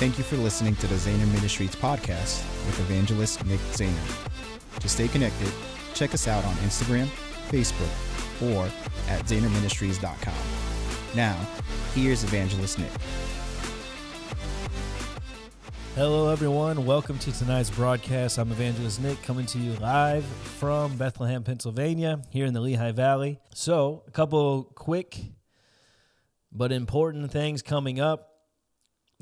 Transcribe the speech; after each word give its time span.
Thank 0.00 0.16
you 0.16 0.24
for 0.24 0.38
listening 0.38 0.76
to 0.76 0.86
the 0.86 0.94
Zehner 0.94 1.30
Ministries 1.30 1.76
podcast 1.76 2.42
with 2.64 2.80
evangelist 2.80 3.44
Nick 3.44 3.60
Zehner. 3.72 4.80
To 4.80 4.88
stay 4.88 5.08
connected, 5.08 5.52
check 5.92 6.14
us 6.14 6.26
out 6.26 6.42
on 6.42 6.54
Instagram, 6.54 7.04
Facebook, 7.50 8.50
or 8.50 8.64
at 9.10 9.26
ZehnerMinistries.com. 9.26 10.34
Now, 11.14 11.36
here's 11.94 12.24
evangelist 12.24 12.78
Nick. 12.78 12.90
Hello, 15.96 16.30
everyone. 16.30 16.86
Welcome 16.86 17.18
to 17.18 17.30
tonight's 17.32 17.68
broadcast. 17.68 18.38
I'm 18.38 18.50
Evangelist 18.52 19.02
Nick 19.02 19.22
coming 19.22 19.44
to 19.44 19.58
you 19.58 19.74
live 19.80 20.24
from 20.24 20.96
Bethlehem, 20.96 21.44
Pennsylvania, 21.44 22.22
here 22.30 22.46
in 22.46 22.54
the 22.54 22.62
Lehigh 22.62 22.92
Valley. 22.92 23.38
So, 23.52 24.02
a 24.08 24.10
couple 24.10 24.64
quick 24.74 25.20
but 26.50 26.72
important 26.72 27.30
things 27.30 27.60
coming 27.60 28.00
up. 28.00 28.29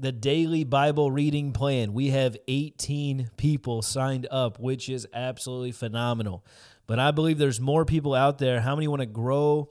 The 0.01 0.13
daily 0.13 0.63
Bible 0.63 1.11
reading 1.11 1.53
plan. 1.53 1.93
We 1.93 2.11
have 2.11 2.37
18 2.47 3.33
people 3.37 3.83
signed 3.83 4.29
up, 4.31 4.61
which 4.61 4.89
is 4.89 5.09
absolutely 5.13 5.73
phenomenal. 5.73 6.45
But 6.87 7.01
I 7.01 7.11
believe 7.11 7.37
there's 7.37 7.61
more 7.61 7.85
people 7.85 8.15
out 8.15 8.39
there. 8.39 8.61
How 8.61 8.77
many 8.77 8.87
want 8.87 9.01
to 9.01 9.07
grow 9.07 9.71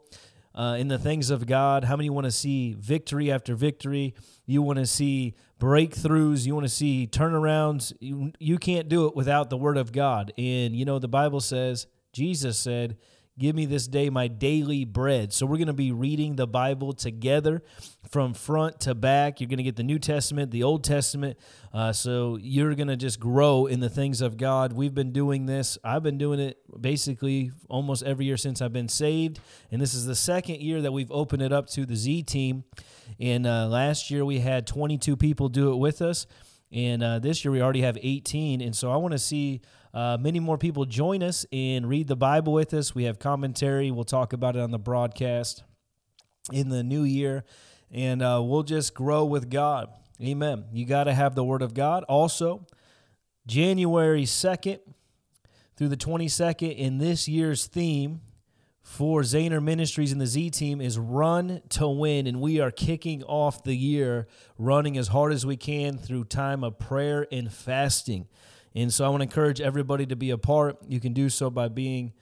uh, 0.53 0.75
in 0.77 0.89
the 0.89 0.99
things 0.99 1.29
of 1.29 1.45
God? 1.45 1.85
How 1.85 1.95
many 1.95 2.09
want 2.09 2.25
to 2.25 2.31
see 2.31 2.75
victory 2.77 3.31
after 3.31 3.55
victory? 3.55 4.15
You 4.45 4.61
want 4.61 4.79
to 4.79 4.85
see 4.85 5.35
breakthroughs. 5.61 6.45
You 6.45 6.55
want 6.55 6.65
to 6.65 6.73
see 6.73 7.07
turnarounds. 7.09 7.93
You, 8.01 8.33
you 8.37 8.57
can't 8.57 8.89
do 8.89 9.07
it 9.07 9.15
without 9.15 9.49
the 9.49 9.57
Word 9.57 9.77
of 9.77 9.93
God. 9.93 10.33
And, 10.37 10.75
you 10.75 10.83
know, 10.83 10.99
the 10.99 11.07
Bible 11.07 11.39
says, 11.39 11.87
Jesus 12.11 12.57
said, 12.57 12.97
Give 13.39 13.55
me 13.55 13.67
this 13.67 13.87
day 13.87 14.09
my 14.09 14.27
daily 14.27 14.83
bread. 14.83 15.31
So 15.31 15.45
we're 15.45 15.57
going 15.57 15.67
to 15.67 15.73
be 15.73 15.91
reading 15.91 16.37
the 16.37 16.47
Bible 16.47 16.93
together 16.93 17.61
from 18.09 18.33
front 18.33 18.79
to 18.81 18.95
back. 18.95 19.39
You're 19.39 19.47
going 19.47 19.57
to 19.57 19.63
get 19.63 19.75
the 19.75 19.83
New 19.83 19.99
Testament, 19.99 20.49
the 20.49 20.63
Old 20.63 20.83
Testament. 20.83 21.37
Uh, 21.71 21.93
so 21.93 22.39
you're 22.41 22.73
going 22.73 22.87
to 22.87 22.97
just 22.97 23.19
grow 23.19 23.67
in 23.67 23.79
the 23.79 23.89
things 23.89 24.21
of 24.21 24.37
God. 24.37 24.73
We've 24.73 24.93
been 24.93 25.11
doing 25.11 25.45
this. 25.45 25.77
I've 25.83 26.01
been 26.01 26.17
doing 26.17 26.39
it 26.39 26.57
basically 26.81 27.51
almost 27.69 28.01
every 28.01 28.25
year 28.25 28.37
since 28.37 28.59
I've 28.59 28.73
been 28.73 28.89
saved. 28.89 29.39
And 29.71 29.79
this 29.79 29.93
is 29.93 30.07
the 30.07 30.15
second 30.15 30.61
year 30.61 30.81
that 30.81 30.91
we've 30.91 31.11
opened 31.11 31.43
it 31.43 31.53
up 31.53 31.67
to 31.71 31.85
the 31.85 31.95
Z 31.95 32.23
team. 32.23 32.63
And 33.19 33.45
uh, 33.45 33.67
last 33.67 34.09
year 34.09 34.25
we 34.25 34.39
had 34.39 34.65
22 34.65 35.15
people 35.15 35.47
do 35.47 35.71
it 35.71 35.75
with 35.75 36.01
us. 36.01 36.25
And 36.71 37.03
uh, 37.03 37.19
this 37.19 37.45
year 37.45 37.51
we 37.51 37.61
already 37.61 37.81
have 37.81 37.99
18. 38.01 38.61
And 38.61 38.75
so 38.75 38.91
I 38.91 38.97
want 38.97 39.11
to 39.11 39.19
see 39.19 39.61
uh, 39.97 40.15
many 40.15 40.39
more 40.39 40.59
people 40.59 40.85
join 40.85 41.23
us 41.23 41.43
and 41.51 41.89
read 41.89 42.07
the 42.07 42.15
Bible 42.15 42.53
with 42.53 42.71
us. 42.71 42.93
We 42.93 43.05
have 43.05 43.17
commentary. 43.17 43.89
We'll 43.89 44.03
talk 44.03 44.31
about 44.31 44.55
it 44.55 44.59
on 44.59 44.69
the 44.69 44.77
broadcast 44.77 45.63
in 46.53 46.69
the 46.69 46.83
new 46.83 47.01
year. 47.01 47.45
And 47.89 48.21
uh, 48.21 48.43
we'll 48.45 48.61
just 48.61 48.93
grow 48.93 49.25
with 49.25 49.49
God. 49.49 49.89
Amen. 50.21 50.65
You 50.71 50.85
got 50.85 51.05
to 51.05 51.15
have 51.15 51.33
the 51.33 51.43
Word 51.43 51.63
of 51.63 51.73
God. 51.73 52.03
Also, 52.03 52.67
January 53.47 54.25
2nd 54.25 54.81
through 55.75 55.87
the 55.87 55.97
22nd, 55.97 56.77
in 56.77 56.99
this 56.99 57.27
year's 57.27 57.65
theme 57.65 58.21
for 58.83 59.21
Zehner 59.21 59.63
Ministries 59.63 60.11
and 60.11 60.21
the 60.21 60.27
Z 60.27 60.51
team 60.51 60.79
is 60.79 60.99
run 60.99 61.63
to 61.69 61.87
win. 61.87 62.27
And 62.27 62.39
we 62.39 62.59
are 62.59 62.69
kicking 62.69 63.23
off 63.23 63.63
the 63.63 63.75
year 63.75 64.27
running 64.59 64.95
as 64.95 65.07
hard 65.07 65.33
as 65.33 65.43
we 65.43 65.57
can 65.57 65.97
through 65.97 66.25
time 66.25 66.63
of 66.63 66.77
prayer 66.77 67.25
and 67.31 67.51
fasting. 67.51 68.27
And 68.77 68.93
so 68.93 69.03
I 69.03 69.09
want 69.09 69.21
to 69.21 69.23
encourage 69.23 69.59
everybody 69.59 70.05
to 70.05 70.15
be 70.15 70.29
a 70.29 70.37
part. 70.37 70.77
You 70.87 70.99
can 70.99 71.11
do 71.11 71.29
so 71.29 71.49
by 71.49 71.67
being 71.67 72.13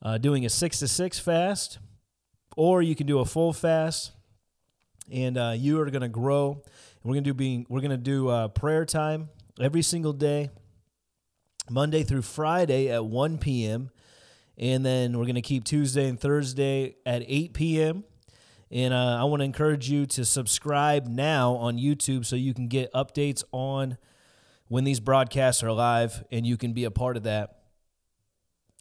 uh, 0.00 0.18
doing 0.18 0.46
a 0.46 0.48
six 0.48 0.78
to 0.78 0.86
six 0.86 1.18
fast, 1.18 1.80
or 2.56 2.80
you 2.80 2.94
can 2.94 3.08
do 3.08 3.18
a 3.18 3.24
full 3.24 3.52
fast, 3.52 4.12
and 5.10 5.36
uh, 5.36 5.54
you 5.56 5.80
are 5.80 5.90
going 5.90 6.02
to 6.02 6.08
grow. 6.08 6.62
we're 7.02 7.14
going 7.14 7.24
to 7.24 7.30
do 7.30 7.34
being 7.34 7.66
we're 7.68 7.80
going 7.80 7.90
to 7.90 7.96
do 7.96 8.28
uh, 8.28 8.46
prayer 8.46 8.84
time 8.84 9.30
every 9.60 9.82
single 9.82 10.12
day, 10.12 10.50
Monday 11.68 12.04
through 12.04 12.22
Friday 12.22 12.88
at 12.88 13.04
1 13.04 13.38
p.m. 13.38 13.90
And 14.56 14.86
then 14.86 15.18
we're 15.18 15.24
going 15.24 15.34
to 15.34 15.42
keep 15.42 15.64
Tuesday 15.64 16.08
and 16.08 16.20
Thursday 16.20 16.94
at 17.04 17.24
8 17.26 17.52
p.m. 17.52 18.04
And 18.70 18.94
uh, 18.94 19.18
I 19.20 19.24
want 19.24 19.40
to 19.40 19.44
encourage 19.44 19.90
you 19.90 20.06
to 20.06 20.24
subscribe 20.24 21.08
now 21.08 21.54
on 21.54 21.78
YouTube 21.78 22.24
so 22.24 22.36
you 22.36 22.54
can 22.54 22.68
get 22.68 22.92
updates 22.92 23.42
on 23.50 23.98
when 24.68 24.84
these 24.84 25.00
broadcasts 25.00 25.62
are 25.62 25.72
live 25.72 26.24
and 26.30 26.46
you 26.46 26.56
can 26.56 26.72
be 26.72 26.84
a 26.84 26.90
part 26.90 27.16
of 27.16 27.24
that. 27.24 27.58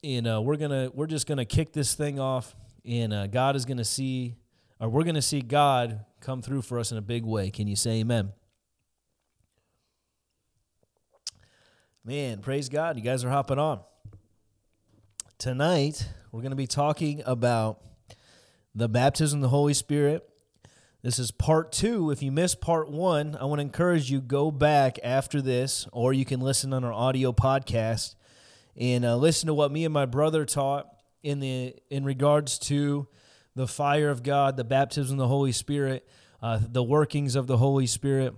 And 0.03 0.27
uh, 0.27 0.41
we're 0.41 0.57
gonna 0.57 0.89
we're 0.93 1.07
just 1.07 1.27
gonna 1.27 1.45
kick 1.45 1.73
this 1.73 1.95
thing 1.95 2.19
off, 2.19 2.55
and 2.83 3.11
uh, 3.11 3.27
God 3.27 3.55
is 3.55 3.65
gonna 3.65 3.85
see, 3.85 4.35
or 4.79 4.87
we're 4.87 5.03
gonna 5.03 5.21
see 5.21 5.41
God 5.41 6.05
come 6.21 6.43
through 6.43 6.61
for 6.61 6.77
us 6.77 6.91
in 6.91 6.97
a 6.97 7.01
big 7.01 7.23
way. 7.23 7.49
Can 7.49 7.67
you 7.67 7.75
say 7.75 8.01
Amen? 8.01 8.31
Man, 12.03 12.39
praise 12.39 12.69
God! 12.69 12.97
You 12.97 13.01
guys 13.01 13.23
are 13.23 13.31
hopping 13.31 13.57
on. 13.57 13.79
Tonight 15.39 16.07
we're 16.31 16.43
gonna 16.43 16.55
be 16.55 16.67
talking 16.67 17.23
about 17.25 17.81
the 18.75 18.87
baptism 18.87 19.39
of 19.39 19.41
the 19.41 19.49
Holy 19.49 19.73
Spirit 19.73 20.29
this 21.05 21.19
is 21.19 21.29
part 21.29 21.71
two. 21.71 22.09
If 22.09 22.23
you 22.23 22.31
missed 22.31 22.59
part 22.59 22.89
one, 22.89 23.37
I 23.39 23.45
want 23.45 23.59
to 23.59 23.61
encourage 23.61 24.09
you 24.09 24.21
go 24.21 24.49
back 24.49 24.97
after 25.03 25.39
this, 25.39 25.87
or 25.91 26.13
you 26.13 26.25
can 26.25 26.39
listen 26.39 26.73
on 26.73 26.83
our 26.83 26.91
audio 26.91 27.31
podcast 27.31 28.15
and 28.75 29.05
uh, 29.05 29.15
listen 29.15 29.45
to 29.45 29.53
what 29.53 29.71
me 29.71 29.85
and 29.85 29.93
my 29.93 30.07
brother 30.07 30.45
taught 30.45 30.87
in 31.21 31.39
the 31.41 31.75
in 31.91 32.05
regards 32.05 32.57
to 32.57 33.07
the 33.53 33.67
fire 33.67 34.09
of 34.09 34.23
God, 34.23 34.57
the 34.57 34.63
baptism 34.63 35.19
of 35.19 35.19
the 35.19 35.27
Holy 35.27 35.51
Spirit, 35.51 36.09
uh, 36.41 36.59
the 36.59 36.81
workings 36.81 37.35
of 37.35 37.45
the 37.45 37.57
Holy 37.57 37.85
Spirit, 37.85 38.33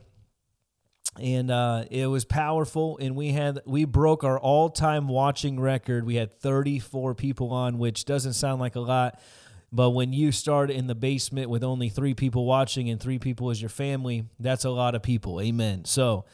and 1.17 1.49
uh, 1.49 1.85
it 1.89 2.07
was 2.07 2.25
powerful. 2.25 2.97
And 2.97 3.15
we 3.15 3.29
had 3.29 3.61
we 3.65 3.85
broke 3.85 4.25
our 4.25 4.37
all 4.37 4.69
time 4.69 5.07
watching 5.07 5.57
record. 5.57 6.05
We 6.05 6.15
had 6.15 6.33
34 6.33 7.15
people 7.15 7.53
on, 7.53 7.77
which 7.77 8.03
doesn't 8.03 8.33
sound 8.33 8.59
like 8.59 8.75
a 8.75 8.81
lot 8.81 9.21
but 9.71 9.91
when 9.91 10.13
you 10.13 10.31
start 10.31 10.71
in 10.71 10.87
the 10.87 10.95
basement 10.95 11.49
with 11.49 11.63
only 11.63 11.89
three 11.89 12.13
people 12.13 12.45
watching 12.45 12.89
and 12.89 12.99
three 12.99 13.19
people 13.19 13.49
as 13.49 13.61
your 13.61 13.69
family, 13.69 14.25
that's 14.39 14.65
a 14.65 14.69
lot 14.69 14.95
of 14.95 15.03
people. 15.03 15.41
Amen. 15.41 15.83
So 15.85 16.25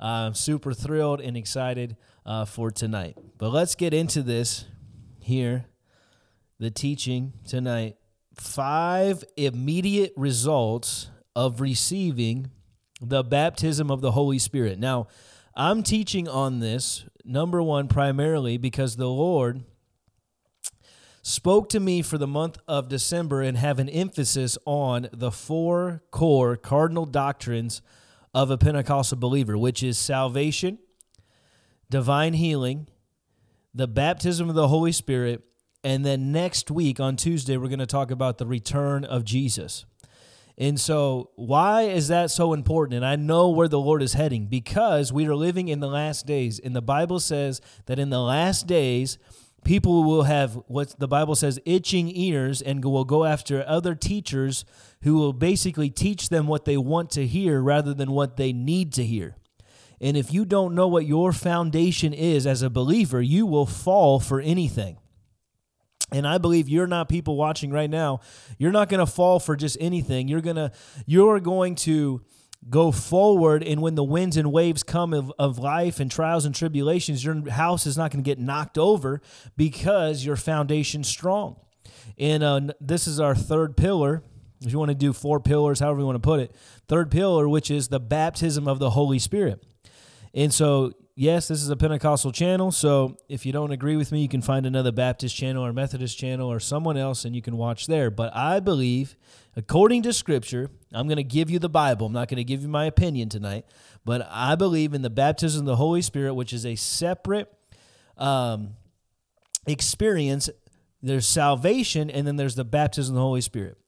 I'm 0.00 0.34
super 0.34 0.72
thrilled 0.72 1.20
and 1.20 1.36
excited 1.36 1.96
uh, 2.26 2.44
for 2.46 2.70
tonight. 2.70 3.16
But 3.38 3.50
let's 3.50 3.74
get 3.74 3.94
into 3.94 4.22
this 4.22 4.64
here 5.20 5.66
the 6.58 6.70
teaching 6.70 7.32
tonight. 7.46 7.96
Five 8.34 9.24
immediate 9.36 10.12
results 10.16 11.10
of 11.34 11.60
receiving 11.60 12.50
the 13.00 13.22
baptism 13.22 13.90
of 13.90 14.00
the 14.00 14.12
Holy 14.12 14.38
Spirit. 14.38 14.78
Now, 14.78 15.06
I'm 15.54 15.82
teaching 15.82 16.28
on 16.28 16.60
this, 16.60 17.04
number 17.24 17.62
one, 17.62 17.88
primarily 17.88 18.56
because 18.56 18.96
the 18.96 19.08
Lord 19.08 19.64
spoke 21.22 21.68
to 21.70 21.80
me 21.80 22.02
for 22.02 22.18
the 22.18 22.26
month 22.26 22.58
of 22.66 22.88
December 22.88 23.42
and 23.42 23.56
have 23.56 23.78
an 23.78 23.88
emphasis 23.88 24.56
on 24.64 25.08
the 25.12 25.30
four 25.30 26.02
core 26.10 26.56
cardinal 26.56 27.06
doctrines 27.06 27.82
of 28.32 28.50
a 28.50 28.58
Pentecostal 28.58 29.18
believer, 29.18 29.58
which 29.58 29.82
is 29.82 29.98
salvation, 29.98 30.78
divine 31.90 32.34
healing, 32.34 32.86
the 33.74 33.88
baptism 33.88 34.48
of 34.48 34.54
the 34.54 34.68
Holy 34.68 34.92
Spirit, 34.92 35.42
and 35.82 36.04
then 36.04 36.32
next 36.32 36.70
week 36.70 37.00
on 37.00 37.16
Tuesday, 37.16 37.56
we're 37.56 37.68
going 37.68 37.78
to 37.78 37.86
talk 37.86 38.10
about 38.10 38.38
the 38.38 38.46
return 38.46 39.04
of 39.04 39.24
Jesus. 39.24 39.86
And 40.58 40.78
so, 40.78 41.30
why 41.36 41.82
is 41.82 42.08
that 42.08 42.30
so 42.30 42.52
important? 42.52 42.96
And 42.96 43.06
I 43.06 43.16
know 43.16 43.48
where 43.48 43.68
the 43.68 43.78
Lord 43.78 44.02
is 44.02 44.12
heading 44.12 44.46
because 44.46 45.10
we 45.10 45.26
are 45.26 45.34
living 45.34 45.68
in 45.68 45.80
the 45.80 45.88
last 45.88 46.26
days. 46.26 46.58
And 46.58 46.76
the 46.76 46.82
Bible 46.82 47.18
says 47.18 47.62
that 47.86 47.98
in 47.98 48.10
the 48.10 48.20
last 48.20 48.66
days, 48.66 49.16
people 49.64 50.04
will 50.04 50.24
have 50.24 50.54
what 50.66 50.98
the 50.98 51.08
Bible 51.08 51.34
says 51.34 51.58
itching 51.64 52.10
ears 52.14 52.62
and 52.62 52.84
will 52.84 53.04
go 53.04 53.24
after 53.24 53.64
other 53.66 53.94
teachers 53.94 54.64
who 55.02 55.14
will 55.14 55.32
basically 55.32 55.90
teach 55.90 56.28
them 56.28 56.46
what 56.46 56.64
they 56.64 56.76
want 56.76 57.10
to 57.10 57.26
hear 57.26 57.60
rather 57.60 57.94
than 57.94 58.10
what 58.12 58.36
they 58.36 58.52
need 58.52 58.92
to 58.94 59.04
hear. 59.04 59.36
And 60.00 60.16
if 60.16 60.32
you 60.32 60.44
don't 60.44 60.74
know 60.74 60.88
what 60.88 61.06
your 61.06 61.32
foundation 61.32 62.14
is 62.14 62.46
as 62.46 62.62
a 62.62 62.70
believer, 62.70 63.20
you 63.20 63.44
will 63.44 63.66
fall 63.66 64.18
for 64.18 64.40
anything. 64.40 64.96
And 66.12 66.26
I 66.26 66.38
believe 66.38 66.68
you're 66.68 66.86
not 66.86 67.08
people 67.08 67.36
watching 67.36 67.70
right 67.70 67.90
now. 67.90 68.20
You're 68.58 68.72
not 68.72 68.88
going 68.88 69.00
to 69.00 69.06
fall 69.06 69.38
for 69.38 69.56
just 69.56 69.76
anything. 69.80 70.26
You're 70.26 70.40
going 70.40 70.56
to 70.56 70.72
you're 71.06 71.38
going 71.38 71.76
to 71.76 72.22
go 72.68 72.92
forward 72.92 73.62
and 73.62 73.80
when 73.80 73.94
the 73.94 74.04
winds 74.04 74.36
and 74.36 74.52
waves 74.52 74.82
come 74.82 75.14
of, 75.14 75.32
of 75.38 75.58
life 75.58 75.98
and 75.98 76.10
trials 76.10 76.44
and 76.44 76.54
tribulations 76.54 77.24
your 77.24 77.48
house 77.50 77.86
is 77.86 77.96
not 77.96 78.10
going 78.10 78.22
to 78.22 78.28
get 78.28 78.38
knocked 78.38 78.76
over 78.76 79.22
because 79.56 80.24
your 80.24 80.36
foundation's 80.36 81.08
strong. 81.08 81.56
And 82.18 82.42
uh, 82.42 82.60
this 82.80 83.06
is 83.06 83.18
our 83.18 83.34
third 83.34 83.76
pillar. 83.76 84.22
If 84.62 84.72
you 84.72 84.78
want 84.78 84.90
to 84.90 84.94
do 84.94 85.14
four 85.14 85.40
pillars 85.40 85.80
however 85.80 86.00
you 86.00 86.06
want 86.06 86.16
to 86.16 86.20
put 86.20 86.40
it 86.40 86.54
third 86.86 87.10
pillar 87.10 87.48
which 87.48 87.70
is 87.70 87.88
the 87.88 88.00
baptism 88.00 88.68
of 88.68 88.78
the 88.78 88.90
holy 88.90 89.18
spirit. 89.18 89.64
And 90.34 90.52
so 90.52 90.92
yes, 91.16 91.48
this 91.48 91.62
is 91.62 91.70
a 91.70 91.76
Pentecostal 91.76 92.30
channel, 92.30 92.70
so 92.72 93.16
if 93.28 93.44
you 93.44 93.52
don't 93.52 93.72
agree 93.72 93.96
with 93.96 94.12
me, 94.12 94.22
you 94.22 94.28
can 94.28 94.42
find 94.42 94.64
another 94.64 94.92
Baptist 94.92 95.36
channel 95.36 95.64
or 95.64 95.72
Methodist 95.72 96.18
channel 96.18 96.50
or 96.50 96.60
someone 96.60 96.96
else 96.96 97.24
and 97.24 97.34
you 97.34 97.42
can 97.42 97.56
watch 97.56 97.86
there. 97.86 98.10
But 98.10 98.34
I 98.36 98.60
believe, 98.60 99.16
according 99.56 100.02
to 100.02 100.12
Scripture, 100.12 100.70
I'm 100.92 101.06
going 101.06 101.16
to 101.16 101.24
give 101.24 101.50
you 101.50 101.58
the 101.58 101.68
Bible. 101.68 102.06
I'm 102.06 102.12
not 102.12 102.28
going 102.28 102.38
to 102.38 102.44
give 102.44 102.62
you 102.62 102.68
my 102.68 102.84
opinion 102.86 103.28
tonight, 103.28 103.64
but 104.04 104.26
I 104.30 104.56
believe 104.56 104.92
in 104.92 105.02
the 105.02 105.10
baptism 105.10 105.60
of 105.60 105.66
the 105.66 105.76
Holy 105.76 106.02
Spirit, 106.02 106.34
which 106.34 106.52
is 106.52 106.66
a 106.66 106.74
separate 106.74 107.52
um, 108.16 108.70
experience. 109.66 110.50
There's 111.02 111.26
salvation, 111.26 112.10
and 112.10 112.26
then 112.26 112.36
there's 112.36 112.56
the 112.56 112.64
baptism 112.64 113.14
of 113.14 113.16
the 113.16 113.22
Holy 113.22 113.40
Spirit. 113.40 113.78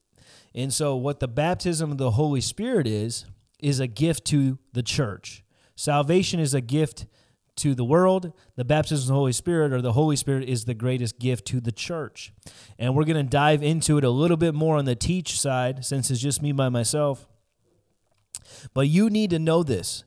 And 0.54 0.72
so, 0.72 0.96
what 0.96 1.20
the 1.20 1.28
baptism 1.28 1.90
of 1.90 1.98
the 1.98 2.12
Holy 2.12 2.40
Spirit 2.40 2.86
is, 2.86 3.24
is 3.58 3.80
a 3.80 3.86
gift 3.86 4.24
to 4.26 4.58
the 4.72 4.82
church. 4.82 5.42
Salvation 5.74 6.38
is 6.38 6.54
a 6.54 6.60
gift 6.60 7.06
to 7.56 7.74
the 7.74 7.84
world. 7.84 8.32
The 8.56 8.64
baptism 8.64 9.04
of 9.04 9.08
the 9.08 9.14
Holy 9.14 9.32
Spirit 9.32 9.72
or 9.72 9.82
the 9.82 9.92
Holy 9.92 10.16
Spirit 10.16 10.48
is 10.48 10.64
the 10.64 10.74
greatest 10.74 11.18
gift 11.18 11.46
to 11.48 11.60
the 11.60 11.72
church. 11.72 12.32
And 12.78 12.94
we're 12.94 13.04
going 13.04 13.24
to 13.24 13.30
dive 13.30 13.62
into 13.62 13.98
it 13.98 14.04
a 14.04 14.10
little 14.10 14.36
bit 14.36 14.54
more 14.54 14.76
on 14.76 14.84
the 14.84 14.94
teach 14.94 15.38
side 15.38 15.84
since 15.84 16.10
it's 16.10 16.20
just 16.20 16.42
me 16.42 16.52
by 16.52 16.68
myself. 16.68 17.26
But 18.74 18.88
you 18.88 19.10
need 19.10 19.30
to 19.30 19.38
know 19.38 19.62
this. 19.62 20.04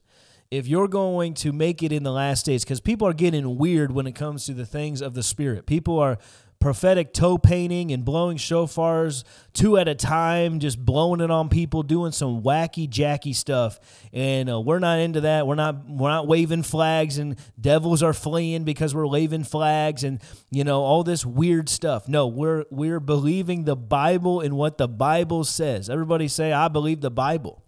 If 0.51 0.67
you're 0.67 0.87
going 0.87 1.33
to 1.35 1.51
make 1.51 1.81
it 1.81 1.91
in 1.91 2.03
the 2.03 2.11
last 2.11 2.45
days, 2.45 2.63
because 2.63 2.79
people 2.79 3.07
are 3.07 3.13
getting 3.13 3.57
weird 3.57 3.91
when 3.91 4.05
it 4.05 4.13
comes 4.13 4.45
to 4.45 4.53
the 4.53 4.65
things 4.65 5.01
of 5.01 5.13
the 5.15 5.23
Spirit. 5.23 5.65
People 5.65 5.99
are 5.99 6.17
prophetic 6.59 7.13
toe 7.13 7.37
painting 7.37 7.91
and 7.91 8.03
blowing 8.03 8.37
shofars 8.37 9.23
two 9.53 9.77
at 9.77 9.87
a 9.87 9.95
time, 9.95 10.59
just 10.59 10.83
blowing 10.83 11.21
it 11.21 11.31
on 11.31 11.49
people, 11.49 11.83
doing 11.83 12.11
some 12.11 12.41
wacky 12.41 12.89
jacky 12.89 13.33
stuff. 13.33 13.79
And 14.13 14.49
uh, 14.49 14.59
we're 14.59 14.79
not 14.79 14.99
into 14.99 15.21
that. 15.21 15.47
We're 15.47 15.55
not 15.55 15.89
we're 15.89 16.09
not 16.09 16.27
waving 16.27 16.63
flags 16.63 17.17
and 17.17 17.37
devils 17.59 18.01
are 18.01 18.13
fleeing 18.13 18.63
because 18.63 18.95
we're 18.95 19.07
waving 19.07 19.43
flags 19.43 20.03
and 20.03 20.21
you 20.51 20.63
know 20.63 20.81
all 20.81 21.03
this 21.03 21.25
weird 21.25 21.69
stuff. 21.69 22.07
No, 22.07 22.27
we're 22.27 22.65
we're 22.69 22.99
believing 22.99 23.65
the 23.65 23.75
Bible 23.75 24.41
and 24.41 24.55
what 24.55 24.77
the 24.77 24.87
Bible 24.87 25.43
says. 25.43 25.89
Everybody 25.89 26.27
say 26.27 26.51
I 26.51 26.67
believe 26.67 27.01
the 27.01 27.11
Bible. 27.11 27.63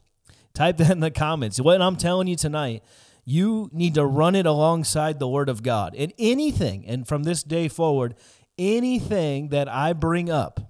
Type 0.54 0.78
that 0.78 0.90
in 0.90 1.02
the 1.02 1.12
comments. 1.12 1.62
What 1.62 1.82
I'm 1.82 1.98
telling 1.98 2.28
you 2.28 2.36
tonight 2.36 2.84
you 3.30 3.70
need 3.74 3.94
to 3.96 4.06
run 4.06 4.36
it 4.36 4.46
alongside 4.46 5.20
the 5.20 5.28
word 5.28 5.50
of 5.50 5.62
God. 5.62 5.94
And 5.98 6.14
anything, 6.18 6.86
and 6.88 7.06
from 7.06 7.24
this 7.24 7.44
day 7.44 7.68
forward, 7.68 8.16
anything 8.58 9.50
that 9.50 9.68
I 9.70 9.94
bring 9.94 10.30
up, 10.30 10.62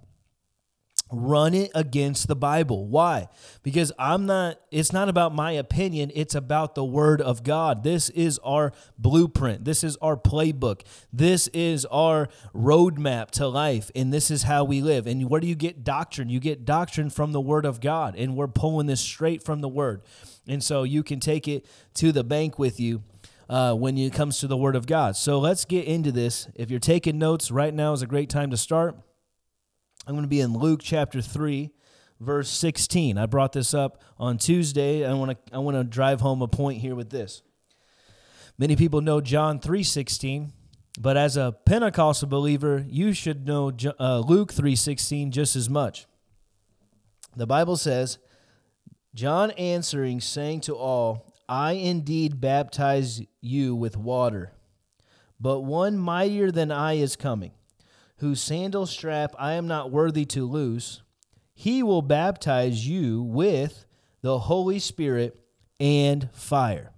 run 1.11 1.53
it 1.53 1.71
against 1.73 2.27
the 2.27 2.35
Bible. 2.35 2.85
Why? 2.85 3.29
Because 3.63 3.91
I'm 3.97 4.25
not, 4.25 4.59
it's 4.71 4.91
not 4.91 5.07
about 5.07 5.33
my 5.33 5.51
opinion, 5.51 6.11
it's 6.13 6.35
about 6.35 6.75
the 6.75 6.83
Word 6.83 7.21
of 7.21 7.43
God. 7.43 7.83
This 7.83 8.09
is 8.09 8.39
our 8.39 8.73
blueprint, 8.97 9.63
this 9.63 9.83
is 9.83 9.95
our 9.97 10.17
playbook, 10.17 10.81
this 11.13 11.47
is 11.49 11.85
our 11.85 12.27
roadmap 12.53 13.31
to 13.31 13.47
life, 13.47 13.89
and 13.95 14.13
this 14.13 14.29
is 14.29 14.43
how 14.43 14.63
we 14.63 14.81
live. 14.81 15.07
And 15.07 15.29
where 15.29 15.39
do 15.39 15.47
you 15.47 15.55
get 15.55 15.83
doctrine? 15.83 16.29
You 16.29 16.39
get 16.39 16.65
doctrine 16.65 17.09
from 17.09 17.31
the 17.31 17.41
Word 17.41 17.65
of 17.65 17.79
God, 17.79 18.15
and 18.17 18.35
we're 18.35 18.47
pulling 18.47 18.87
this 18.87 19.01
straight 19.01 19.43
from 19.43 19.61
the 19.61 19.69
Word. 19.69 20.01
And 20.47 20.63
so 20.63 20.83
you 20.83 21.03
can 21.03 21.19
take 21.19 21.47
it 21.47 21.65
to 21.95 22.11
the 22.11 22.23
bank 22.23 22.57
with 22.57 22.79
you 22.79 23.03
uh, 23.49 23.73
when 23.73 23.97
it 23.97 24.13
comes 24.13 24.39
to 24.39 24.47
the 24.47 24.57
Word 24.57 24.75
of 24.75 24.85
God. 24.87 25.15
So 25.15 25.39
let's 25.39 25.65
get 25.65 25.85
into 25.85 26.11
this. 26.11 26.47
If 26.55 26.69
you're 26.69 26.79
taking 26.79 27.17
notes, 27.17 27.51
right 27.51 27.73
now 27.73 27.93
is 27.93 28.01
a 28.01 28.07
great 28.07 28.29
time 28.29 28.51
to 28.51 28.57
start. 28.57 28.95
I'm 30.05 30.13
going 30.13 30.23
to 30.23 30.29
be 30.29 30.41
in 30.41 30.53
Luke 30.53 30.81
chapter 30.83 31.21
3, 31.21 31.71
verse 32.19 32.49
16. 32.49 33.17
I 33.17 33.25
brought 33.25 33.53
this 33.53 33.73
up 33.73 34.01
on 34.17 34.37
Tuesday. 34.37 35.05
I 35.05 35.13
want 35.13 35.31
to 35.31 35.55
I 35.55 35.59
want 35.59 35.77
to 35.77 35.83
drive 35.83 36.21
home 36.21 36.41
a 36.41 36.47
point 36.47 36.81
here 36.81 36.95
with 36.95 37.09
this. 37.09 37.41
Many 38.57 38.75
people 38.75 39.01
know 39.01 39.21
John 39.21 39.59
3:16, 39.59 40.51
but 40.99 41.15
as 41.17 41.37
a 41.37 41.55
Pentecostal 41.65 42.27
believer, 42.27 42.83
you 42.87 43.13
should 43.13 43.45
know 43.45 43.71
uh, 43.99 44.19
Luke 44.19 44.53
3:16 44.53 45.31
just 45.31 45.55
as 45.55 45.69
much. 45.69 46.07
The 47.35 47.45
Bible 47.45 47.77
says, 47.77 48.17
John 49.13 49.51
answering 49.51 50.21
saying 50.21 50.61
to 50.61 50.75
all, 50.75 51.36
I 51.49 51.73
indeed 51.73 52.41
baptize 52.41 53.21
you 53.41 53.75
with 53.75 53.95
water, 53.95 54.51
but 55.39 55.61
one 55.61 55.97
mightier 55.97 56.51
than 56.51 56.71
I 56.71 56.93
is 56.93 57.15
coming, 57.15 57.51
whose 58.17 58.41
sandal 58.41 58.85
strap 58.85 59.33
I 59.39 59.53
am 59.53 59.67
not 59.67 59.91
worthy 59.91 60.25
to 60.25 60.45
loose. 60.45 61.01
He 61.53 61.81
will 61.81 62.01
baptize 62.01 62.87
you 62.87 63.21
with 63.21 63.85
the 64.21 64.39
Holy 64.39 64.79
Spirit 64.79 65.39
and 65.79 66.29
fire. 66.33 66.91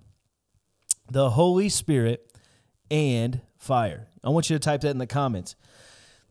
The 1.12 1.32
Holy 1.32 1.70
Spirit 1.70 2.36
and 2.90 3.42
fire. 3.58 4.08
I 4.24 4.30
want 4.30 4.50
you 4.50 4.56
to 4.56 4.60
type 4.60 4.82
that 4.82 4.90
in 4.90 4.98
the 4.98 5.08
comments. 5.08 5.56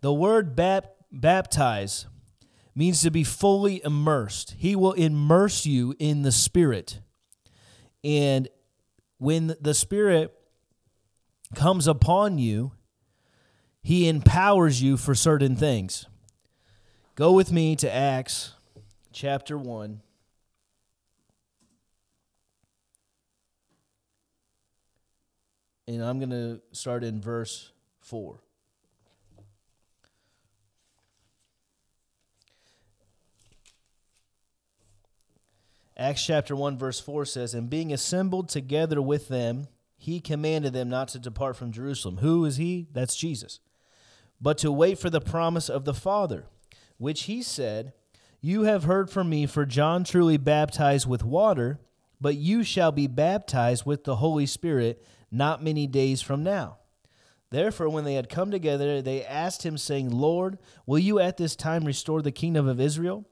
The 0.01 0.13
word 0.13 0.57
bap- 0.57 0.97
baptize 1.13 2.07
means 2.75 3.03
to 3.03 3.11
be 3.11 3.25
fully 3.25 3.83
immersed. 3.85 4.55
He 4.59 4.77
will 4.77 4.93
immerse 4.93 5.67
you 5.67 5.95
in 5.99 6.23
the 6.23 6.33
Spirit. 6.33 7.01
And 8.09 8.49
when 9.19 9.55
the 9.61 9.75
Spirit 9.75 10.35
comes 11.55 11.87
upon 11.87 12.39
you, 12.39 12.73
He 13.83 14.09
empowers 14.09 14.81
you 14.81 14.97
for 14.97 15.15
certain 15.15 15.55
things. 15.55 16.07
Go 17.17 17.33
with 17.33 17.53
me 17.53 17.77
to 17.77 17.95
Acts 17.95 18.55
chapter 19.13 19.59
1. 19.59 20.01
And 25.87 26.03
I'm 26.03 26.19
going 26.19 26.31
to 26.31 26.63
start 26.73 27.05
in 27.05 27.21
verse 27.21 27.73
4. 28.01 28.41
Acts 35.99 36.25
chapter 36.25 36.55
1, 36.55 36.79
verse 36.79 37.01
4 37.01 37.25
says, 37.25 37.55
And 37.55 37.69
being 37.69 37.93
assembled 37.93 38.49
together 38.49 39.03
with 39.03 39.29
them, 39.29 39.67
he 39.97 40.21
commanded 40.21 40.73
them 40.73 40.89
not 40.89 41.09
to 41.09 41.19
depart 41.19 41.57
from 41.57 41.73
Jerusalem. 41.73 42.19
Who 42.19 42.45
is 42.45 42.57
he? 42.57 42.87
That's 42.93 43.17
Jesus. 43.17 43.59
But 44.41 44.59
to 44.59 44.71
wait 44.71 44.99
for 44.99 45.11
the 45.11 45.21
promise 45.21 45.69
of 45.69 45.85
the 45.85 45.95
Father, 45.95 46.45
which 46.99 47.25
he 47.25 47.43
said, 47.43 47.93
You 48.41 48.63
have 48.63 48.85
heard 48.85 49.11
from 49.11 49.29
me, 49.29 49.47
for 49.47 49.67
John 49.67 50.05
truly 50.05 50.37
baptized 50.37 51.09
with 51.09 51.25
water, 51.25 51.81
but 52.21 52.37
you 52.37 52.63
shall 52.63 52.93
be 52.93 53.09
baptized 53.09 53.85
with 53.85 54.05
the 54.05 54.17
Holy 54.17 54.47
Spirit 54.47 55.05
not 55.33 55.65
many 55.65 55.89
days 55.89 56.23
from 56.23 56.45
now. 56.45 56.79
Therefore, 57.51 57.89
when 57.89 58.05
they 58.05 58.15
had 58.15 58.29
come 58.29 58.53
together, 58.53 59.03
they 59.03 59.25
asked 59.25 59.65
him, 59.65 59.79
saying, 59.79 60.11
Lord, 60.11 60.59
will 60.87 60.99
you 60.99 61.19
at 61.19 61.39
this 61.39 61.57
time 61.57 61.85
restore 61.85 62.23
the 62.23 62.31
kingdom 62.31 62.69
of 62.69 62.81
Israel? 62.81 63.25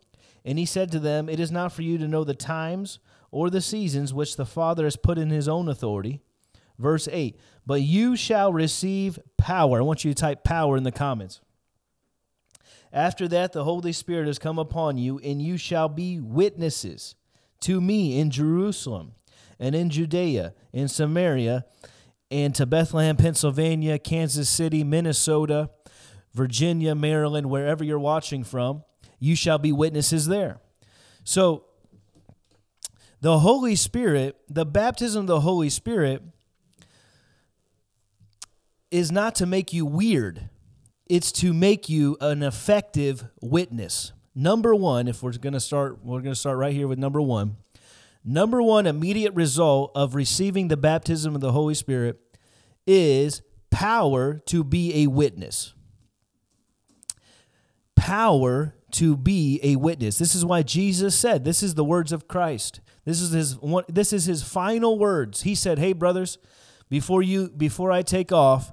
And 0.47 0.61
he 0.61 0.65
said 0.65 0.93
to 0.93 1.01
them, 1.01 1.29
It 1.29 1.41
is 1.41 1.51
not 1.51 1.73
for 1.73 1.83
you 1.83 1.99
to 1.99 2.07
know 2.07 2.23
the 2.23 2.33
times 2.33 3.01
or 3.33 3.51
the 3.51 3.61
seasons 3.61 4.15
which 4.15 4.37
the 4.37 4.47
Father 4.47 4.85
has 4.85 4.97
put 4.97 5.19
in 5.19 5.29
his 5.29 5.49
own 5.49 5.69
authority. 5.69 6.21
Verse 6.79 7.09
8, 7.11 7.39
But 7.67 7.83
you 7.83 8.17
shall 8.17 8.53
receive 8.53 9.19
power. 9.37 9.79
I 9.79 9.83
want 9.83 10.05
you 10.05 10.15
to 10.15 10.21
type 10.21 10.45
power 10.45 10.77
in 10.77 10.85
the 10.85 10.93
comments. 10.93 11.41
After 12.93 13.27
that, 13.29 13.53
the 13.53 13.65
Holy 13.65 13.93
Spirit 13.93 14.29
has 14.29 14.39
come 14.39 14.59
upon 14.59 14.97
you, 14.99 15.19
and 15.19 15.43
you 15.43 15.57
shall 15.57 15.89
be 15.89 16.21
witnesses 16.21 17.17
to 17.61 17.81
me 17.81 18.19
in 18.19 18.31
Jerusalem 18.31 19.15
and 19.59 19.75
in 19.75 19.91
Judea, 19.91 20.55
in 20.73 20.87
Samaria, 20.87 21.67
and 22.31 22.55
to 22.55 22.67
Bethlehem, 22.67 23.17
Pennsylvania, 23.17 23.99
Kansas 23.99 24.49
City, 24.49 24.85
Minnesota, 24.85 25.71
Virginia, 26.33 26.95
Maryland, 26.95 27.51
wherever 27.51 27.83
you're 27.83 27.99
watching 27.99 28.45
from 28.45 28.85
you 29.19 29.37
shall 29.37 29.59
be 29.59 29.73
witnesses 29.73 30.27
there. 30.27 30.61
So, 31.25 31.65
the 33.21 33.39
Holy 33.41 33.75
Spirit, 33.75 34.37
the 34.49 34.67
baptism 34.67 35.23
of 35.23 35.27
the 35.27 35.41
Holy 35.41 35.71
Spirit, 35.71 36.23
is 38.91 39.11
not 39.11 39.35
to 39.37 39.47
make 39.47 39.73
you 39.73 39.85
weird, 39.85 40.49
it's 41.09 41.33
to 41.33 41.53
make 41.53 41.89
you 41.89 42.17
an 42.21 42.43
effective 42.43 43.25
witness. 43.41 44.13
Number 44.35 44.75
one, 44.75 45.09
if 45.09 45.23
we're 45.23 45.33
going 45.33 45.55
to 45.55 45.61
start, 45.61 46.05
we're 46.05 46.21
going 46.21 46.35
to 46.35 46.39
start 46.39 46.59
right 46.59 46.75
here 46.75 46.87
with 46.87 46.99
number 46.99 47.23
one. 47.23 47.57
Number 48.25 48.61
one 48.61 48.87
immediate 48.87 49.35
result 49.35 49.93
of 49.95 50.15
receiving 50.15 50.69
the 50.69 50.77
baptism 50.77 51.35
of 51.35 51.41
the 51.41 51.53
Holy 51.53 51.75
Spirit 51.75 52.19
is 52.87 53.41
power 53.71 54.43
to 54.47 54.63
be 54.65 55.05
a 55.05 55.07
witness. 55.07 55.75
Power 57.95 58.75
to 58.97 59.17
be 59.17 59.61
a 59.63 59.77
witness. 59.77 60.19
This 60.19 60.35
is 60.35 60.45
why 60.45 60.63
Jesus 60.63 61.15
said, 61.15 61.45
this 61.45 61.63
is 61.63 61.75
the 61.75 61.85
words 61.85 62.13
of 62.13 62.29
Christ. 62.29 62.81
This 63.05 63.21
is 63.21 63.31
his 63.31 63.59
this 63.89 64.13
is 64.13 64.25
his 64.25 64.43
final 64.43 64.99
words. 64.99 65.43
He 65.43 65.55
said, 65.55 65.79
"Hey 65.79 65.93
brothers, 65.93 66.39
before 66.89 67.23
you 67.23 67.49
before 67.49 67.93
I 67.93 68.03
take 68.03 68.33
off, 68.33 68.73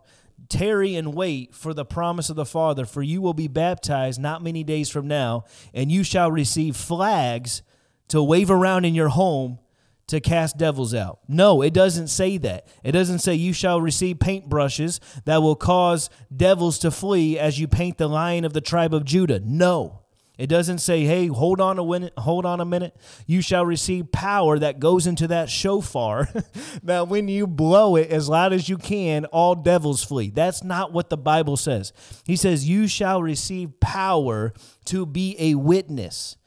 tarry 0.49 0.95
and 0.95 1.13
wait 1.13 1.53
for 1.53 1.73
the 1.73 1.85
promise 1.85 2.31
of 2.31 2.35
the 2.35 2.45
Father, 2.45 2.85
for 2.85 3.03
you 3.03 3.21
will 3.21 3.35
be 3.35 3.47
baptized 3.47 4.19
not 4.19 4.43
many 4.43 4.63
days 4.63 4.89
from 4.89 5.07
now, 5.07 5.45
and 5.71 5.91
you 5.91 6.03
shall 6.03 6.31
receive 6.31 6.75
flags 6.75 7.61
to 8.07 8.23
wave 8.23 8.49
around 8.49 8.85
in 8.85 8.95
your 8.95 9.09
home 9.09 9.59
to 10.07 10.19
cast 10.19 10.57
devils 10.57 10.93
out. 10.93 11.19
No, 11.27 11.61
it 11.61 11.73
doesn't 11.73 12.07
say 12.07 12.37
that. 12.37 12.67
It 12.83 12.91
doesn't 12.91 13.19
say 13.19 13.35
you 13.35 13.53
shall 13.53 13.79
receive 13.79 14.17
paintbrushes 14.17 14.99
that 15.25 15.41
will 15.41 15.55
cause 15.55 16.09
devils 16.35 16.79
to 16.79 16.91
flee 16.91 17.39
as 17.39 17.59
you 17.59 17.67
paint 17.67 17.97
the 17.97 18.09
lion 18.09 18.45
of 18.45 18.53
the 18.53 18.61
tribe 18.61 18.93
of 18.93 19.05
Judah. 19.05 19.41
No. 19.43 20.02
It 20.37 20.47
doesn't 20.47 20.79
say, 20.79 21.03
"Hey, 21.03 21.27
hold 21.27 21.61
on 21.61 21.77
a 21.77 21.85
minute, 21.85 22.13
hold 22.17 22.45
on 22.45 22.59
a 22.59 22.65
minute. 22.65 22.95
You 23.27 23.41
shall 23.41 23.65
receive 23.65 24.11
power 24.11 24.57
that 24.57 24.79
goes 24.79 25.05
into 25.05 25.27
that 25.27 25.49
shofar. 25.49 26.27
that 26.83 27.07
when 27.07 27.27
you 27.27 27.45
blow 27.45 27.95
it 27.95 28.09
as 28.09 28.29
loud 28.29 28.51
as 28.51 28.67
you 28.67 28.77
can, 28.77 29.25
all 29.25 29.53
devils 29.53 30.03
flee." 30.03 30.31
That's 30.31 30.63
not 30.63 30.91
what 30.91 31.09
the 31.11 31.17
Bible 31.17 31.55
says. 31.55 31.93
He 32.25 32.35
says, 32.35 32.67
"You 32.67 32.87
shall 32.87 33.21
receive 33.21 33.79
power 33.79 34.53
to 34.85 35.05
be 35.05 35.35
a 35.37 35.55
witness." 35.55 36.37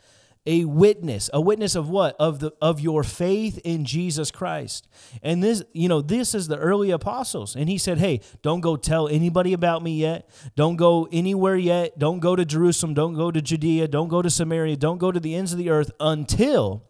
A 0.46 0.64
witness 0.64 1.28
a 1.32 1.40
witness 1.40 1.74
of 1.74 1.88
what? 1.88 2.16
Of 2.18 2.40
the 2.40 2.52
of 2.60 2.80
your 2.80 3.02
faith 3.02 3.58
in 3.64 3.84
jesus 3.84 4.30
christ. 4.30 4.88
And 5.22 5.42
this 5.42 5.62
you 5.72 5.88
know 5.88 6.00
this 6.00 6.34
is 6.34 6.48
the 6.48 6.58
early 6.58 6.90
apostles. 6.90 7.56
And 7.56 7.68
he 7.68 7.78
said 7.78 7.98
hey 7.98 8.20
don't 8.42 8.60
go 8.60 8.76
tell 8.76 9.08
anybody 9.08 9.52
about 9.52 9.82
me 9.82 9.96
yet. 9.96 10.30
Don't 10.54 10.76
go 10.76 11.08
anywhere 11.10 11.56
yet. 11.56 11.98
Don't 11.98 12.20
go 12.20 12.36
to 12.36 12.44
jerusalem. 12.44 12.94
Don't 12.94 13.14
go 13.14 13.30
to 13.30 13.42
judea. 13.42 13.88
Don't 13.88 14.08
go 14.08 14.22
to 14.22 14.30
samaria. 14.30 14.76
Don't 14.76 14.98
go 14.98 15.12
to 15.12 15.20
the 15.20 15.34
ends 15.34 15.52
of 15.52 15.58
the 15.58 15.70
earth 15.70 15.90
until 16.00 16.84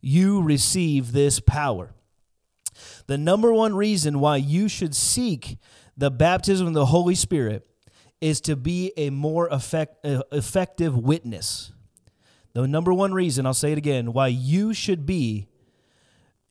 you 0.00 0.42
receive 0.42 1.12
this 1.12 1.40
power. 1.40 1.94
The 3.06 3.18
number 3.18 3.52
one 3.52 3.74
reason 3.74 4.20
why 4.20 4.36
you 4.36 4.68
should 4.68 4.94
seek 4.94 5.58
the 5.96 6.10
baptism 6.10 6.66
of 6.66 6.74
the 6.74 6.86
holy 6.86 7.14
spirit 7.14 7.66
is 8.20 8.40
to 8.42 8.56
be 8.56 8.92
a 8.96 9.10
more 9.10 9.48
effect, 9.48 10.04
uh, 10.04 10.22
effective 10.32 10.96
witness 10.96 11.72
the 12.52 12.66
number 12.66 12.92
one 12.92 13.12
reason, 13.12 13.46
I'll 13.46 13.54
say 13.54 13.72
it 13.72 13.78
again, 13.78 14.12
why 14.12 14.28
you 14.28 14.74
should 14.74 15.06
be 15.06 15.48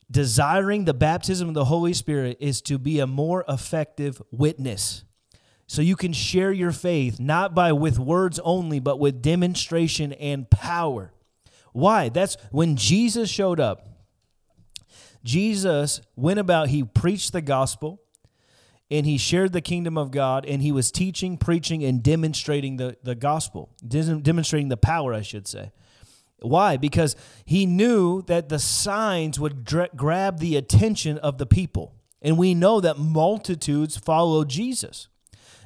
desiring 0.09 0.85
the 0.85 0.93
baptism 0.93 1.47
of 1.47 1.53
the 1.53 1.65
Holy 1.65 1.93
Spirit 1.93 2.37
is 2.39 2.61
to 2.63 2.77
be 2.77 2.99
a 2.99 3.07
more 3.07 3.45
effective 3.47 4.21
witness. 4.31 5.03
So 5.67 5.81
you 5.83 5.95
can 5.95 6.13
share 6.13 6.51
your 6.51 6.71
faith 6.71 7.19
not 7.19 7.53
by 7.53 7.73
with 7.73 7.99
words 7.99 8.39
only, 8.39 8.79
but 8.79 8.99
with 8.99 9.21
demonstration 9.21 10.13
and 10.13 10.49
power. 10.49 11.13
Why? 11.73 12.09
That's 12.09 12.37
when 12.51 12.75
Jesus 12.75 13.29
showed 13.29 13.59
up. 13.59 13.87
Jesus 15.23 16.01
went 16.15 16.39
about, 16.39 16.69
he 16.69 16.83
preached 16.83 17.33
the 17.33 17.41
gospel 17.41 18.01
and 18.89 19.05
he 19.05 19.17
shared 19.17 19.53
the 19.53 19.61
kingdom 19.61 19.97
of 19.97 20.09
God 20.09 20.45
and 20.45 20.61
he 20.61 20.71
was 20.71 20.91
teaching, 20.91 21.37
preaching, 21.37 21.83
and 21.83 22.01
demonstrating 22.01 22.77
the, 22.77 22.97
the 23.03 23.13
gospel, 23.15 23.69
demonstrating 23.87 24.69
the 24.69 24.77
power, 24.77 25.13
I 25.13 25.21
should 25.21 25.47
say. 25.47 25.71
Why? 26.41 26.77
Because 26.77 27.15
he 27.45 27.65
knew 27.65 28.21
that 28.23 28.49
the 28.49 28.59
signs 28.59 29.39
would 29.39 29.63
dra- 29.65 29.89
grab 29.95 30.39
the 30.39 30.55
attention 30.55 31.17
of 31.17 31.37
the 31.37 31.45
people. 31.45 31.93
And 32.21 32.37
we 32.37 32.53
know 32.53 32.81
that 32.81 32.97
multitudes 32.97 33.97
follow 33.97 34.43
Jesus. 34.43 35.07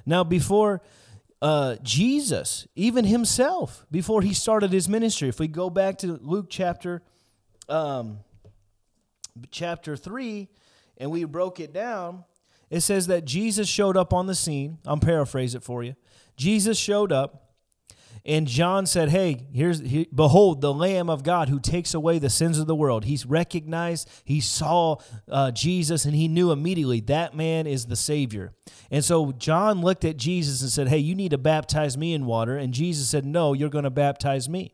Now, 0.06 0.24
before 0.24 0.82
uh, 1.42 1.75
Jesus, 1.82 2.68
even 2.75 3.06
himself, 3.06 3.86
before 3.92 4.22
he 4.22 4.34
started 4.34 4.72
his 4.72 4.88
ministry, 4.88 5.30
if 5.30 5.39
we 5.39 5.48
go 5.48 5.70
back 5.70 5.98
to 6.00 6.20
Luke 6.22 6.48
chapter 6.50 7.01
um, 7.70 8.20
chapter 9.51 9.96
3 9.96 10.48
and 10.98 11.12
we 11.12 11.24
broke 11.24 11.60
it 11.60 11.74
down, 11.74 12.24
it 12.70 12.82
says 12.82 13.08
that 13.08 13.25
Jesus 13.25 13.68
showed 13.68 13.98
up 13.98 14.13
on 14.13 14.27
the 14.27 14.36
scene. 14.36 14.77
I'm 14.86 15.00
paraphrasing 15.00 15.60
it 15.60 15.63
for 15.63 15.84
you. 15.84 15.96
Jesus 16.36 16.77
showed 16.77 17.12
up 17.12 17.43
and 18.25 18.48
John 18.48 18.86
said, 18.86 19.10
Hey, 19.10 19.48
here's, 19.53 19.80
he, 19.80 20.08
behold, 20.13 20.62
the 20.62 20.74
Lamb 20.74 21.10
of 21.10 21.24
God 21.24 21.50
who 21.50 21.60
takes 21.60 21.94
away 21.94 22.20
the 22.20 22.30
sins 22.30 22.58
of 22.58 22.68
the 22.68 22.75
world. 22.75 23.03
He's 23.03 23.25
recognized, 23.25 24.10
he 24.24 24.39
saw 24.39 24.98
uh, 25.30 25.51
Jesus, 25.51 26.06
and 26.06 26.15
he 26.15 26.27
knew 26.30 26.51
immediately 26.51 27.01
that 27.01 27.36
man 27.36 27.68
is 27.68 27.86
the 27.86 27.98
Savior. 27.98 28.53
And 28.89 29.03
so 29.03 29.34
John 29.34 29.82
looked 29.82 30.06
at 30.06 30.15
Jesus 30.15 30.62
and 30.62 30.72
said, 30.72 30.88
Hey, 30.88 31.00
you 31.00 31.15
need 31.15 31.32
to 31.32 31.38
baptize 31.38 31.98
me 31.98 32.13
in 32.13 32.25
water. 32.25 32.58
And 32.58 32.74
Jesus 32.74 33.10
said, 33.10 33.25
No, 33.25 33.51
you're 33.51 33.70
going 33.70 33.84
to 33.84 33.89
baptize 33.89 34.48
me. 34.48 34.74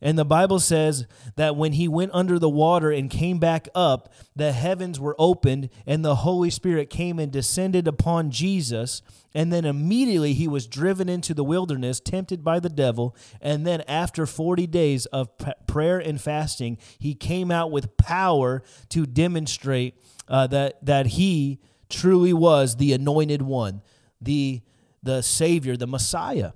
And 0.00 0.16
the 0.16 0.24
Bible 0.24 0.60
says 0.60 1.06
that 1.36 1.56
when 1.56 1.72
he 1.72 1.88
went 1.88 2.12
under 2.14 2.38
the 2.38 2.48
water 2.48 2.90
and 2.90 3.10
came 3.10 3.38
back 3.38 3.68
up, 3.74 4.12
the 4.36 4.52
heavens 4.52 5.00
were 5.00 5.16
opened 5.18 5.70
and 5.86 6.04
the 6.04 6.16
Holy 6.16 6.50
Spirit 6.50 6.88
came 6.88 7.18
and 7.18 7.32
descended 7.32 7.88
upon 7.88 8.30
Jesus. 8.30 9.02
And 9.34 9.52
then 9.52 9.64
immediately 9.64 10.34
he 10.34 10.46
was 10.46 10.68
driven 10.68 11.08
into 11.08 11.34
the 11.34 11.42
wilderness, 11.42 11.98
tempted 11.98 12.44
by 12.44 12.60
the 12.60 12.68
devil. 12.68 13.16
And 13.40 13.66
then 13.66 13.82
after 13.88 14.24
40 14.24 14.68
days 14.68 15.06
of 15.06 15.30
prayer 15.66 15.98
and 15.98 16.20
fasting, 16.20 16.78
he 16.98 17.14
came 17.14 17.50
out 17.50 17.72
with 17.72 17.96
power 17.96 18.62
to 18.90 19.04
demonstrate 19.04 20.00
uh, 20.28 20.46
that, 20.48 20.84
that 20.84 21.06
he 21.06 21.58
truly 21.88 22.32
was 22.32 22.76
the 22.76 22.92
anointed 22.92 23.42
one, 23.42 23.82
the, 24.20 24.60
the 25.02 25.22
Savior, 25.22 25.76
the 25.76 25.86
Messiah. 25.86 26.52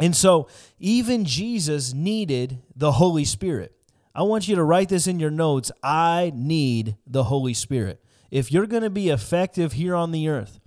And 0.00 0.16
so, 0.16 0.48
even 0.78 1.24
Jesus 1.24 1.92
needed 1.92 2.62
the 2.74 2.92
Holy 2.92 3.24
Spirit. 3.24 3.72
I 4.14 4.22
want 4.22 4.48
you 4.48 4.56
to 4.56 4.62
write 4.62 4.88
this 4.88 5.06
in 5.06 5.20
your 5.20 5.30
notes. 5.30 5.70
I 5.82 6.32
need 6.34 6.96
the 7.06 7.24
Holy 7.24 7.54
Spirit. 7.54 8.02
If 8.30 8.50
you're 8.50 8.66
going 8.66 8.82
to 8.82 8.90
be 8.90 9.08
effective 9.08 9.74
here 9.74 9.94
on 9.94 10.10
the 10.10 10.28
earth, 10.28 10.58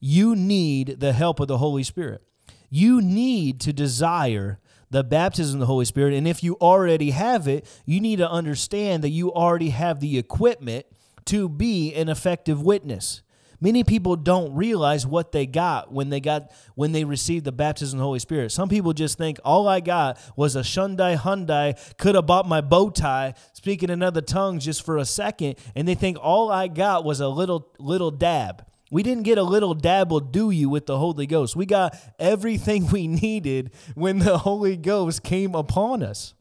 you 0.00 0.36
need 0.36 1.00
the 1.00 1.12
help 1.12 1.40
of 1.40 1.48
the 1.48 1.58
Holy 1.58 1.82
Spirit. 1.82 2.22
You 2.70 3.00
need 3.00 3.60
to 3.62 3.72
desire 3.72 4.60
the 4.90 5.02
baptism 5.02 5.56
of 5.56 5.60
the 5.60 5.66
Holy 5.66 5.84
Spirit. 5.84 6.14
And 6.14 6.28
if 6.28 6.42
you 6.42 6.56
already 6.60 7.10
have 7.10 7.48
it, 7.48 7.66
you 7.84 8.00
need 8.00 8.16
to 8.16 8.30
understand 8.30 9.02
that 9.02 9.10
you 9.10 9.32
already 9.32 9.70
have 9.70 10.00
the 10.00 10.18
equipment 10.18 10.86
to 11.26 11.48
be 11.48 11.92
an 11.94 12.08
effective 12.08 12.62
witness. 12.62 13.22
Many 13.60 13.84
people 13.84 14.16
don't 14.16 14.54
realize 14.54 15.06
what 15.06 15.32
they 15.32 15.46
got 15.46 15.92
when 15.92 16.10
they 16.10 16.20
got 16.20 16.50
when 16.74 16.92
they 16.92 17.04
received 17.04 17.44
the 17.44 17.52
baptism 17.52 17.98
of 17.98 18.00
the 18.00 18.04
Holy 18.04 18.18
Spirit. 18.18 18.52
Some 18.52 18.68
people 18.68 18.92
just 18.92 19.18
think 19.18 19.38
all 19.44 19.66
I 19.68 19.80
got 19.80 20.18
was 20.36 20.56
a 20.56 20.60
Shundai 20.60 21.16
Hyundai, 21.16 21.76
could 21.96 22.14
have 22.14 22.26
bought 22.26 22.46
my 22.46 22.60
bow 22.60 22.90
tie, 22.90 23.34
speaking 23.52 23.90
in 23.90 24.02
other 24.02 24.20
tongues 24.20 24.64
just 24.64 24.84
for 24.84 24.98
a 24.98 25.04
second, 25.04 25.56
and 25.74 25.86
they 25.88 25.94
think 25.94 26.18
all 26.20 26.50
I 26.50 26.68
got 26.68 27.04
was 27.04 27.20
a 27.20 27.28
little 27.28 27.68
little 27.78 28.10
dab. 28.10 28.64
We 28.90 29.02
didn't 29.02 29.24
get 29.24 29.36
a 29.36 29.42
little 29.42 29.74
dab 29.74 30.12
will 30.12 30.20
do 30.20 30.50
you 30.50 30.68
with 30.68 30.86
the 30.86 30.98
Holy 30.98 31.26
Ghost. 31.26 31.56
We 31.56 31.66
got 31.66 31.96
everything 32.18 32.86
we 32.92 33.08
needed 33.08 33.72
when 33.94 34.20
the 34.20 34.38
Holy 34.38 34.76
Ghost 34.76 35.22
came 35.22 35.54
upon 35.54 36.02
us 36.02 36.34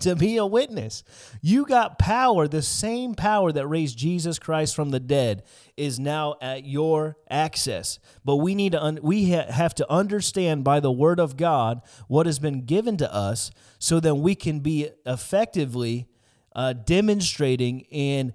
to 0.00 0.16
be 0.16 0.36
a 0.36 0.46
witness. 0.46 1.02
You 1.40 1.64
got 1.64 1.98
power, 1.98 2.48
the 2.48 2.62
same 2.62 3.14
power 3.14 3.52
that 3.52 3.66
raised 3.66 3.98
Jesus 3.98 4.38
Christ 4.38 4.74
from 4.74 4.90
the 4.90 5.00
dead 5.00 5.42
is 5.76 5.98
now 5.98 6.36
at 6.40 6.64
your 6.64 7.16
access. 7.28 7.98
But 8.24 8.36
we 8.36 8.54
need 8.54 8.72
to 8.72 8.82
un- 8.82 9.00
we 9.02 9.32
ha- 9.32 9.50
have 9.50 9.74
to 9.76 9.90
understand 9.90 10.64
by 10.64 10.80
the 10.80 10.92
word 10.92 11.20
of 11.20 11.36
God 11.36 11.80
what 12.08 12.26
has 12.26 12.38
been 12.38 12.64
given 12.64 12.96
to 12.98 13.14
us 13.14 13.50
so 13.78 14.00
that 14.00 14.16
we 14.16 14.34
can 14.34 14.60
be 14.60 14.90
effectively 15.06 16.06
uh, 16.54 16.72
demonstrating 16.72 17.86
and 17.92 18.32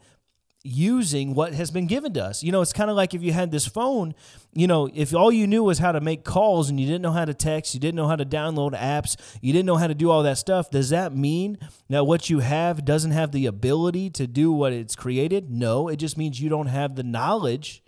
using 0.66 1.36
what 1.36 1.54
has 1.54 1.70
been 1.70 1.86
given 1.86 2.14
to 2.14 2.24
us. 2.24 2.42
You 2.42 2.52
know, 2.52 2.62
it's 2.62 2.74
kind 2.74 2.90
of 2.90 2.96
like 2.96 3.14
if 3.14 3.22
you 3.22 3.32
had 3.32 3.52
this 3.52 3.68
phone, 3.68 4.16
you 4.54 4.66
know, 4.66 4.90
if 4.94 5.14
all 5.14 5.32
you 5.32 5.46
knew 5.46 5.64
was 5.64 5.78
how 5.78 5.92
to 5.92 6.02
make 6.02 6.24
calls 6.24 6.70
and 6.70 6.80
you 6.80 6.88
didn't 6.88 7.04
know 7.04 7.12
how 7.12 7.26
to 7.26 7.34
text, 7.36 7.76
you 7.76 7.80
didn't 7.80 7.96
know 7.96 8.08
how 8.08 8.16
to 8.16 8.26
download 8.26 8.76
apps, 8.76 9.16
you 9.42 9.54
didn't 9.54 9.68
know 9.68 9.76
how 9.76 9.86
to 9.86 9.94
do 9.94 10.10
all 10.10 10.24
that 10.24 10.40
stuff, 10.40 10.72
does 10.72 10.90
that 10.90 11.16
mean 11.16 11.60
that 11.90 12.06
what 12.06 12.30
you 12.30 12.40
have 12.40 12.84
doesn't 12.84 13.12
have 13.12 13.32
the 13.32 13.46
ability 13.46 14.10
to 14.10 14.26
do 14.26 14.52
what 14.52 14.74
it's 14.74 14.96
created? 14.96 15.52
No, 15.52 15.88
it 15.88 15.98
just 15.98 16.18
means 16.18 16.42
you 16.42 16.50
don't 16.50 16.68
have 16.68 16.96
the 16.96 17.04
knowledge 17.04 17.84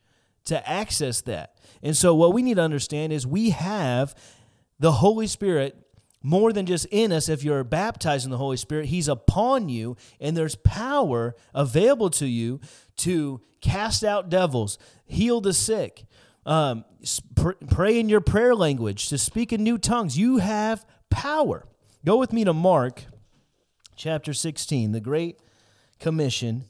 to 0.46 0.70
access 0.70 1.22
that. 1.22 1.56
And 1.82 1.98
so 1.98 2.14
what 2.14 2.34
we 2.34 2.44
need 2.44 2.58
to 2.58 2.64
understand 2.64 3.12
is 3.12 3.26
we 3.26 3.50
have 3.50 4.14
the 4.80 4.92
Holy 4.92 5.28
Spirit 5.28 5.87
more 6.28 6.52
than 6.52 6.66
just 6.66 6.86
in 6.88 7.14
us 7.14 7.30
if 7.30 7.42
you're 7.42 7.64
baptized 7.64 8.26
in 8.26 8.32
the 8.32 8.38
Holy 8.38 8.58
Spirit. 8.58 8.88
He's 8.88 9.08
upon 9.08 9.70
you, 9.70 9.96
and 10.20 10.36
there's 10.36 10.56
power 10.56 11.38
available 11.54 12.10
to 12.10 12.26
you 12.28 12.60
to 12.98 13.40
cast 13.62 14.04
out 14.04 14.30
devils, 14.30 14.78
heal 15.06 15.40
the 15.40 15.54
sick, 15.54 16.04
um, 16.46 16.84
pray 17.70 17.98
in 17.98 18.10
your 18.10 18.20
prayer 18.20 18.54
language, 18.54 19.08
to 19.08 19.18
speak 19.18 19.54
in 19.54 19.64
new 19.64 19.78
tongues. 19.78 20.18
You 20.18 20.38
have 20.38 20.86
power. 21.10 21.66
Go 22.04 22.18
with 22.18 22.34
me 22.34 22.44
to 22.44 22.54
Mark 22.54 23.06
chapter 23.96 24.34
16, 24.34 24.92
the 24.92 25.00
Great 25.00 25.40
Commission. 25.98 26.66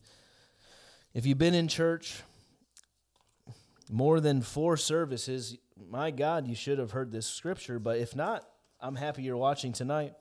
If 1.16 1.26
you've 1.26 1.40
been 1.40 1.56
in 1.56 1.68
church 1.68 2.22
more 3.90 4.20
than 4.20 4.44
four 4.44 4.78
services, 4.78 5.58
my 5.90 6.12
God, 6.12 6.46
you 6.46 6.54
should 6.54 6.78
have 6.78 6.92
heard 6.92 7.12
this 7.12 7.26
scripture. 7.26 7.80
But 7.80 7.98
if 7.98 8.16
not, 8.16 8.48
I'm 8.80 8.96
happy 8.96 9.24
you're 9.24 9.38
watching 9.38 9.74
tonight. 9.74 10.14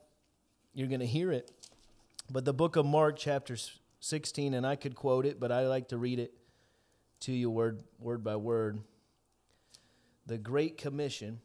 You're 0.73 0.87
going 0.87 0.99
to 0.99 1.05
hear 1.05 1.31
it. 1.31 1.51
But 2.29 2.43
the 2.43 2.53
book 2.53 2.75
of 2.75 2.85
Mark, 2.85 3.17
chapter 3.17 3.55
16, 3.99 4.53
and 4.53 4.65
I 4.65 4.75
could 4.75 4.95
quote 4.95 5.25
it, 5.25 5.39
but 5.39 5.51
I 5.51 5.67
like 5.67 5.89
to 5.89 5.97
read 5.97 6.19
it 6.19 6.33
to 7.21 7.31
you 7.31 7.49
word, 7.49 7.83
word 7.99 8.23
by 8.23 8.35
word. 8.35 8.81
The 10.25 10.37
Great 10.37 10.77
Commission. 10.77 11.39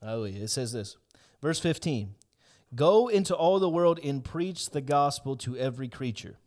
Hallelujah. 0.00 0.44
It 0.44 0.50
says 0.50 0.72
this 0.72 0.96
Verse 1.42 1.58
15 1.58 2.14
Go 2.74 3.08
into 3.08 3.34
all 3.34 3.58
the 3.58 3.68
world 3.68 4.00
and 4.02 4.24
preach 4.24 4.70
the 4.70 4.80
gospel 4.80 5.36
to 5.38 5.56
every 5.56 5.88
creature. 5.88 6.38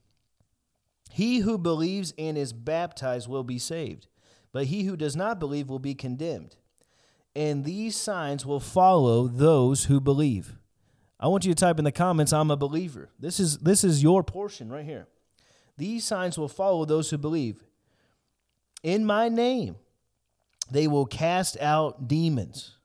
He 1.09 1.39
who 1.39 1.57
believes 1.57 2.13
and 2.17 2.37
is 2.37 2.53
baptized 2.53 3.27
will 3.27 3.43
be 3.43 3.59
saved, 3.59 4.07
but 4.51 4.65
he 4.65 4.83
who 4.83 4.95
does 4.95 5.15
not 5.15 5.39
believe 5.39 5.67
will 5.67 5.79
be 5.79 5.95
condemned. 5.95 6.55
And 7.35 7.65
these 7.65 7.95
signs 7.95 8.45
will 8.45 8.59
follow 8.59 9.27
those 9.27 9.85
who 9.85 9.99
believe. 9.99 10.55
I 11.19 11.27
want 11.27 11.45
you 11.45 11.53
to 11.53 11.59
type 11.59 11.79
in 11.79 11.85
the 11.85 11.91
comments, 11.91 12.31
I'm 12.31 12.51
a 12.51 12.55
believer. 12.55 13.09
This 13.19 13.39
is 13.39 13.57
this 13.57 13.83
is 13.83 14.01
your 14.01 14.23
portion 14.23 14.71
right 14.71 14.85
here. 14.85 15.07
These 15.77 16.05
signs 16.05 16.37
will 16.37 16.47
follow 16.47 16.85
those 16.85 17.09
who 17.09 17.17
believe. 17.17 17.63
In 18.83 19.05
my 19.05 19.29
name, 19.29 19.75
they 20.71 20.87
will 20.87 21.05
cast 21.05 21.59
out 21.59 22.07
demons. 22.07 22.75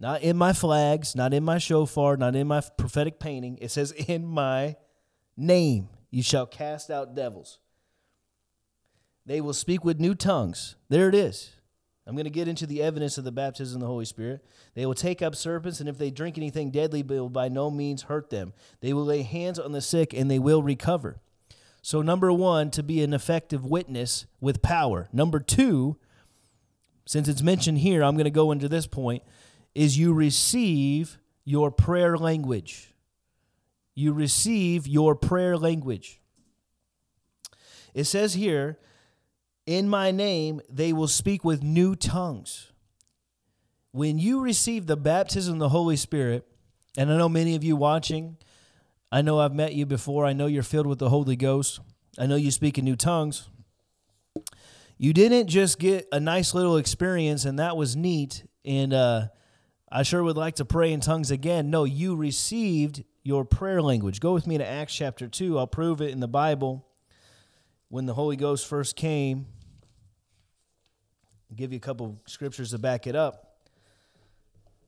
Not 0.00 0.22
in 0.22 0.36
my 0.36 0.52
flags, 0.52 1.14
not 1.16 1.34
in 1.34 1.44
my 1.44 1.58
shofar, 1.58 2.16
not 2.16 2.36
in 2.36 2.46
my 2.46 2.62
prophetic 2.76 3.18
painting. 3.18 3.58
It 3.60 3.70
says, 3.70 3.92
In 3.92 4.26
my 4.26 4.76
name 5.36 5.88
you 6.10 6.22
shall 6.22 6.46
cast 6.46 6.90
out 6.90 7.14
devils. 7.14 7.58
They 9.26 9.40
will 9.40 9.52
speak 9.52 9.84
with 9.84 10.00
new 10.00 10.14
tongues. 10.14 10.76
There 10.88 11.08
it 11.08 11.14
is. 11.14 11.52
I'm 12.06 12.14
going 12.14 12.24
to 12.24 12.30
get 12.30 12.48
into 12.48 12.66
the 12.66 12.82
evidence 12.82 13.18
of 13.18 13.24
the 13.24 13.32
baptism 13.32 13.76
of 13.76 13.80
the 13.82 13.86
Holy 13.86 14.06
Spirit. 14.06 14.42
They 14.74 14.86
will 14.86 14.94
take 14.94 15.20
up 15.20 15.36
serpents, 15.36 15.78
and 15.80 15.88
if 15.90 15.98
they 15.98 16.10
drink 16.10 16.38
anything 16.38 16.70
deadly, 16.70 17.02
they 17.02 17.20
will 17.20 17.28
by 17.28 17.48
no 17.48 17.70
means 17.70 18.04
hurt 18.04 18.30
them. 18.30 18.54
They 18.80 18.94
will 18.94 19.04
lay 19.04 19.20
hands 19.20 19.58
on 19.58 19.72
the 19.72 19.82
sick, 19.82 20.14
and 20.14 20.30
they 20.30 20.38
will 20.38 20.62
recover. 20.62 21.20
So, 21.82 22.00
number 22.00 22.32
one, 22.32 22.70
to 22.70 22.82
be 22.82 23.02
an 23.02 23.12
effective 23.12 23.66
witness 23.66 24.24
with 24.40 24.62
power. 24.62 25.10
Number 25.12 25.38
two, 25.38 25.98
since 27.04 27.28
it's 27.28 27.42
mentioned 27.42 27.78
here, 27.78 28.02
I'm 28.02 28.14
going 28.14 28.24
to 28.24 28.30
go 28.30 28.52
into 28.52 28.70
this 28.70 28.86
point, 28.86 29.22
is 29.74 29.98
you 29.98 30.14
receive 30.14 31.18
your 31.44 31.70
prayer 31.70 32.16
language. 32.16 32.94
You 33.98 34.12
receive 34.12 34.86
your 34.86 35.16
prayer 35.16 35.58
language. 35.58 36.20
It 37.94 38.04
says 38.04 38.34
here, 38.34 38.78
in 39.66 39.88
my 39.88 40.12
name, 40.12 40.60
they 40.70 40.92
will 40.92 41.08
speak 41.08 41.42
with 41.42 41.64
new 41.64 41.96
tongues. 41.96 42.70
When 43.90 44.16
you 44.20 44.40
receive 44.40 44.86
the 44.86 44.96
baptism 44.96 45.54
of 45.54 45.58
the 45.58 45.68
Holy 45.70 45.96
Spirit, 45.96 46.46
and 46.96 47.10
I 47.10 47.18
know 47.18 47.28
many 47.28 47.56
of 47.56 47.64
you 47.64 47.74
watching, 47.74 48.36
I 49.10 49.20
know 49.20 49.40
I've 49.40 49.52
met 49.52 49.74
you 49.74 49.84
before. 49.84 50.24
I 50.24 50.32
know 50.32 50.46
you're 50.46 50.62
filled 50.62 50.86
with 50.86 51.00
the 51.00 51.08
Holy 51.08 51.34
Ghost. 51.34 51.80
I 52.16 52.26
know 52.26 52.36
you 52.36 52.52
speak 52.52 52.78
in 52.78 52.84
new 52.84 52.94
tongues. 52.94 53.48
You 54.96 55.12
didn't 55.12 55.48
just 55.48 55.80
get 55.80 56.06
a 56.12 56.20
nice 56.20 56.54
little 56.54 56.76
experience 56.76 57.44
and 57.44 57.58
that 57.58 57.76
was 57.76 57.96
neat. 57.96 58.44
And 58.64 58.94
uh, 58.94 59.26
I 59.90 60.04
sure 60.04 60.22
would 60.22 60.36
like 60.36 60.54
to 60.56 60.64
pray 60.64 60.92
in 60.92 61.00
tongues 61.00 61.32
again. 61.32 61.68
No, 61.68 61.82
you 61.82 62.14
received 62.14 63.02
your 63.28 63.44
prayer 63.44 63.82
language. 63.82 64.20
Go 64.20 64.32
with 64.32 64.46
me 64.46 64.56
to 64.56 64.66
Acts 64.66 64.94
chapter 64.94 65.28
2. 65.28 65.58
I'll 65.58 65.66
prove 65.66 66.00
it 66.00 66.12
in 66.12 66.20
the 66.20 66.26
Bible. 66.26 66.86
When 67.90 68.06
the 68.06 68.14
Holy 68.14 68.36
Ghost 68.36 68.66
first 68.66 68.96
came, 68.96 69.44
I'll 71.50 71.56
give 71.56 71.70
you 71.70 71.76
a 71.76 71.80
couple 71.80 72.18
scriptures 72.26 72.70
to 72.70 72.78
back 72.78 73.06
it 73.06 73.14
up. 73.14 73.58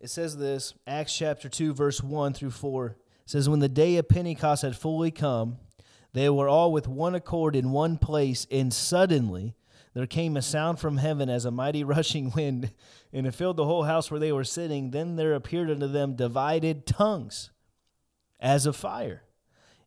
It 0.00 0.08
says 0.08 0.38
this 0.38 0.72
Acts 0.86 1.14
chapter 1.14 1.50
2, 1.50 1.74
verse 1.74 2.02
1 2.02 2.32
through 2.32 2.52
4 2.52 2.96
says, 3.26 3.46
When 3.46 3.60
the 3.60 3.68
day 3.68 3.98
of 3.98 4.08
Pentecost 4.08 4.62
had 4.62 4.74
fully 4.74 5.10
come, 5.10 5.58
they 6.14 6.30
were 6.30 6.48
all 6.48 6.72
with 6.72 6.88
one 6.88 7.14
accord 7.14 7.54
in 7.54 7.72
one 7.72 7.98
place, 7.98 8.46
and 8.50 8.72
suddenly 8.72 9.54
there 9.92 10.06
came 10.06 10.34
a 10.38 10.40
sound 10.40 10.78
from 10.78 10.96
heaven 10.96 11.28
as 11.28 11.44
a 11.44 11.50
mighty 11.50 11.84
rushing 11.94 12.30
wind, 12.30 12.72
and 13.12 13.26
it 13.26 13.34
filled 13.34 13.58
the 13.58 13.66
whole 13.66 13.82
house 13.82 14.10
where 14.10 14.18
they 14.18 14.32
were 14.32 14.44
sitting. 14.44 14.92
Then 14.92 15.16
there 15.16 15.34
appeared 15.34 15.70
unto 15.70 15.86
them 15.86 16.16
divided 16.16 16.86
tongues 16.86 17.50
as 18.40 18.66
of 18.66 18.74
fire, 18.76 19.22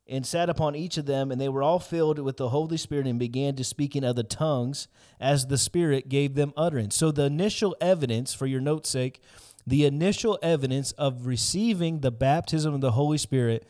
and 0.07 0.25
sat 0.25 0.49
upon 0.49 0.75
each 0.75 0.97
of 0.97 1.05
them, 1.05 1.31
and 1.31 1.39
they 1.39 1.49
were 1.49 1.63
all 1.63 1.79
filled 1.79 2.19
with 2.19 2.37
the 2.37 2.49
Holy 2.49 2.77
Spirit 2.77 3.07
and 3.07 3.17
began 3.17 3.55
to 3.55 3.63
speak 3.63 3.95
in 3.95 4.03
other 4.03 4.23
tongues 4.23 4.87
as 5.19 5.47
the 5.47 5.57
Spirit 5.57 6.09
gave 6.09 6.35
them 6.35 6.53
utterance. 6.55 6.95
So 6.95 7.11
the 7.11 7.23
initial 7.23 7.75
evidence, 7.79 8.33
for 8.33 8.45
your 8.45 8.61
note's 8.61 8.89
sake, 8.89 9.21
the 9.65 9.85
initial 9.85 10.37
evidence 10.41 10.91
of 10.93 11.25
receiving 11.25 12.01
the 12.01 12.11
baptism 12.11 12.73
of 12.73 12.81
the 12.81 12.91
Holy 12.91 13.17
Spirit 13.17 13.65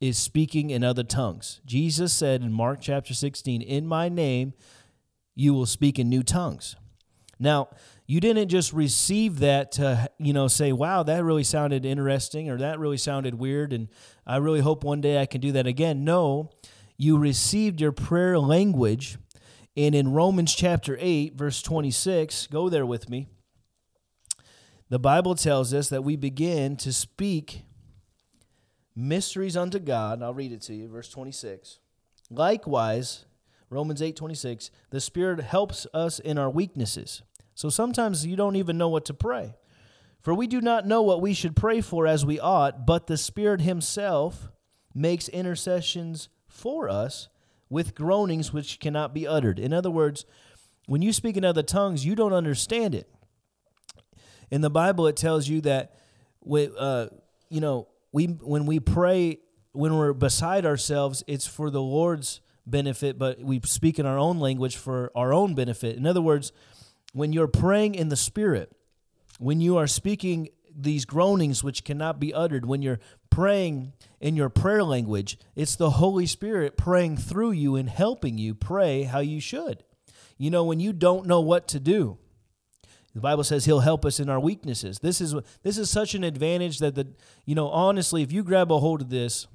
is 0.00 0.18
speaking 0.18 0.70
in 0.70 0.84
other 0.84 1.02
tongues. 1.02 1.60
Jesus 1.64 2.12
said 2.12 2.42
in 2.42 2.52
Mark 2.52 2.80
chapter 2.80 3.14
16, 3.14 3.62
In 3.62 3.86
my 3.86 4.08
name 4.08 4.54
you 5.34 5.54
will 5.54 5.66
speak 5.66 5.98
in 5.98 6.08
new 6.08 6.22
tongues. 6.22 6.76
Now, 7.40 7.70
you 8.06 8.20
didn't 8.20 8.48
just 8.48 8.72
receive 8.72 9.40
that 9.40 9.72
to, 9.72 10.08
you 10.18 10.32
know, 10.32 10.46
say, 10.46 10.72
wow, 10.72 11.02
that 11.02 11.24
really 11.24 11.42
sounded 11.44 11.84
interesting 11.84 12.50
or 12.50 12.58
that 12.58 12.78
really 12.78 12.98
sounded 12.98 13.34
weird 13.34 13.72
and 13.72 13.88
I 14.26 14.36
really 14.36 14.60
hope 14.60 14.84
one 14.84 15.00
day 15.00 15.20
I 15.20 15.26
can 15.26 15.40
do 15.40 15.50
that 15.52 15.66
again. 15.66 16.04
No, 16.04 16.50
you 16.96 17.18
received 17.18 17.80
your 17.80 17.92
prayer 17.92 18.38
language. 18.38 19.16
And 19.76 19.94
in 19.94 20.12
Romans 20.12 20.54
chapter 20.54 20.98
8, 21.00 21.34
verse 21.34 21.62
26, 21.62 22.48
go 22.48 22.68
there 22.68 22.84
with 22.84 23.08
me 23.08 23.28
the 24.90 24.98
Bible 24.98 25.36
tells 25.36 25.72
us 25.72 25.88
that 25.88 26.02
we 26.02 26.16
begin 26.16 26.76
to 26.78 26.92
speak 26.92 27.62
mysteries 28.94 29.56
unto 29.56 29.78
God. 29.78 30.20
I'll 30.20 30.34
read 30.34 30.52
it 30.52 30.62
to 30.62 30.74
you, 30.74 30.88
verse 30.88 31.08
26. 31.08 31.78
Likewise, 32.28 33.24
Romans 33.70 34.02
8 34.02 34.16
26, 34.16 34.72
the 34.90 35.00
Spirit 35.00 35.40
helps 35.40 35.86
us 35.94 36.18
in 36.18 36.38
our 36.38 36.50
weaknesses. 36.50 37.22
So 37.60 37.68
sometimes 37.68 38.24
you 38.24 38.36
don't 38.36 38.56
even 38.56 38.78
know 38.78 38.88
what 38.88 39.04
to 39.04 39.12
pray. 39.12 39.54
For 40.22 40.32
we 40.32 40.46
do 40.46 40.62
not 40.62 40.86
know 40.86 41.02
what 41.02 41.20
we 41.20 41.34
should 41.34 41.54
pray 41.54 41.82
for 41.82 42.06
as 42.06 42.24
we 42.24 42.40
ought, 42.40 42.86
but 42.86 43.06
the 43.06 43.18
Spirit 43.18 43.60
Himself 43.60 44.48
makes 44.94 45.28
intercessions 45.28 46.30
for 46.48 46.88
us 46.88 47.28
with 47.68 47.94
groanings 47.94 48.50
which 48.50 48.80
cannot 48.80 49.12
be 49.12 49.26
uttered. 49.26 49.58
In 49.58 49.74
other 49.74 49.90
words, 49.90 50.24
when 50.86 51.02
you 51.02 51.12
speak 51.12 51.36
in 51.36 51.44
other 51.44 51.62
tongues, 51.62 52.06
you 52.06 52.14
don't 52.14 52.32
understand 52.32 52.94
it 52.94 53.12
in 54.50 54.62
the 54.62 54.70
Bible, 54.70 55.06
it 55.06 55.16
tells 55.16 55.46
you 55.46 55.60
that 55.60 55.94
we, 56.40 56.70
uh, 56.78 57.08
you 57.50 57.60
know, 57.60 57.88
we 58.10 58.24
when 58.24 58.64
we 58.64 58.80
pray 58.80 59.38
when 59.72 59.98
we're 59.98 60.14
beside 60.14 60.64
ourselves, 60.64 61.22
it's 61.26 61.46
for 61.46 61.68
the 61.68 61.82
Lord's 61.82 62.40
benefit, 62.66 63.18
but 63.18 63.40
we 63.40 63.60
speak 63.64 63.98
in 63.98 64.06
our 64.06 64.18
own 64.18 64.38
language 64.38 64.78
for 64.78 65.12
our 65.14 65.34
own 65.34 65.54
benefit. 65.54 65.98
In 65.98 66.06
other 66.06 66.22
words, 66.22 66.52
when 67.12 67.32
you're 67.32 67.48
praying 67.48 67.94
in 67.94 68.08
the 68.08 68.16
Spirit, 68.16 68.72
when 69.38 69.60
you 69.60 69.76
are 69.76 69.86
speaking 69.86 70.48
these 70.74 71.04
groanings 71.04 71.64
which 71.64 71.84
cannot 71.84 72.20
be 72.20 72.32
uttered, 72.32 72.66
when 72.66 72.82
you're 72.82 73.00
praying 73.30 73.92
in 74.20 74.36
your 74.36 74.48
prayer 74.48 74.84
language, 74.84 75.38
it's 75.54 75.76
the 75.76 75.90
Holy 75.90 76.26
Spirit 76.26 76.76
praying 76.76 77.16
through 77.16 77.52
you 77.52 77.76
and 77.76 77.88
helping 77.88 78.38
you 78.38 78.54
pray 78.54 79.04
how 79.04 79.20
you 79.20 79.40
should. 79.40 79.84
You 80.36 80.50
know, 80.50 80.64
when 80.64 80.80
you 80.80 80.92
don't 80.92 81.26
know 81.26 81.40
what 81.40 81.68
to 81.68 81.80
do, 81.80 82.18
the 83.14 83.20
Bible 83.20 83.44
says 83.44 83.64
he'll 83.64 83.80
help 83.80 84.04
us 84.04 84.20
in 84.20 84.28
our 84.28 84.38
weaknesses. 84.38 85.00
This 85.00 85.20
is 85.20 85.34
this 85.62 85.78
is 85.78 85.90
such 85.90 86.14
an 86.14 86.22
advantage 86.22 86.78
that 86.78 86.94
the 86.94 87.08
you 87.44 87.54
know 87.54 87.68
honestly, 87.68 88.22
if 88.22 88.30
you 88.30 88.44
grab 88.44 88.70
a 88.70 88.78
hold 88.78 89.02
of 89.02 89.10
this 89.10 89.48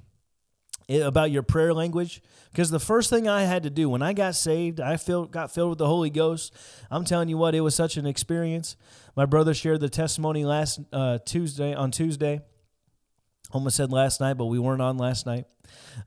about 0.88 1.30
your 1.30 1.42
prayer 1.42 1.74
language, 1.74 2.22
because 2.52 2.70
the 2.70 2.78
first 2.78 3.10
thing 3.10 3.26
I 3.26 3.42
had 3.42 3.64
to 3.64 3.70
do 3.70 3.88
when 3.88 4.02
I 4.02 4.12
got 4.12 4.34
saved, 4.34 4.80
I 4.80 4.96
felt 4.96 5.30
got 5.30 5.52
filled 5.52 5.70
with 5.70 5.78
the 5.78 5.86
Holy 5.86 6.10
Ghost. 6.10 6.54
I'm 6.90 7.04
telling 7.04 7.28
you 7.28 7.36
what, 7.36 7.54
it 7.54 7.60
was 7.60 7.74
such 7.74 7.96
an 7.96 8.06
experience. 8.06 8.76
My 9.16 9.26
brother 9.26 9.52
shared 9.52 9.80
the 9.80 9.88
testimony 9.88 10.44
last 10.44 10.80
uh, 10.92 11.18
Tuesday 11.24 11.74
on 11.74 11.90
Tuesday. 11.90 12.40
Almost 13.52 13.76
said 13.76 13.92
last 13.92 14.20
night, 14.20 14.34
but 14.34 14.46
we 14.46 14.58
weren't 14.58 14.82
on 14.82 14.98
last 14.98 15.26
night. 15.26 15.44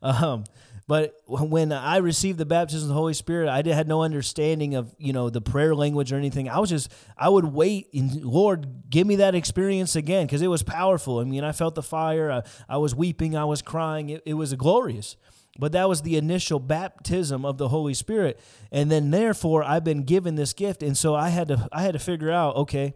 Um, 0.02 0.44
but 0.90 1.14
when 1.28 1.70
I 1.70 1.98
received 1.98 2.36
the 2.36 2.44
baptism 2.44 2.82
of 2.82 2.88
the 2.88 2.94
Holy 2.94 3.14
Spirit, 3.14 3.48
I 3.48 3.62
had 3.72 3.86
no 3.86 4.02
understanding 4.02 4.74
of 4.74 4.92
you 4.98 5.12
know 5.12 5.30
the 5.30 5.40
prayer 5.40 5.72
language 5.72 6.12
or 6.12 6.16
anything. 6.16 6.48
I 6.48 6.58
was 6.58 6.68
just 6.68 6.92
I 7.16 7.28
would 7.28 7.44
wait 7.44 7.94
and 7.94 8.24
Lord, 8.24 8.90
give 8.90 9.06
me 9.06 9.14
that 9.14 9.36
experience 9.36 9.94
again 9.94 10.26
because 10.26 10.42
it 10.42 10.48
was 10.48 10.64
powerful. 10.64 11.20
I 11.20 11.24
mean, 11.24 11.44
I 11.44 11.52
felt 11.52 11.76
the 11.76 11.82
fire. 11.84 12.32
I, 12.32 12.42
I 12.68 12.78
was 12.78 12.92
weeping. 12.92 13.36
I 13.36 13.44
was 13.44 13.62
crying. 13.62 14.10
It, 14.10 14.24
it 14.26 14.34
was 14.34 14.52
glorious. 14.54 15.16
But 15.60 15.70
that 15.72 15.88
was 15.88 16.02
the 16.02 16.16
initial 16.16 16.58
baptism 16.58 17.44
of 17.44 17.56
the 17.56 17.68
Holy 17.68 17.94
Spirit, 17.94 18.40
and 18.72 18.90
then 18.90 19.12
therefore 19.12 19.62
I've 19.62 19.84
been 19.84 20.02
given 20.02 20.34
this 20.34 20.52
gift, 20.52 20.82
and 20.82 20.98
so 20.98 21.14
I 21.14 21.28
had 21.28 21.46
to 21.48 21.68
I 21.70 21.82
had 21.82 21.92
to 21.92 22.00
figure 22.00 22.32
out 22.32 22.56
okay, 22.56 22.94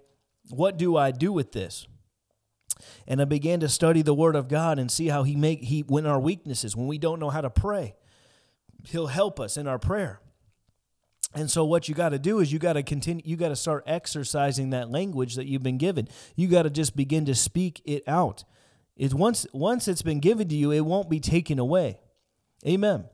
what 0.50 0.78
do 0.78 0.96
I 0.96 1.12
do 1.12 1.32
with 1.32 1.52
this? 1.52 1.86
And 3.06 3.20
I 3.20 3.24
began 3.24 3.60
to 3.60 3.68
study 3.68 4.02
the 4.02 4.14
Word 4.14 4.36
of 4.36 4.48
God 4.48 4.78
and 4.78 4.90
see 4.90 5.08
how 5.08 5.22
He 5.22 5.36
make 5.36 5.62
He 5.62 5.80
when 5.80 6.06
our 6.06 6.20
weaknesses, 6.20 6.76
when 6.76 6.86
we 6.86 6.98
don't 6.98 7.20
know 7.20 7.30
how 7.30 7.40
to 7.40 7.50
pray, 7.50 7.94
He'll 8.84 9.08
help 9.08 9.40
us 9.40 9.56
in 9.56 9.66
our 9.66 9.78
prayer. 9.78 10.20
And 11.34 11.50
so 11.50 11.64
what 11.64 11.88
you 11.88 11.94
got 11.94 12.10
to 12.10 12.18
do 12.18 12.38
is 12.38 12.52
you 12.52 12.58
got 12.58 12.74
to 12.74 12.82
continue 12.82 13.22
you 13.26 13.36
got 13.36 13.48
to 13.48 13.56
start 13.56 13.84
exercising 13.86 14.70
that 14.70 14.90
language 14.90 15.34
that 15.34 15.46
you've 15.46 15.62
been 15.62 15.78
given. 15.78 16.08
You 16.36 16.48
got 16.48 16.62
to 16.62 16.70
just 16.70 16.94
begin 16.96 17.24
to 17.24 17.34
speak 17.34 17.82
it 17.84 18.04
out. 18.06 18.44
It's 18.96 19.14
once 19.14 19.46
once 19.52 19.88
it's 19.88 20.02
been 20.02 20.20
given 20.20 20.48
to 20.48 20.54
you, 20.54 20.70
it 20.70 20.80
won't 20.80 21.10
be 21.10 21.18
taken 21.18 21.58
away. 21.58 21.98
Amen. 22.66 23.06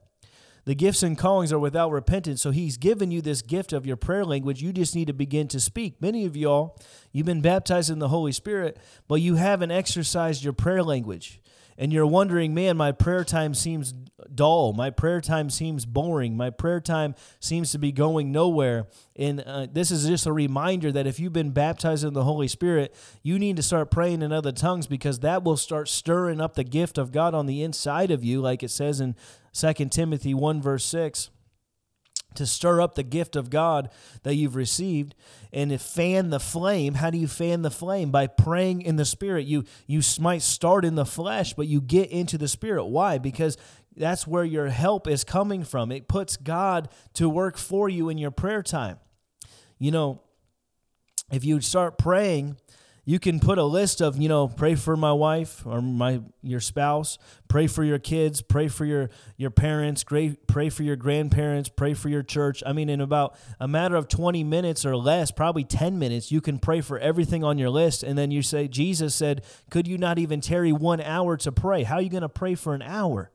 The 0.65 0.75
gifts 0.75 1.03
and 1.03 1.17
callings 1.17 1.53
are 1.53 1.59
without 1.59 1.91
repentance. 1.91 2.43
So 2.43 2.51
he's 2.51 2.77
given 2.77 3.11
you 3.11 3.21
this 3.21 3.43
gift 3.43 3.73
of 3.73 3.87
your 3.87 3.97
prayer 3.97 4.25
language. 4.25 4.63
You 4.63 4.73
just 4.73 4.95
need 4.95 5.07
to 5.07 5.13
begin 5.13 5.49
to 5.49 5.61
speak. 5.61 6.01
Many 6.01 6.25
of 6.27 6.37
y'all, 6.37 6.79
you've 7.13 7.27
been 7.27 7.41
baptized 7.41 7.91
in 7.91 7.99
the 7.99 8.09
Holy 8.09 8.33
Spirit, 8.33 8.79
but 9.09 9.17
you 9.17 9.37
haven't 9.37 9.71
exercised 9.71 10.45
your 10.45 10.53
prayer 10.53 10.83
language 10.83 11.41
and 11.81 11.95
you're 11.95 12.07
wondering, 12.07 12.53
man, 12.53 12.77
my 12.77 12.93
prayer 12.93 13.25
time 13.25 13.55
seems 13.55 13.95
dull. 14.35 14.75
My 14.75 14.91
prayer 14.91 15.23
time 15.23 15.49
seems 15.49 15.87
boring. 15.87 16.37
My 16.37 16.51
prayer 16.51 16.79
time 16.79 17.15
seems 17.41 17.73
to 17.73 17.79
be 17.79 17.91
going 17.91 18.31
nowhere. 18.31 18.87
And 19.17 19.41
uh, 19.41 19.67
this 19.73 19.91
is 19.91 20.07
just 20.07 20.27
a 20.27 20.33
reminder 20.33 20.93
that 20.93 21.07
if 21.07 21.19
you've 21.19 21.33
been 21.33 21.53
baptized 21.53 22.05
in 22.05 22.13
the 22.13 22.25
Holy 22.25 22.49
Spirit, 22.49 22.95
you 23.23 23.39
need 23.39 23.57
to 23.57 23.63
start 23.63 23.91
praying 23.91 24.21
in 24.21 24.31
other 24.31 24.53
tongues 24.53 24.87
because 24.87 25.21
that 25.21 25.43
will 25.43 25.57
start 25.57 25.89
stirring 25.89 26.39
up 26.39 26.55
the 26.55 26.65
gift 26.65 26.99
of 26.99 27.13
God 27.13 27.35
on 27.35 27.47
the 27.47 27.63
inside 27.63 28.11
of 28.11 28.23
you, 28.23 28.43
like 28.43 28.63
it 28.63 28.71
says 28.71 29.01
in 29.01 29.17
2 29.53 29.73
Timothy 29.87 30.35
1, 30.35 30.63
verse 30.63 30.85
6 30.85 31.31
to 32.35 32.47
stir 32.47 32.81
up 32.81 32.95
the 32.95 33.03
gift 33.03 33.37
of 33.37 33.51
God 33.51 33.91
that 34.23 34.35
you've 34.35 34.57
received 34.57 35.15
and 35.53 35.71
to 35.71 35.79
fan 35.79 36.31
the 36.31 36.41
flame. 36.41 36.95
How 36.95 37.11
do 37.11 37.19
you 37.19 37.29
fan 37.29 37.63
the 37.63 37.71
flame? 37.71 38.11
By 38.11 38.27
praying 38.27 38.83
in 38.83 38.97
the 38.97 39.05
spirit. 39.05 39.47
You 39.47 39.65
you 39.87 40.01
might 40.21 40.43
start 40.43 40.85
in 40.85 40.95
the 40.95 41.05
flesh, 41.05 41.55
but 41.55 41.67
you 41.67 41.81
get 41.81 42.11
into 42.11 42.39
the 42.39 42.49
spirit. 42.49 42.85
Why? 42.85 43.19
Because 43.19 43.57
that's 43.97 44.27
where 44.27 44.45
your 44.45 44.69
help 44.69 45.09
is 45.09 45.25
coming 45.25 45.65
from. 45.65 45.91
It 45.91 46.09
puts 46.09 46.37
God 46.37 46.89
to 47.15 47.29
work 47.29 47.57
for 47.57 47.89
you 47.89 48.09
in 48.09 48.19
your 48.19 48.31
prayer 48.31 48.63
time. 48.63 48.99
You 49.79 49.91
know, 49.91 50.23
if 51.33 51.45
you 51.45 51.61
start 51.61 51.99
praying 51.99 52.57
you 53.11 53.19
can 53.19 53.41
put 53.41 53.59
a 53.59 53.65
list 53.65 54.01
of 54.01 54.19
you 54.19 54.29
know 54.29 54.47
pray 54.47 54.77
for 54.77 54.97
my 54.97 55.11
wife 55.11 55.67
or 55.67 55.83
my 55.83 56.21
your 56.43 56.61
spouse 56.61 57.19
pray 57.49 57.67
for 57.67 57.83
your 57.83 57.99
kids 57.99 58.41
pray 58.41 58.69
for 58.69 58.85
your 58.85 59.11
your 59.37 59.51
parents 59.51 60.05
pray 60.05 60.69
for 60.69 60.85
your 60.85 60.95
grandparents 60.95 61.69
pray 61.69 61.93
for 61.93 62.09
your 62.09 62.23
church. 62.23 62.63
I 62.65 62.73
mean 62.73 62.89
in 62.89 63.01
about 63.01 63.37
a 63.59 63.67
matter 63.67 63.97
of 63.97 64.07
20 64.07 64.45
minutes 64.45 64.87
or 64.87 64.97
less 64.97 65.33
probably 65.33 65.65
10 65.65 65.99
minutes 65.99 66.31
you 66.31 66.41
can 66.41 66.61
pray 66.61 66.81
for 66.81 67.01
everything 67.01 67.43
on 67.43 67.59
your 67.59 67.69
list. 67.69 68.05
And 68.05 68.17
then 68.17 68.31
you 68.31 68.43
say 68.43 68.69
jesus 68.69 69.13
said 69.13 69.43
could 69.71 69.89
you 69.89 69.99
not 69.99 70.21
even 70.21 70.41
tarry 70.41 70.73
one 70.73 71.01
hour 71.01 71.37
to 71.39 71.51
pray? 71.51 71.83
How 71.83 71.97
are 71.97 72.03
you 72.03 72.11
going 72.11 72.23
to 72.23 72.29
pray 72.29 72.55
for 72.55 72.75
an 72.75 72.83
hour? 72.83 73.33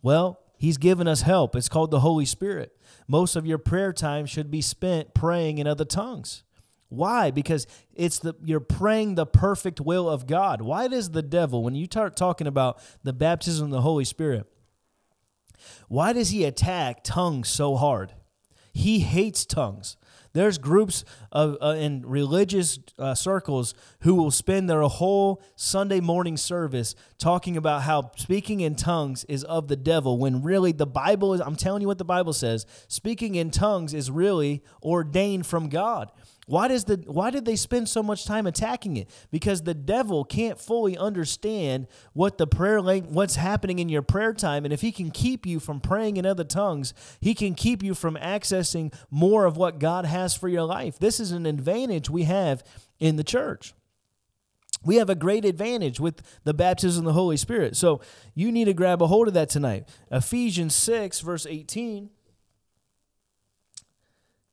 Well 0.00 0.40
he's 0.56 0.78
given 0.78 1.06
us 1.06 1.20
help. 1.20 1.54
It's 1.54 1.68
called 1.68 1.90
the 1.90 2.00
holy 2.00 2.24
spirit. 2.24 2.74
Most 3.06 3.36
of 3.36 3.44
your 3.44 3.58
prayer 3.58 3.92
time 3.92 4.24
should 4.24 4.50
be 4.50 4.62
spent 4.62 5.12
praying 5.12 5.58
in 5.58 5.66
other 5.66 5.84
tongues 5.84 6.42
why? 6.88 7.30
Because 7.30 7.66
it's 7.94 8.18
the 8.18 8.34
you're 8.42 8.60
praying 8.60 9.14
the 9.14 9.26
perfect 9.26 9.80
will 9.80 10.08
of 10.08 10.26
God. 10.26 10.62
Why 10.62 10.88
does 10.88 11.10
the 11.10 11.22
devil, 11.22 11.62
when 11.62 11.74
you 11.74 11.84
start 11.84 12.16
talking 12.16 12.46
about 12.46 12.80
the 13.02 13.12
baptism 13.12 13.66
of 13.66 13.70
the 13.70 13.82
Holy 13.82 14.04
Spirit, 14.04 14.46
why 15.88 16.12
does 16.12 16.30
he 16.30 16.44
attack 16.44 17.04
tongues 17.04 17.48
so 17.48 17.76
hard? 17.76 18.14
He 18.72 19.00
hates 19.00 19.44
tongues. 19.44 19.96
There's 20.34 20.58
groups 20.58 21.04
of 21.32 21.56
uh, 21.60 21.74
in 21.78 22.06
religious 22.06 22.78
uh, 22.98 23.14
circles 23.14 23.74
who 24.00 24.14
will 24.14 24.30
spend 24.30 24.68
their 24.68 24.82
whole 24.82 25.42
Sunday 25.56 26.00
morning 26.00 26.36
service 26.36 26.94
talking 27.18 27.56
about 27.56 27.82
how 27.82 28.12
speaking 28.16 28.60
in 28.60 28.76
tongues 28.76 29.24
is 29.24 29.42
of 29.44 29.68
the 29.68 29.76
devil 29.76 30.18
when 30.18 30.42
really 30.42 30.72
the 30.72 30.86
Bible 30.86 31.34
is 31.34 31.40
I'm 31.40 31.56
telling 31.56 31.82
you 31.82 31.88
what 31.88 31.98
the 31.98 32.04
Bible 32.04 32.32
says, 32.32 32.66
speaking 32.88 33.34
in 33.34 33.50
tongues 33.50 33.94
is 33.94 34.10
really 34.10 34.62
ordained 34.82 35.46
from 35.46 35.68
God. 35.68 36.12
Why 36.48 36.66
does 36.66 36.84
the 36.84 36.96
why 37.06 37.28
did 37.30 37.44
they 37.44 37.56
spend 37.56 37.90
so 37.90 38.02
much 38.02 38.24
time 38.24 38.46
attacking 38.46 38.96
it? 38.96 39.10
Because 39.30 39.64
the 39.64 39.74
devil 39.74 40.24
can't 40.24 40.58
fully 40.58 40.96
understand 40.96 41.88
what 42.14 42.38
the 42.38 42.46
prayer 42.46 42.80
what's 42.80 43.36
happening 43.36 43.80
in 43.80 43.90
your 43.90 44.00
prayer 44.00 44.32
time 44.32 44.64
and 44.64 44.72
if 44.72 44.80
he 44.80 44.90
can 44.90 45.10
keep 45.10 45.44
you 45.44 45.60
from 45.60 45.78
praying 45.78 46.16
in 46.16 46.24
other 46.24 46.44
tongues, 46.44 46.94
he 47.20 47.34
can 47.34 47.54
keep 47.54 47.82
you 47.82 47.92
from 47.92 48.16
accessing 48.16 48.94
more 49.10 49.44
of 49.44 49.58
what 49.58 49.78
God 49.78 50.06
has 50.06 50.34
for 50.34 50.48
your 50.48 50.62
life. 50.62 50.98
This 50.98 51.20
is 51.20 51.32
an 51.32 51.44
advantage 51.44 52.08
we 52.08 52.22
have 52.22 52.64
in 52.98 53.16
the 53.16 53.24
church. 53.24 53.74
We 54.82 54.96
have 54.96 55.10
a 55.10 55.14
great 55.14 55.44
advantage 55.44 56.00
with 56.00 56.22
the 56.44 56.54
baptism 56.54 57.02
of 57.02 57.04
the 57.04 57.12
Holy 57.12 57.36
Spirit. 57.36 57.76
So 57.76 58.00
you 58.34 58.50
need 58.50 58.64
to 58.64 58.72
grab 58.72 59.02
a 59.02 59.06
hold 59.06 59.28
of 59.28 59.34
that 59.34 59.50
tonight. 59.50 59.86
Ephesians 60.10 60.74
6 60.74 61.20
verse 61.20 61.44
18 61.44 62.08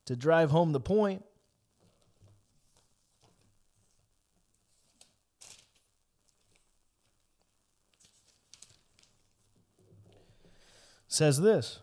to 0.07 0.15
drive 0.17 0.51
home 0.51 0.73
the 0.73 0.81
point. 0.81 1.23
Says 11.15 11.39
this 11.39 11.79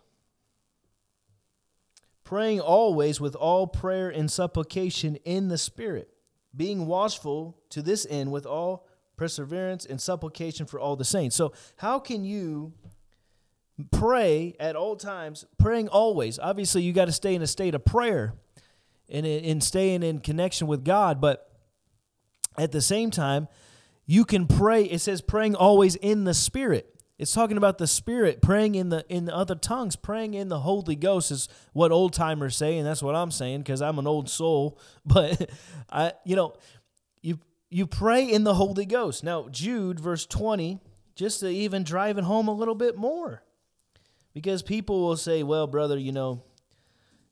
praying 2.24 2.60
always 2.60 3.20
with 3.20 3.34
all 3.34 3.66
prayer 3.66 4.08
and 4.08 4.30
supplication 4.30 5.16
in 5.16 5.48
the 5.48 5.58
Spirit, 5.58 6.08
being 6.56 6.86
watchful 6.86 7.58
to 7.68 7.82
this 7.82 8.06
end 8.08 8.32
with 8.32 8.46
all 8.46 8.86
perseverance 9.16 9.84
and 9.84 10.00
supplication 10.00 10.64
for 10.64 10.80
all 10.80 10.96
the 10.96 11.04
saints. 11.04 11.36
So, 11.36 11.52
how 11.76 11.98
can 11.98 12.24
you 12.24 12.72
pray 13.90 14.54
at 14.58 14.76
all 14.76 14.96
times, 14.96 15.44
praying 15.58 15.88
always? 15.88 16.38
Obviously, 16.38 16.82
you 16.82 16.92
got 16.92 17.04
to 17.04 17.12
stay 17.12 17.34
in 17.34 17.42
a 17.42 17.46
state 17.46 17.74
of 17.74 17.84
prayer 17.84 18.34
and 19.10 19.26
in 19.26 19.60
staying 19.60 20.02
in 20.02 20.20
connection 20.20 20.66
with 20.66 20.84
God, 20.84 21.20
but 21.20 21.50
at 22.56 22.72
the 22.72 22.80
same 22.80 23.10
time, 23.10 23.46
you 24.06 24.24
can 24.24 24.46
pray. 24.46 24.84
It 24.84 25.00
says 25.00 25.20
praying 25.20 25.54
always 25.54 25.96
in 25.96 26.24
the 26.24 26.34
Spirit. 26.34 26.91
It's 27.22 27.32
talking 27.32 27.56
about 27.56 27.78
the 27.78 27.86
Spirit 27.86 28.42
praying 28.42 28.74
in 28.74 28.88
the 28.88 29.06
in 29.08 29.26
the 29.26 29.36
other 29.36 29.54
tongues, 29.54 29.94
praying 29.94 30.34
in 30.34 30.48
the 30.48 30.58
Holy 30.58 30.96
Ghost 30.96 31.30
is 31.30 31.48
what 31.72 31.92
old 31.92 32.12
timers 32.12 32.56
say, 32.56 32.78
and 32.78 32.84
that's 32.84 33.00
what 33.00 33.14
I'm 33.14 33.30
saying 33.30 33.60
because 33.60 33.80
I'm 33.80 34.00
an 34.00 34.08
old 34.08 34.28
soul. 34.28 34.80
But 35.06 35.48
I, 35.88 36.14
you 36.24 36.34
know, 36.34 36.54
you 37.20 37.38
you 37.70 37.86
pray 37.86 38.28
in 38.28 38.42
the 38.42 38.54
Holy 38.54 38.86
Ghost. 38.86 39.22
Now 39.22 39.46
Jude 39.50 40.00
verse 40.00 40.26
20, 40.26 40.80
just 41.14 41.38
to 41.40 41.48
even 41.48 41.84
drive 41.84 42.18
it 42.18 42.24
home 42.24 42.48
a 42.48 42.52
little 42.52 42.74
bit 42.74 42.96
more, 42.96 43.44
because 44.34 44.64
people 44.64 45.02
will 45.02 45.16
say, 45.16 45.44
"Well, 45.44 45.68
brother, 45.68 45.96
you 45.96 46.10
know, 46.10 46.42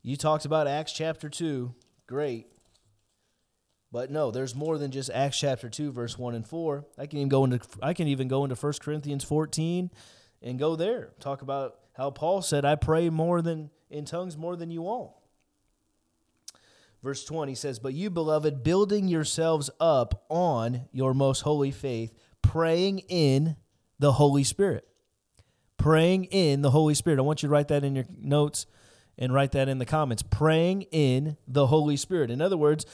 you 0.03 0.17
talked 0.17 0.45
about 0.45 0.69
Acts 0.69 0.93
chapter 0.93 1.29
two, 1.29 1.75
great." 2.07 2.47
But 3.93 4.11
no, 4.11 4.31
there's 4.31 4.55
more 4.55 4.79
than 4.79 4.91
just 4.91 5.11
Acts 5.13 5.39
chapter 5.39 5.69
2 5.69 5.91
verse 5.91 6.17
1 6.17 6.35
and 6.35 6.47
4. 6.47 6.87
I 6.97 7.07
can 7.07 7.19
even 7.19 7.29
go 7.29 7.45
into 7.45 7.61
I 7.83 7.93
can 7.93 8.07
even 8.09 8.29
go 8.29 8.45
into 8.45 8.55
1 8.55 8.73
Corinthians 8.81 9.25
14 9.25 9.91
and 10.43 10.59
go 10.59 10.77
there. 10.77 11.13
Talk 11.19 11.43
about 11.43 11.77
how 11.95 12.11
Paul 12.11 12.41
said, 12.41 12.65
"I 12.65 12.77
pray 12.77 13.11
more 13.11 13.43
than 13.43 13.71
in 13.91 14.05
tongues 14.05 14.37
more 14.37 14.57
than 14.57 14.71
you 14.71 14.87
all." 14.87 15.23
Verse 17.03 17.25
20 17.25 17.55
says, 17.55 17.79
"But 17.79 17.95
you 17.95 18.11
beloved, 18.11 18.63
building 18.63 19.09
yourselves 19.09 19.71
up 19.81 20.25
on 20.29 20.89
your 20.93 21.15
most 21.15 21.41
holy 21.41 21.71
faith, 21.71 22.15
praying 22.43 23.01
in 23.09 23.57
the 23.99 24.13
Holy 24.13 24.45
Spirit." 24.45 24.87
Praying 25.79 26.25
in 26.27 26.61
the 26.61 26.71
Holy 26.71 26.95
Spirit. 26.95 27.19
I 27.19 27.23
want 27.23 27.43
you 27.43 27.49
to 27.49 27.53
write 27.53 27.69
that 27.69 27.85
in 27.85 27.97
your 27.97 28.05
notes 28.19 28.67
and 29.17 29.33
write 29.33 29.53
that 29.53 29.67
in 29.67 29.79
the 29.79 29.87
comments. 29.87 30.23
Praying 30.23 30.83
in 30.93 31.39
the 31.49 31.69
Holy 31.69 31.97
Spirit. 31.97 32.31
In 32.31 32.43
other 32.43 32.59
words, 32.59 32.85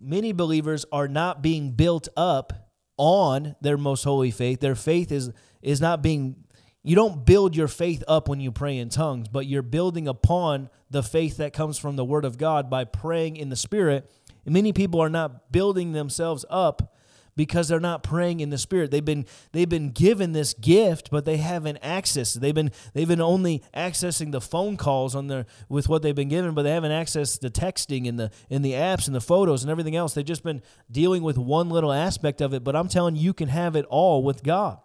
many 0.00 0.32
believers 0.32 0.84
are 0.92 1.08
not 1.08 1.42
being 1.42 1.72
built 1.72 2.08
up 2.16 2.68
on 2.96 3.56
their 3.60 3.76
most 3.76 4.04
holy 4.04 4.30
faith. 4.30 4.60
Their 4.60 4.74
faith 4.74 5.12
is 5.12 5.30
is 5.62 5.80
not 5.80 6.02
being 6.02 6.44
you 6.82 6.94
don't 6.94 7.26
build 7.26 7.56
your 7.56 7.68
faith 7.68 8.02
up 8.08 8.28
when 8.28 8.40
you 8.40 8.52
pray 8.52 8.78
in 8.78 8.88
tongues, 8.88 9.28
but 9.28 9.46
you're 9.46 9.62
building 9.62 10.08
upon 10.08 10.70
the 10.90 11.02
faith 11.02 11.36
that 11.38 11.52
comes 11.52 11.76
from 11.76 11.96
the 11.96 12.04
word 12.04 12.24
of 12.24 12.38
God 12.38 12.70
by 12.70 12.84
praying 12.84 13.36
in 13.36 13.48
the 13.48 13.56
spirit. 13.56 14.10
And 14.44 14.54
many 14.54 14.72
people 14.72 15.00
are 15.00 15.10
not 15.10 15.52
building 15.52 15.92
themselves 15.92 16.44
up 16.48 16.94
because 17.38 17.68
they're 17.68 17.78
not 17.78 18.02
praying 18.02 18.40
in 18.40 18.50
the 18.50 18.58
spirit. 18.58 18.90
They've 18.90 19.04
been 19.04 19.24
they've 19.52 19.68
been 19.68 19.90
given 19.90 20.32
this 20.32 20.54
gift, 20.54 21.08
but 21.08 21.24
they 21.24 21.36
haven't 21.36 21.80
accessed. 21.82 22.40
They've 22.40 22.54
been 22.54 22.72
they've 22.94 23.06
been 23.06 23.20
only 23.20 23.62
accessing 23.74 24.32
the 24.32 24.40
phone 24.40 24.76
calls 24.76 25.14
on 25.14 25.28
their 25.28 25.46
with 25.68 25.88
what 25.88 26.02
they've 26.02 26.16
been 26.16 26.28
given, 26.28 26.52
but 26.52 26.64
they 26.64 26.72
haven't 26.72 26.90
accessed 26.90 27.38
the 27.38 27.48
texting 27.48 28.08
and 28.08 28.18
the 28.18 28.32
in 28.50 28.62
the 28.62 28.72
apps 28.72 29.06
and 29.06 29.14
the 29.14 29.20
photos 29.20 29.62
and 29.62 29.70
everything 29.70 29.94
else. 29.94 30.14
They've 30.14 30.24
just 30.24 30.42
been 30.42 30.60
dealing 30.90 31.22
with 31.22 31.38
one 31.38 31.70
little 31.70 31.92
aspect 31.92 32.40
of 32.40 32.52
it, 32.52 32.64
but 32.64 32.74
I'm 32.74 32.88
telling 32.88 33.14
you, 33.14 33.22
you 33.22 33.32
can 33.32 33.48
have 33.48 33.76
it 33.76 33.86
all 33.86 34.24
with 34.24 34.42
God. 34.42 34.80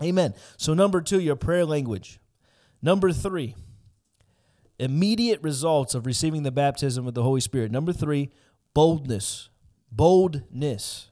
Amen. 0.00 0.34
So 0.56 0.72
number 0.72 1.00
2, 1.02 1.20
your 1.20 1.36
prayer 1.36 1.66
language. 1.66 2.20
Number 2.80 3.12
3, 3.12 3.56
immediate 4.78 5.42
results 5.42 5.94
of 5.96 6.06
receiving 6.06 6.44
the 6.44 6.52
baptism 6.52 7.08
of 7.08 7.14
the 7.14 7.24
Holy 7.24 7.40
Spirit. 7.40 7.72
Number 7.72 7.92
3, 7.92 8.30
boldness. 8.72 9.48
Boldness. 9.90 11.09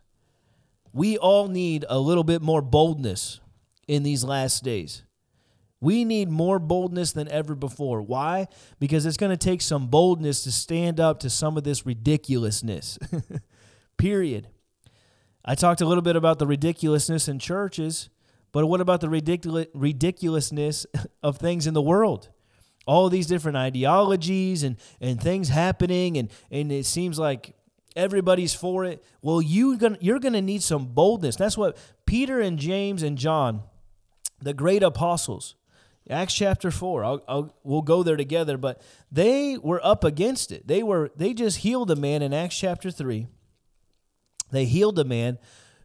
We 0.93 1.19
all 1.19 1.49
need 1.49 1.85
a 1.89 1.99
little 1.99 2.25
bit 2.25 2.43
more 2.43 2.63
boldness 2.63 3.41
in 3.87 4.03
these 4.03 4.25
last 4.25 4.65
days. 4.65 5.05
We 5.81 6.05
need 6.05 6.29
more 6.29 6.59
boldness 6.59 7.13
than 7.13 7.29
ever 7.29 7.55
before. 7.55 8.03
Why? 8.03 8.49
Because 8.81 9.07
it's 9.07 9.17
going 9.17 9.31
to 9.31 9.37
take 9.37 9.63
some 9.63 9.87
boldness 9.87 10.43
to 10.45 10.51
stand 10.51 10.99
up 10.99 11.21
to 11.21 11.31
some 11.31 11.57
of 11.57 11.63
this 11.63 11.87
ridiculousness. 11.87 12.99
Period. 13.97 14.49
I 15.45 15.55
talked 15.55 15.81
a 15.81 15.87
little 15.87 16.03
bit 16.03 16.17
about 16.17 16.39
the 16.39 16.47
ridiculousness 16.47 17.29
in 17.29 17.39
churches, 17.39 18.11
But 18.53 18.67
what 18.67 18.81
about 18.81 19.01
the 19.01 19.09
ridiculous 19.09 19.67
ridiculousness 19.75 20.87
of 21.23 21.39
things 21.39 21.67
in 21.67 21.75
the 21.75 21.83
world? 21.83 22.31
All 22.87 23.09
these 23.09 23.27
different 23.27 23.57
ideologies 23.57 24.63
and, 24.63 24.77
and 25.01 25.21
things 25.21 25.51
happening, 25.51 26.17
and, 26.17 26.31
and 26.51 26.73
it 26.73 26.87
seems 26.87 27.19
like 27.19 27.55
everybody's 27.99 28.55
for 28.55 28.85
it. 28.85 29.05
Well, 29.21 29.43
you 29.43 29.77
gonna, 29.77 29.99
you're 30.01 30.21
going 30.21 30.33
to 30.33 30.43
need 30.43 30.63
some 30.63 30.87
boldness. 30.87 31.37
That's 31.37 31.59
what 31.59 31.77
Peter 32.07 32.41
and 32.41 32.59
James 32.59 33.03
and 33.03 33.19
John, 33.19 33.63
the 34.41 34.55
great 34.55 34.83
apostles, 34.83 35.57
Acts 36.09 36.35
chapter 36.35 36.71
4. 36.71 37.05
I'll, 37.05 37.25
I'll, 37.29 37.55
we'll 37.65 37.83
go 37.83 38.03
there 38.03 38.17
together, 38.17 38.57
but 38.57 38.81
they 39.13 39.59
were 39.59 39.85
up 39.85 40.05
against 40.05 40.53
it. 40.53 40.67
They 40.67 40.83
were 40.83 41.11
they 41.17 41.35
just 41.35 41.59
healed 41.59 41.91
a 41.91 41.97
man 41.97 42.23
in 42.23 42.33
Acts 42.33 42.59
chapter 42.59 42.91
3. 42.91 43.27
They 44.51 44.65
healed 44.65 44.99
a 44.99 45.05
man 45.05 45.39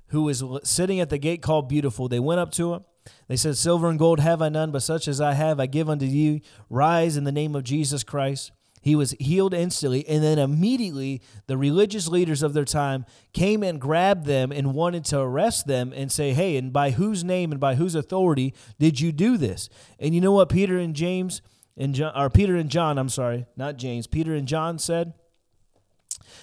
who 0.07 0.23
was 0.23 0.43
sitting 0.63 0.99
at 0.99 1.09
the 1.09 1.17
gate 1.17 1.41
called 1.41 1.67
Beautiful. 1.67 2.07
They 2.07 2.19
went 2.19 2.39
up 2.39 2.51
to 2.53 2.75
him. 2.75 2.85
They 3.27 3.35
said, 3.35 3.57
Silver 3.57 3.89
and 3.89 3.99
gold 3.99 4.19
have 4.19 4.41
I 4.41 4.49
none, 4.49 4.71
but 4.71 4.83
such 4.83 5.07
as 5.07 5.19
I 5.19 5.33
have 5.33 5.59
I 5.59 5.65
give 5.65 5.89
unto 5.89 6.05
you. 6.05 6.39
Rise 6.69 7.17
in 7.17 7.23
the 7.23 7.31
name 7.31 7.55
of 7.55 7.63
Jesus 7.63 8.03
Christ. 8.03 8.51
He 8.83 8.97
was 8.97 9.15
healed 9.17 9.53
instantly. 9.53 10.05
And 10.09 10.21
then 10.21 10.37
immediately, 10.37 11.21
the 11.47 11.57
religious 11.57 12.09
leaders 12.09 12.43
of 12.43 12.53
their 12.53 12.65
time 12.65 13.05
came 13.31 13.63
and 13.63 13.79
grabbed 13.79 14.25
them 14.25 14.51
and 14.51 14.73
wanted 14.73 15.05
to 15.05 15.19
arrest 15.19 15.67
them 15.67 15.93
and 15.95 16.11
say, 16.11 16.33
Hey, 16.33 16.57
and 16.57 16.73
by 16.73 16.91
whose 16.91 17.23
name 17.23 17.51
and 17.51 17.61
by 17.61 17.75
whose 17.75 17.95
authority 17.95 18.53
did 18.79 18.99
you 18.99 19.13
do 19.13 19.37
this? 19.37 19.69
And 19.99 20.13
you 20.13 20.19
know 20.19 20.33
what 20.33 20.49
Peter 20.49 20.77
and 20.77 20.93
James 20.93 21.41
and 21.77 21.95
John, 21.95 22.11
or 22.13 22.29
Peter 22.29 22.57
and 22.57 22.69
John, 22.69 22.97
I'm 22.97 23.07
sorry, 23.07 23.45
not 23.55 23.77
James, 23.77 24.05
Peter 24.05 24.35
and 24.35 24.49
John 24.49 24.77
said? 24.77 25.13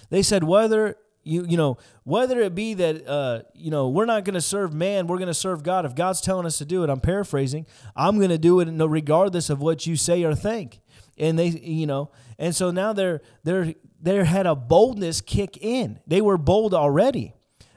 They 0.09 0.23
said, 0.23 0.43
Whether 0.43 0.97
you 1.23 1.45
you 1.47 1.57
know 1.57 1.77
whether 2.05 2.41
it 2.41 2.55
be 2.55 2.75
that 2.75 3.07
uh, 3.07 3.43
you 3.55 3.71
know 3.71 3.89
we're 3.89 4.07
not 4.07 4.25
going 4.25 4.35
to 4.35 4.41
serve 4.41 4.73
man 4.73 5.07
we're 5.07 5.19
going 5.19 5.29
to 5.29 5.35
serve 5.35 5.63
god 5.63 5.85
if 5.85 5.95
god's 5.95 6.21
telling 6.21 6.47
us 6.47 6.59
to 6.59 6.65
do 6.65 6.83
it 6.83 6.89
i'm 6.89 7.01
paraphrasing 7.01 7.67
i'm 7.95 8.17
going 8.17 8.31
to 8.31 8.39
do 8.39 8.61
it 8.61 8.69
regardless 8.89 9.51
of 9.51 9.61
what 9.61 9.87
you 9.87 9.97
say 9.97 10.25
or 10.25 10.35
think 10.35 10.81
and 11.21 11.39
they 11.39 11.49
you 11.49 11.87
know 11.87 12.11
and 12.39 12.57
so 12.57 12.71
now 12.71 12.93
they're 12.93 13.21
they're 13.45 13.75
they 14.03 14.25
had 14.25 14.47
a 14.47 14.55
boldness 14.55 15.21
kick 15.21 15.59
in. 15.59 16.01
They 16.07 16.21
were 16.23 16.39
bold 16.39 16.75
already 16.75 17.35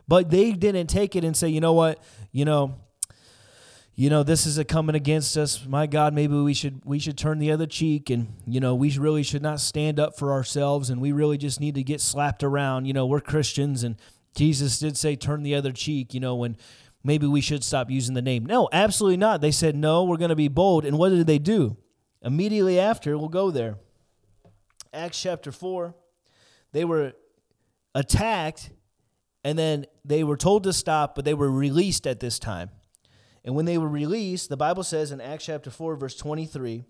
but 0.08 0.29
they 0.29 0.51
didn't 0.51 0.88
take 0.88 1.15
it 1.15 1.23
and 1.23 1.36
say 1.36 1.49
you 1.49 1.62
know 1.62 1.73
what? 1.73 2.01
You 2.32 2.45
know 2.45 2.75
you 3.95 4.10
know 4.10 4.23
this 4.23 4.47
is 4.47 4.58
a 4.58 4.65
coming 4.65 4.95
against 4.95 5.38
us. 5.38 5.65
My 5.65 5.86
god 5.86 6.13
maybe 6.13 6.36
we 6.36 6.53
should 6.53 6.82
we 6.86 6.97
should 6.97 7.17
turn 7.17 7.39
the 7.39 7.51
other 7.51 7.67
cheek 7.67 8.10
and 8.10 8.27
you 8.47 8.60
know 8.60 8.73
we 8.73 8.97
really 8.97 9.23
should 9.23 9.41
not 9.43 9.60
stand 9.60 9.99
up 9.99 10.17
for 10.17 10.32
ourselves 10.32 10.89
and 10.89 10.99
we 10.99 11.12
really 11.12 11.38
just 11.38 11.60
need 11.60 11.75
to 11.75 11.84
get 11.84 12.01
slapped 12.01 12.43
around. 12.43 12.86
You 12.86 12.93
know 12.93 13.06
we're 13.06 13.21
christians 13.21 13.84
and 13.84 13.97
jesus 14.36 14.79
did 14.79 14.97
say 14.97 15.15
turn 15.15 15.43
the 15.43 15.53
other 15.53 15.71
cheek 15.71 16.13
you 16.13 16.19
know 16.19 16.36
when 16.36 16.58
maybe 17.03 17.27
we 17.27 17.41
should 17.41 17.63
stop 17.63 17.91
using 17.91 18.15
the 18.15 18.21
name. 18.21 18.45
No 18.45 18.69
absolutely 18.71 19.17
not. 19.17 19.41
They 19.41 19.51
said 19.51 19.75
no 19.75 20.06
we're 20.06 20.17
going 20.17 20.29
to 20.29 20.36
be 20.36 20.47
bold. 20.47 20.86
And 20.86 20.97
what 20.97 21.10
did 21.10 21.27
they 21.27 21.39
do 21.39 21.77
immediately 22.23 22.79
after 22.79 23.17
we'll 23.17 23.29
go 23.29 23.51
there 23.51 23.77
acts 24.93 25.21
chapter 25.21 25.51
4 25.51 25.93
they 26.71 26.86
were 26.86 27.13
attacked 27.93 28.71
and 29.43 29.57
then 29.59 29.86
they 30.05 30.23
were 30.23 30.38
told 30.38 30.63
to 30.63 30.73
stop 30.73 31.15
but 31.15 31.25
they 31.25 31.33
were 31.33 31.51
released 31.51 32.07
at 32.07 32.19
this 32.19 32.39
time 32.39 32.69
and 33.45 33.55
when 33.55 33.65
they 33.65 33.77
were 33.77 33.89
released, 33.89 34.49
the 34.49 34.57
Bible 34.57 34.83
says 34.83 35.12
in 35.12 35.19
Acts 35.19 35.45
chapter 35.45 35.69
4, 35.69 35.95
verse 35.97 36.15
23, 36.15 36.86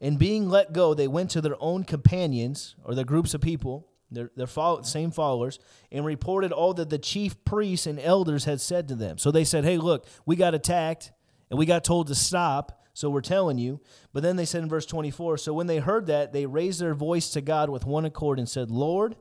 and 0.00 0.18
being 0.18 0.48
let 0.48 0.72
go, 0.72 0.94
they 0.94 1.08
went 1.08 1.30
to 1.32 1.40
their 1.40 1.56
own 1.60 1.84
companions, 1.84 2.76
or 2.84 2.94
their 2.94 3.04
groups 3.04 3.34
of 3.34 3.40
people, 3.40 3.88
their, 4.10 4.30
their 4.36 4.46
follow, 4.46 4.82
same 4.82 5.10
followers, 5.10 5.58
and 5.92 6.06
reported 6.06 6.50
all 6.50 6.72
that 6.74 6.88
the 6.88 6.98
chief 6.98 7.44
priests 7.44 7.86
and 7.86 8.00
elders 8.00 8.44
had 8.44 8.60
said 8.60 8.88
to 8.88 8.94
them. 8.94 9.18
So 9.18 9.30
they 9.30 9.44
said, 9.44 9.64
Hey, 9.64 9.76
look, 9.76 10.06
we 10.24 10.36
got 10.36 10.54
attacked, 10.54 11.12
and 11.50 11.58
we 11.58 11.66
got 11.66 11.84
told 11.84 12.06
to 12.06 12.14
stop, 12.14 12.77
so 12.98 13.10
we're 13.10 13.20
telling 13.20 13.58
you. 13.58 13.80
But 14.12 14.22
then 14.22 14.36
they 14.36 14.44
said 14.44 14.62
in 14.62 14.68
verse 14.68 14.86
24, 14.86 15.38
So 15.38 15.52
when 15.54 15.68
they 15.68 15.78
heard 15.78 16.06
that, 16.06 16.32
they 16.32 16.46
raised 16.46 16.80
their 16.80 16.94
voice 16.94 17.30
to 17.30 17.40
God 17.40 17.70
with 17.70 17.86
one 17.86 18.04
accord 18.04 18.38
and 18.38 18.48
said, 18.48 18.70
Lord, 18.70 19.16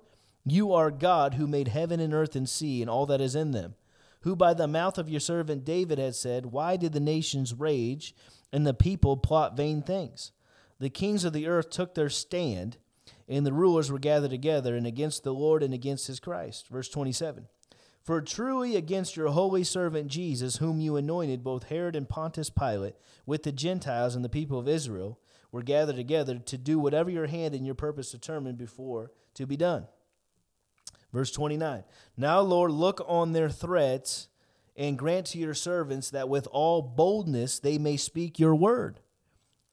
you 0.45 0.73
are 0.73 0.89
God 0.89 1.35
who 1.35 1.45
made 1.45 1.67
heaven 1.67 1.99
and 1.99 2.13
earth 2.13 2.35
and 2.35 2.47
sea 2.47 2.81
and 2.81 2.89
all 2.89 3.05
that 3.05 3.21
is 3.21 3.35
in 3.35 3.51
them 3.51 3.75
who 4.21 4.35
by 4.35 4.53
the 4.53 4.67
mouth 4.67 4.97
of 4.97 5.09
your 5.09 5.19
servant 5.19 5.63
David 5.63 5.99
had 5.99 6.15
said, 6.15 6.47
Why 6.47 6.75
did 6.75 6.93
the 6.93 6.99
nations 6.99 7.53
rage 7.53 8.15
and 8.51 8.65
the 8.65 8.73
people 8.73 9.15
plot 9.15 9.55
vain 9.55 9.81
things? 9.81 10.31
The 10.79 10.89
kings 10.89 11.23
of 11.23 11.33
the 11.33 11.47
earth 11.47 11.69
took 11.69 11.95
their 11.95 12.09
stand, 12.09 12.77
and 13.27 13.45
the 13.45 13.53
rulers 13.53 13.91
were 13.91 13.99
gathered 13.99 14.31
together, 14.31 14.75
and 14.75 14.85
against 14.85 15.23
the 15.23 15.33
Lord 15.33 15.63
and 15.63 15.73
against 15.73 16.07
his 16.07 16.19
Christ. 16.19 16.67
Verse 16.67 16.89
27. 16.89 17.47
For 18.07 18.21
truly 18.21 18.77
against 18.77 19.17
your 19.17 19.27
holy 19.31 19.65
servant 19.65 20.07
Jesus, 20.07 20.55
whom 20.55 20.79
you 20.79 20.95
anointed, 20.95 21.43
both 21.43 21.65
Herod 21.65 21.93
and 21.93 22.07
Pontius 22.07 22.49
Pilate, 22.49 22.95
with 23.25 23.43
the 23.43 23.51
Gentiles 23.51 24.15
and 24.15 24.23
the 24.23 24.29
people 24.29 24.57
of 24.57 24.69
Israel, 24.69 25.19
were 25.51 25.61
gathered 25.61 25.97
together 25.97 26.39
to 26.39 26.57
do 26.57 26.79
whatever 26.79 27.09
your 27.09 27.27
hand 27.27 27.53
and 27.53 27.65
your 27.65 27.75
purpose 27.75 28.09
determined 28.09 28.57
before 28.57 29.11
to 29.33 29.45
be 29.45 29.57
done. 29.57 29.87
Verse 31.11 31.33
29 31.33 31.83
Now, 32.15 32.39
Lord, 32.39 32.71
look 32.71 33.03
on 33.09 33.33
their 33.33 33.49
threats 33.49 34.29
and 34.77 34.97
grant 34.97 35.25
to 35.27 35.37
your 35.37 35.53
servants 35.53 36.09
that 36.11 36.29
with 36.29 36.47
all 36.53 36.81
boldness 36.81 37.59
they 37.59 37.77
may 37.77 37.97
speak 37.97 38.39
your 38.39 38.55
word. 38.55 39.01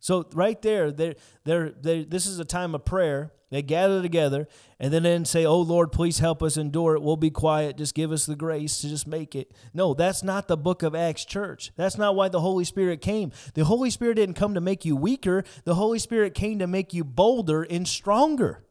So, 0.05 0.29
right 0.35 0.61
there, 0.61 0.93
they're, 0.93 1.15
they're, 1.45 1.71
they're, 1.71 2.05
this 2.05 2.27
is 2.27 2.39
a 2.39 2.45
time 2.45 2.75
of 2.75 2.85
prayer. 2.85 3.33
They 3.49 3.63
gather 3.63 4.03
together 4.03 4.49
and 4.79 4.93
then, 4.93 5.05
then 5.05 5.25
say, 5.25 5.47
Oh 5.47 5.63
Lord, 5.63 5.93
please 5.93 6.19
help 6.19 6.43
us 6.43 6.59
endure 6.59 6.95
it. 6.95 7.01
We'll 7.01 7.17
be 7.17 7.31
quiet. 7.31 7.79
Just 7.79 7.95
give 7.95 8.13
us 8.13 8.27
the 8.27 8.37
grace 8.37 8.83
to 8.83 8.91
just 8.91 9.07
make 9.07 9.35
it. 9.35 9.53
No, 9.73 9.95
that's 9.95 10.23
not 10.23 10.47
the 10.47 10.59
book 10.59 10.83
of 10.83 10.95
Acts 10.95 11.25
church. 11.25 11.73
That's 11.77 11.97
not 11.97 12.17
why 12.17 12.29
the 12.29 12.43
Holy 12.43 12.65
Spirit 12.65 13.01
came. 13.01 13.33
The 13.55 13.65
Holy 13.65 13.89
Spirit 13.89 14.17
didn't 14.17 14.35
come 14.35 14.53
to 14.53 14.61
make 14.61 14.85
you 14.85 14.95
weaker, 14.95 15.43
the 15.65 15.77
Holy 15.77 15.99
Spirit 15.99 16.35
came 16.35 16.59
to 16.59 16.67
make 16.67 16.93
you 16.93 17.03
bolder 17.03 17.63
and 17.63 17.89
stronger. 17.89 18.63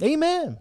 Amen 0.00 0.56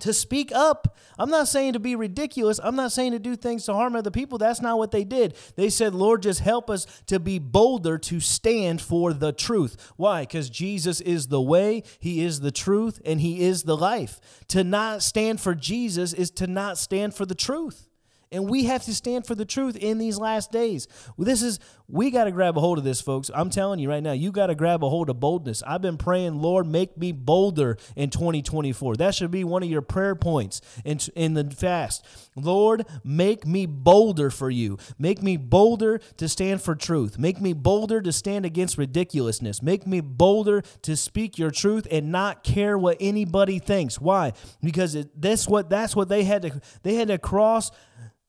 to 0.00 0.12
speak 0.12 0.52
up. 0.52 0.96
I'm 1.18 1.30
not 1.30 1.48
saying 1.48 1.72
to 1.72 1.80
be 1.80 1.96
ridiculous. 1.96 2.60
I'm 2.62 2.76
not 2.76 2.92
saying 2.92 3.12
to 3.12 3.18
do 3.18 3.36
things 3.36 3.64
to 3.64 3.74
harm 3.74 3.96
other 3.96 4.10
people. 4.10 4.38
That's 4.38 4.60
not 4.60 4.78
what 4.78 4.90
they 4.90 5.04
did. 5.04 5.34
They 5.56 5.70
said, 5.70 5.94
Lord, 5.94 6.22
just 6.22 6.40
help 6.40 6.70
us 6.70 6.86
to 7.06 7.18
be 7.18 7.38
bolder 7.38 7.98
to 7.98 8.20
stand 8.20 8.80
for 8.80 9.12
the 9.12 9.32
truth. 9.32 9.92
Why? 9.96 10.22
Because 10.22 10.50
Jesus 10.50 11.00
is 11.00 11.28
the 11.28 11.40
way, 11.40 11.82
He 11.98 12.22
is 12.22 12.40
the 12.40 12.52
truth, 12.52 13.00
and 13.04 13.20
He 13.20 13.42
is 13.42 13.64
the 13.64 13.76
life. 13.76 14.20
To 14.48 14.62
not 14.62 15.02
stand 15.02 15.40
for 15.40 15.54
Jesus 15.54 16.12
is 16.12 16.30
to 16.32 16.46
not 16.46 16.78
stand 16.78 17.14
for 17.14 17.26
the 17.26 17.34
truth. 17.34 17.87
And 18.30 18.48
we 18.48 18.64
have 18.64 18.84
to 18.84 18.94
stand 18.94 19.26
for 19.26 19.34
the 19.34 19.44
truth 19.44 19.76
in 19.76 19.98
these 19.98 20.18
last 20.18 20.52
days. 20.52 20.86
This 21.16 21.42
is, 21.42 21.58
we 21.88 22.10
got 22.10 22.24
to 22.24 22.30
grab 22.30 22.58
a 22.58 22.60
hold 22.60 22.76
of 22.76 22.84
this, 22.84 23.00
folks. 23.00 23.30
I'm 23.34 23.48
telling 23.48 23.80
you 23.80 23.88
right 23.88 24.02
now, 24.02 24.12
you 24.12 24.30
got 24.30 24.48
to 24.48 24.54
grab 24.54 24.84
a 24.84 24.88
hold 24.88 25.08
of 25.08 25.18
boldness. 25.18 25.62
I've 25.66 25.80
been 25.80 25.96
praying, 25.96 26.40
Lord, 26.40 26.66
make 26.66 26.98
me 26.98 27.12
bolder 27.12 27.78
in 27.96 28.10
2024. 28.10 28.96
That 28.96 29.14
should 29.14 29.30
be 29.30 29.44
one 29.44 29.62
of 29.62 29.70
your 29.70 29.80
prayer 29.80 30.14
points 30.14 30.60
in, 30.84 30.98
in 31.16 31.34
the 31.34 31.44
fast. 31.44 32.04
Lord, 32.36 32.84
make 33.02 33.46
me 33.46 33.64
bolder 33.64 34.30
for 34.30 34.50
you. 34.50 34.78
Make 34.98 35.22
me 35.22 35.38
bolder 35.38 35.98
to 36.18 36.28
stand 36.28 36.60
for 36.60 36.74
truth. 36.74 37.18
Make 37.18 37.40
me 37.40 37.54
bolder 37.54 38.02
to 38.02 38.12
stand 38.12 38.44
against 38.44 38.76
ridiculousness. 38.76 39.62
Make 39.62 39.86
me 39.86 40.00
bolder 40.00 40.62
to 40.82 40.96
speak 40.96 41.38
your 41.38 41.50
truth 41.50 41.86
and 41.90 42.12
not 42.12 42.44
care 42.44 42.76
what 42.76 42.98
anybody 43.00 43.58
thinks. 43.58 44.00
Why? 44.00 44.34
Because 44.62 44.94
it, 44.94 45.20
that's 45.20 45.48
what 45.48 45.70
that's 45.70 45.96
what 45.96 46.08
they 46.08 46.24
had 46.24 46.42
to 46.42 46.60
they 46.82 46.94
had 46.94 47.08
to 47.08 47.18
cross 47.18 47.70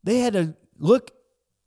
they 0.04 0.20
had 0.20 0.34
to 0.34 0.56
look 0.78 1.12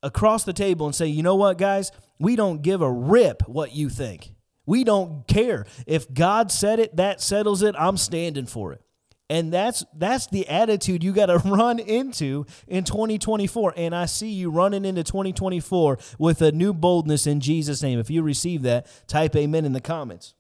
across 0.03 0.45
the 0.45 0.53
table 0.53 0.87
and 0.87 0.95
say, 0.95 1.07
you 1.07 1.23
know 1.23 1.37
what, 1.37 1.59
guys? 1.59 1.93
We 2.19 2.37
don't 2.37 2.63
give 2.63 2.83
a 2.83 2.91
rip 2.91 3.49
what 3.49 3.75
you 3.75 3.89
think. 3.89 4.33
We 4.67 4.85
don't 4.85 5.27
care. 5.27 5.67
If 5.87 6.13
God 6.13 6.53
said 6.53 6.79
it, 6.79 6.97
that 6.97 7.21
settles 7.21 7.63
it. 7.63 7.75
I'm 7.79 7.97
standing 7.97 8.47
for 8.47 8.73
it. 8.73 8.81
And 9.29 9.51
that's 9.51 9.83
that's 9.97 10.27
the 10.27 10.47
attitude 10.49 11.03
you 11.03 11.13
got 11.13 11.27
to 11.27 11.39
run 11.45 11.79
into 11.79 12.45
in 12.69 12.85
2024. 12.85 13.75
And 13.77 13.95
I 13.95 14.07
see 14.07 14.31
you 14.31 14.51
running 14.51 14.85
into 14.85 15.03
2024 15.03 15.99
with 16.19 16.43
a 16.43 16.53
new 16.53 16.75
boldness 16.75 17.27
in 17.27 17.41
Jesus' 17.41 17.83
name. 17.83 17.99
If 17.99 18.11
you 18.11 18.23
receive 18.23 18.63
that, 18.63 18.87
type 19.07 19.35
amen 19.35 19.65
in 19.65 19.73
the 19.73 19.81
comments. 19.81 20.35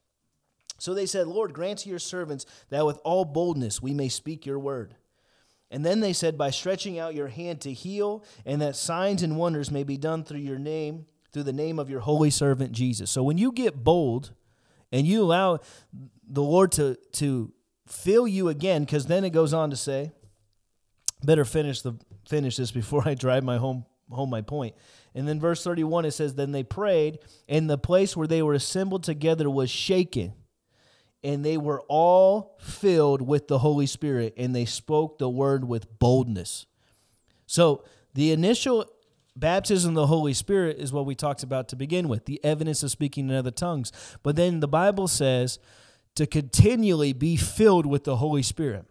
So 0.78 0.94
they 0.94 1.07
said, 1.07 1.26
Lord, 1.26 1.55
grant 1.55 1.81
to 1.81 1.88
your 1.88 2.00
servants 2.00 2.44
that 2.68 2.85
with 2.85 2.98
all 3.05 3.24
boldness 3.24 3.81
we 3.81 3.94
may 3.94 4.09
speak 4.09 4.44
your 4.44 4.59
word. 4.59 4.96
And 5.72 5.87
then 5.87 6.00
they 6.00 6.12
said, 6.12 6.37
By 6.37 6.50
stretching 6.50 6.98
out 6.98 7.14
your 7.14 7.28
hand 7.28 7.62
to 7.62 7.72
heal, 7.72 8.22
and 8.44 8.61
that 8.61 8.76
signs 8.76 9.22
and 9.22 9.38
wonders 9.38 9.70
may 9.70 9.82
be 9.82 9.96
done 9.96 10.22
through 10.22 10.40
your 10.40 10.58
name, 10.58 11.06
through 11.32 11.44
the 11.44 11.52
name 11.52 11.78
of 11.78 11.88
your 11.88 12.00
holy 12.00 12.30
servant 12.30 12.72
Jesus. 12.72 13.11
So 13.11 13.22
when 13.22 13.38
you 13.38 13.50
get 13.50 13.82
bold 13.82 14.32
and 14.92 15.06
you 15.06 15.22
allow 15.22 15.61
the 16.28 16.42
Lord 16.42 16.72
to, 16.72 16.98
to 17.12 17.52
fill 17.87 18.28
you 18.28 18.48
again, 18.48 18.85
because 18.85 19.06
then 19.06 19.24
it 19.24 19.30
goes 19.30 19.54
on 19.54 19.70
to 19.70 19.76
say, 19.76 20.12
better 21.24 21.46
finish 21.46 21.80
the 21.80 21.94
finish 22.28 22.56
this 22.56 22.70
before 22.70 23.02
I 23.08 23.14
drive 23.14 23.42
my 23.42 23.56
home 23.56 23.87
home 24.11 24.28
my 24.28 24.42
point. 24.42 24.74
And 25.14 25.26
then 25.26 25.40
verse 25.40 25.64
31 25.64 26.04
it 26.04 26.11
says, 26.11 26.35
Then 26.35 26.52
they 26.52 26.62
prayed, 26.64 27.18
and 27.48 27.70
the 27.70 27.78
place 27.78 28.14
where 28.14 28.26
they 28.26 28.42
were 28.42 28.52
assembled 28.52 29.04
together 29.04 29.48
was 29.48 29.70
shaken 29.70 30.35
and 31.24 31.44
they 31.44 31.56
were 31.56 31.82
all 31.88 32.56
filled 32.61 33.22
with 33.22 33.48
the 33.48 33.58
Holy 33.58 33.87
Spirit 33.87 34.35
and 34.37 34.54
they 34.54 34.64
spoke 34.64 35.18
the 35.18 35.28
word 35.28 35.64
with 35.64 35.98
boldness. 35.98 36.66
So 37.46 37.85
the 38.14 38.32
initial 38.32 38.87
baptism 39.37 39.90
of 39.90 39.94
the 39.94 40.06
Holy 40.06 40.35
Spirit 40.35 40.78
is 40.78 40.92
what 40.92 41.06
we 41.06 41.14
talked 41.14 41.42
about 41.42 41.68
to 41.68 41.76
begin 41.76 42.08
with, 42.08 42.24
the 42.26 42.42
evidence 42.44 42.82
of 42.82 42.90
speaking 42.90 43.28
in 43.28 43.35
other 43.35 43.50
tongues. 43.50 43.92
But 44.22 44.37
then 44.37 44.61
the 44.61 44.68
Bible 44.68 45.08
says 45.08 45.58
to 46.16 46.26
continually 46.26 47.12
be 47.12 47.37
filled 47.37 47.87
with 47.87 48.04
the 48.04 48.16
Holy 48.16 48.42
Spirit 48.42 48.85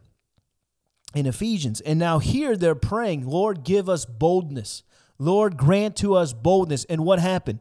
in 1.13 1.25
Ephesians. 1.25 1.81
And 1.81 1.99
now 1.99 2.19
here 2.19 2.55
they're 2.55 2.75
praying, 2.75 3.27
Lord, 3.27 3.63
give 3.63 3.89
us 3.89 4.05
boldness. 4.05 4.83
Lord, 5.19 5.57
grant 5.57 5.95
to 5.97 6.15
us 6.15 6.33
boldness. 6.33 6.85
And 6.85 7.05
what 7.05 7.19
happened? 7.19 7.59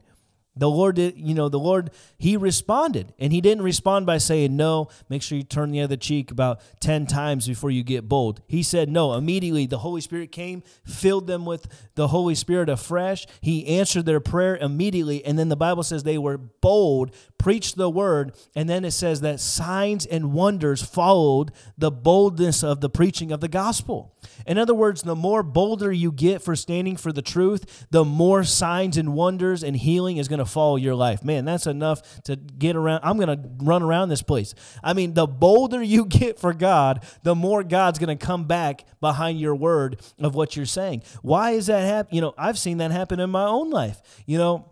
The 0.55 0.69
Lord 0.69 0.97
did, 0.97 1.17
you 1.17 1.33
know, 1.33 1.47
the 1.47 1.59
Lord, 1.59 1.91
He 2.17 2.35
responded. 2.35 3.13
And 3.17 3.31
He 3.31 3.39
didn't 3.39 3.63
respond 3.63 4.05
by 4.05 4.17
saying, 4.17 4.55
No, 4.55 4.89
make 5.07 5.21
sure 5.21 5.37
you 5.37 5.43
turn 5.43 5.71
the 5.71 5.81
other 5.81 5.95
cheek 5.95 6.29
about 6.29 6.59
10 6.81 7.07
times 7.07 7.47
before 7.47 7.71
you 7.71 7.83
get 7.83 8.09
bold. 8.09 8.41
He 8.47 8.61
said, 8.61 8.89
No. 8.89 9.13
Immediately, 9.13 9.67
the 9.67 9.79
Holy 9.79 10.01
Spirit 10.01 10.31
came, 10.31 10.61
filled 10.85 11.27
them 11.27 11.45
with 11.45 11.67
the 11.95 12.09
Holy 12.09 12.35
Spirit 12.35 12.67
afresh. 12.67 13.25
He 13.39 13.65
answered 13.65 14.05
their 14.05 14.19
prayer 14.19 14.57
immediately. 14.57 15.23
And 15.23 15.39
then 15.39 15.49
the 15.49 15.55
Bible 15.55 15.83
says 15.83 16.03
they 16.03 16.17
were 16.17 16.37
bold, 16.37 17.15
preached 17.37 17.77
the 17.77 17.89
word. 17.89 18.35
And 18.53 18.69
then 18.69 18.83
it 18.83 18.91
says 18.91 19.21
that 19.21 19.39
signs 19.39 20.05
and 20.05 20.33
wonders 20.33 20.81
followed 20.83 21.51
the 21.77 21.91
boldness 21.91 22.61
of 22.61 22.81
the 22.81 22.89
preaching 22.89 23.31
of 23.31 23.39
the 23.39 23.47
gospel. 23.47 24.15
In 24.45 24.57
other 24.57 24.73
words, 24.73 25.03
the 25.03 25.15
more 25.15 25.43
bolder 25.43 25.91
you 25.91 26.11
get 26.11 26.41
for 26.41 26.55
standing 26.55 26.97
for 26.97 27.11
the 27.11 27.21
truth, 27.21 27.87
the 27.91 28.05
more 28.05 28.43
signs 28.43 28.97
and 28.97 29.13
wonders 29.13 29.63
and 29.63 29.75
healing 29.75 30.17
is 30.17 30.27
going 30.27 30.39
to 30.39 30.45
follow 30.45 30.75
your 30.75 30.95
life. 30.95 31.23
Man, 31.23 31.45
that's 31.45 31.67
enough 31.67 32.21
to 32.23 32.35
get 32.35 32.75
around. 32.75 33.01
I'm 33.03 33.17
going 33.17 33.41
to 33.41 33.49
run 33.63 33.83
around 33.83 34.09
this 34.09 34.21
place. 34.21 34.53
I 34.83 34.93
mean, 34.93 35.13
the 35.13 35.27
bolder 35.27 35.81
you 35.81 36.05
get 36.11 36.39
for 36.39 36.53
God, 36.53 37.03
the 37.23 37.35
more 37.35 37.63
God's 37.63 37.99
going 37.99 38.15
to 38.15 38.25
come 38.25 38.45
back 38.45 38.85
behind 38.99 39.39
your 39.39 39.55
word 39.55 40.01
of 40.19 40.35
what 40.35 40.55
you're 40.55 40.65
saying. 40.65 41.03
Why 41.21 41.51
is 41.51 41.67
that 41.67 41.81
happen? 41.81 42.15
You 42.15 42.21
know, 42.21 42.33
I've 42.37 42.57
seen 42.57 42.77
that 42.77 42.91
happen 42.91 43.19
in 43.19 43.29
my 43.29 43.45
own 43.45 43.69
life. 43.69 44.01
You 44.25 44.37
know, 44.37 44.70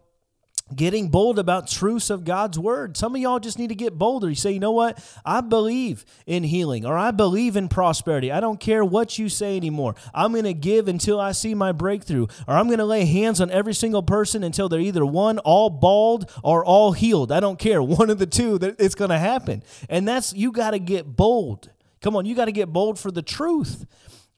getting 0.75 1.09
bold 1.09 1.39
about 1.39 1.67
truths 1.67 2.09
of 2.09 2.25
God's 2.25 2.59
word. 2.59 2.95
Some 2.97 3.15
of 3.15 3.21
y'all 3.21 3.39
just 3.39 3.57
need 3.57 3.69
to 3.69 3.75
get 3.75 3.97
bolder. 3.97 4.29
You 4.29 4.35
say, 4.35 4.51
you 4.51 4.59
know 4.59 4.71
what? 4.71 5.03
I 5.25 5.41
believe 5.41 6.05
in 6.25 6.43
healing 6.43 6.85
or 6.85 6.97
I 6.97 7.11
believe 7.11 7.55
in 7.55 7.69
prosperity. 7.69 8.31
I 8.31 8.39
don't 8.39 8.59
care 8.59 8.83
what 8.85 9.17
you 9.17 9.29
say 9.29 9.57
anymore. 9.57 9.95
I'm 10.13 10.31
going 10.31 10.43
to 10.43 10.53
give 10.53 10.87
until 10.87 11.19
I 11.19 11.31
see 11.31 11.55
my 11.55 11.71
breakthrough 11.71 12.27
or 12.47 12.55
I'm 12.55 12.67
going 12.67 12.79
to 12.79 12.85
lay 12.85 13.05
hands 13.05 13.41
on 13.41 13.49
every 13.51 13.73
single 13.73 14.03
person 14.03 14.43
until 14.43 14.69
they're 14.69 14.79
either 14.79 15.05
one, 15.05 15.39
all 15.39 15.69
bald 15.69 16.31
or 16.43 16.63
all 16.63 16.91
healed. 16.91 17.31
I 17.31 17.39
don't 17.39 17.59
care. 17.59 17.81
One 17.89 18.09
of 18.09 18.19
the 18.19 18.27
two 18.27 18.57
that 18.59 18.75
it's 18.79 18.95
going 18.95 19.09
to 19.09 19.17
happen. 19.17 19.63
And 19.89 20.07
that's, 20.07 20.33
you 20.33 20.51
got 20.51 20.71
to 20.71 20.79
get 20.79 21.15
bold. 21.15 21.69
Come 22.01 22.15
on, 22.15 22.25
you 22.25 22.35
got 22.35 22.45
to 22.45 22.51
get 22.51 22.71
bold 22.71 22.99
for 22.99 23.11
the 23.11 23.21
truth. 23.21 23.85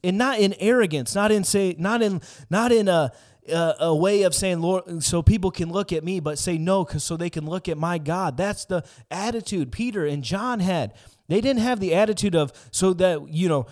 And 0.04 0.18
not 0.18 0.40
in 0.40 0.56
arrogance, 0.60 1.14
not 1.14 1.32
in 1.32 1.44
say, 1.44 1.76
not 1.78 2.02
in, 2.02 2.22
not 2.50 2.72
in 2.72 2.88
a, 2.88 3.12
a, 3.50 3.76
a 3.80 3.96
way 3.96 4.24
of 4.24 4.36
saying, 4.36 4.62
Lord, 4.62 5.04
so 5.04 5.22
people 5.22 5.52
can 5.52 5.72
look 5.72 5.92
at 5.92 6.04
me, 6.04 6.20
but 6.20 6.38
say 6.38 6.58
no, 6.58 6.84
because 6.84 7.04
so 7.04 7.18
they 7.18 7.30
can 7.30 7.46
look 7.46 7.68
at 7.70 7.78
my 7.78 7.98
God. 7.98 8.38
That's 8.38 8.66
the 8.66 8.84
attitude 9.10 9.72
Peter 9.72 10.06
and 10.06 10.24
John 10.24 10.60
had. 10.60 10.94
They 11.28 11.42
didn't 11.42 11.62
have 11.62 11.80
the 11.80 11.96
attitude 11.96 12.36
of 12.36 12.52
so 12.72 12.94
that, 12.94 13.30
you 13.30 13.48
know, 13.48 13.68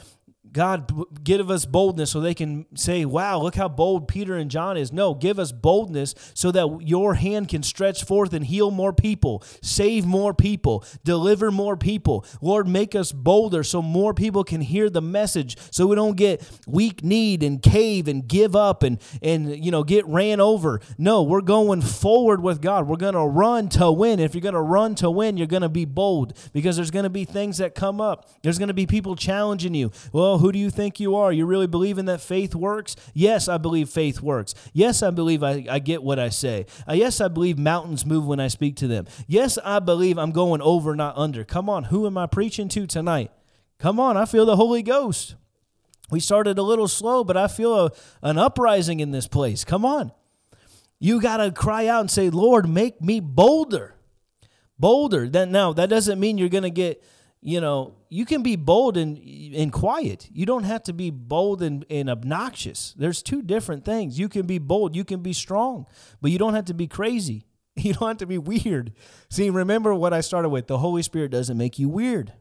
God, 0.52 1.24
give 1.24 1.52
us 1.52 1.66
boldness 1.66 2.12
so 2.12 2.20
they 2.20 2.34
can 2.34 2.66
say, 2.76 3.06
wow, 3.06 3.40
look 3.42 3.56
how 3.56 3.68
bold 3.68 4.08
Peter 4.08 4.36
and 4.36 4.50
John 4.50 4.78
is. 4.78 4.92
No, 4.92 5.14
give 5.14 5.38
us 5.38 5.52
boldness 5.52 6.16
so 6.34 6.52
that 6.52 6.80
your 6.82 7.16
hand 7.16 7.50
can 7.50 7.62
stretch 7.62 8.04
forth 8.04 8.34
and 8.34 8.46
heal 8.46 8.72
more 8.72 8.92
people, 8.94 9.44
save 9.62 10.06
more 10.06 10.34
people, 10.34 10.84
deliver 11.04 11.52
more 11.52 11.78
people. 11.78 12.26
Lord, 12.42 12.68
make 12.68 12.96
us 12.96 13.12
bolder 13.12 13.64
so 13.64 13.82
more 13.82 14.14
people 14.14 14.44
can 14.44 14.62
hear 14.62 14.90
the 14.90 15.02
message 15.02 15.58
so 15.72 15.86
we 15.86 15.96
don't 15.96 16.18
get 16.18 16.42
weak 16.68 17.04
kneed 17.04 17.44
and 17.44 17.62
cave 17.62 18.08
and 18.08 18.28
give 18.28 18.56
up 18.56 18.82
and, 18.82 19.00
and 19.22 19.64
you 19.64 19.70
know, 19.70 19.84
get 19.84 20.06
ran 20.08 20.40
over. 20.40 20.82
No, 20.98 21.22
we're 21.22 21.42
going 21.42 21.82
forward 21.82 22.42
with 22.42 22.62
God. 22.62 22.88
We're 22.88 22.98
to 23.14 23.20
run 23.20 23.70
to 23.70 23.92
win. 23.92 24.20
If 24.20 24.34
you're 24.34 24.42
to 24.56 24.62
run 24.62 24.96
to 24.96 25.12
win, 25.12 25.38
you're 25.38 25.48
to 25.62 25.70
be 25.70 25.86
bold 25.86 26.34
because 26.54 26.76
there's 26.76 26.92
to 27.04 27.10
be 27.10 27.26
things 27.26 27.60
that 27.60 27.76
come 27.76 28.02
up. 28.02 28.28
There's 28.42 28.58
to 28.70 28.74
be 28.74 28.88
people 28.88 29.16
challenging 29.16 29.76
you. 29.76 29.92
Well, 30.12 30.39
who 30.40 30.52
do 30.52 30.60
you 30.60 30.70
think 30.70 31.00
you 31.00 31.16
are? 31.16 31.32
You 31.32 31.46
really 31.46 31.68
believe 31.68 31.98
in 31.98 32.06
that 32.06 32.22
faith 32.22 32.56
works? 32.56 32.96
Yes, 33.14 33.48
I 33.48 33.58
believe 33.58 33.90
faith 33.90 34.22
works. 34.22 34.54
Yes, 34.74 35.04
I 35.04 35.12
believe 35.12 35.44
I, 35.44 35.66
I 35.70 35.80
get 35.80 36.04
what 36.04 36.20
I 36.20 36.30
say. 36.30 36.66
Uh, 36.88 36.94
yes, 36.94 37.22
I 37.22 37.28
believe 37.28 37.58
mountains 37.58 38.06
move 38.06 38.26
when 38.26 38.40
I 38.40 38.48
speak 38.48 38.76
to 38.78 38.88
them. 38.88 39.06
Yes, 39.28 39.58
I 39.64 39.80
believe 39.80 40.18
I'm 40.18 40.32
going 40.32 40.62
over, 40.62 40.96
not 40.96 41.18
under. 41.18 41.44
Come 41.44 41.70
on, 41.70 41.86
who 41.86 42.08
am 42.08 42.18
I 42.18 42.26
preaching 42.26 42.68
to 42.70 42.88
tonight? 42.88 43.32
Come 43.78 44.00
on, 44.00 44.18
I 44.18 44.26
feel 44.26 44.46
the 44.46 44.56
Holy 44.56 44.84
Ghost. 44.84 45.36
We 46.12 46.20
started 46.20 46.58
a 46.58 46.64
little 46.64 46.88
slow, 46.88 47.24
but 47.24 47.38
I 47.38 47.48
feel 47.48 47.86
a, 47.86 47.92
an 48.24 48.38
uprising 48.38 49.00
in 49.00 49.12
this 49.12 49.28
place. 49.28 49.64
Come 49.64 49.86
on. 49.86 50.12
You 51.00 51.22
got 51.22 51.38
to 51.38 51.52
cry 51.52 51.88
out 51.88 52.02
and 52.02 52.12
say, 52.12 52.30
Lord, 52.30 52.68
make 52.68 53.02
me 53.02 53.20
bolder. 53.20 53.96
Bolder. 54.78 55.30
Then 55.30 55.52
now 55.52 55.72
that 55.74 55.90
doesn't 55.90 56.20
mean 56.20 56.38
you're 56.38 56.50
going 56.50 56.64
to 56.64 56.70
get 56.70 57.04
you 57.42 57.62
know, 57.62 57.96
you 58.10 58.26
can 58.26 58.44
be 58.44 58.56
bold 58.56 58.98
and, 58.98 59.18
and 59.56 59.72
quiet. 59.72 60.30
You 60.32 60.46
don't 60.46 60.64
have 60.64 60.84
to 60.84 60.94
be 60.94 61.10
bold 61.10 61.62
and, 61.62 61.86
and 61.90 62.10
obnoxious. 62.10 62.94
There's 62.98 63.24
two 63.24 63.42
different 63.42 63.86
things. 63.86 64.20
You 64.20 64.28
can 64.28 64.46
be 64.46 64.58
bold, 64.58 64.96
you 64.96 65.06
can 65.06 65.22
be 65.22 65.34
strong, 65.34 65.86
but 66.22 66.32
you 66.32 66.38
don't 66.38 66.54
have 66.54 66.66
to 66.66 66.74
be 66.74 66.88
crazy. 66.88 67.46
You 67.76 67.94
don't 67.94 68.10
have 68.10 68.18
to 68.18 68.26
be 68.26 68.38
weird. 68.38 68.92
See, 69.30 69.50
remember 69.50 69.96
what 69.96 70.12
I 70.12 70.20
started 70.20 70.50
with 70.50 70.68
the 70.68 70.80
Holy 70.80 71.02
Spirit 71.02 71.32
doesn't 71.32 71.58
make 71.58 71.80
you 71.80 71.88
weird. 71.88 72.34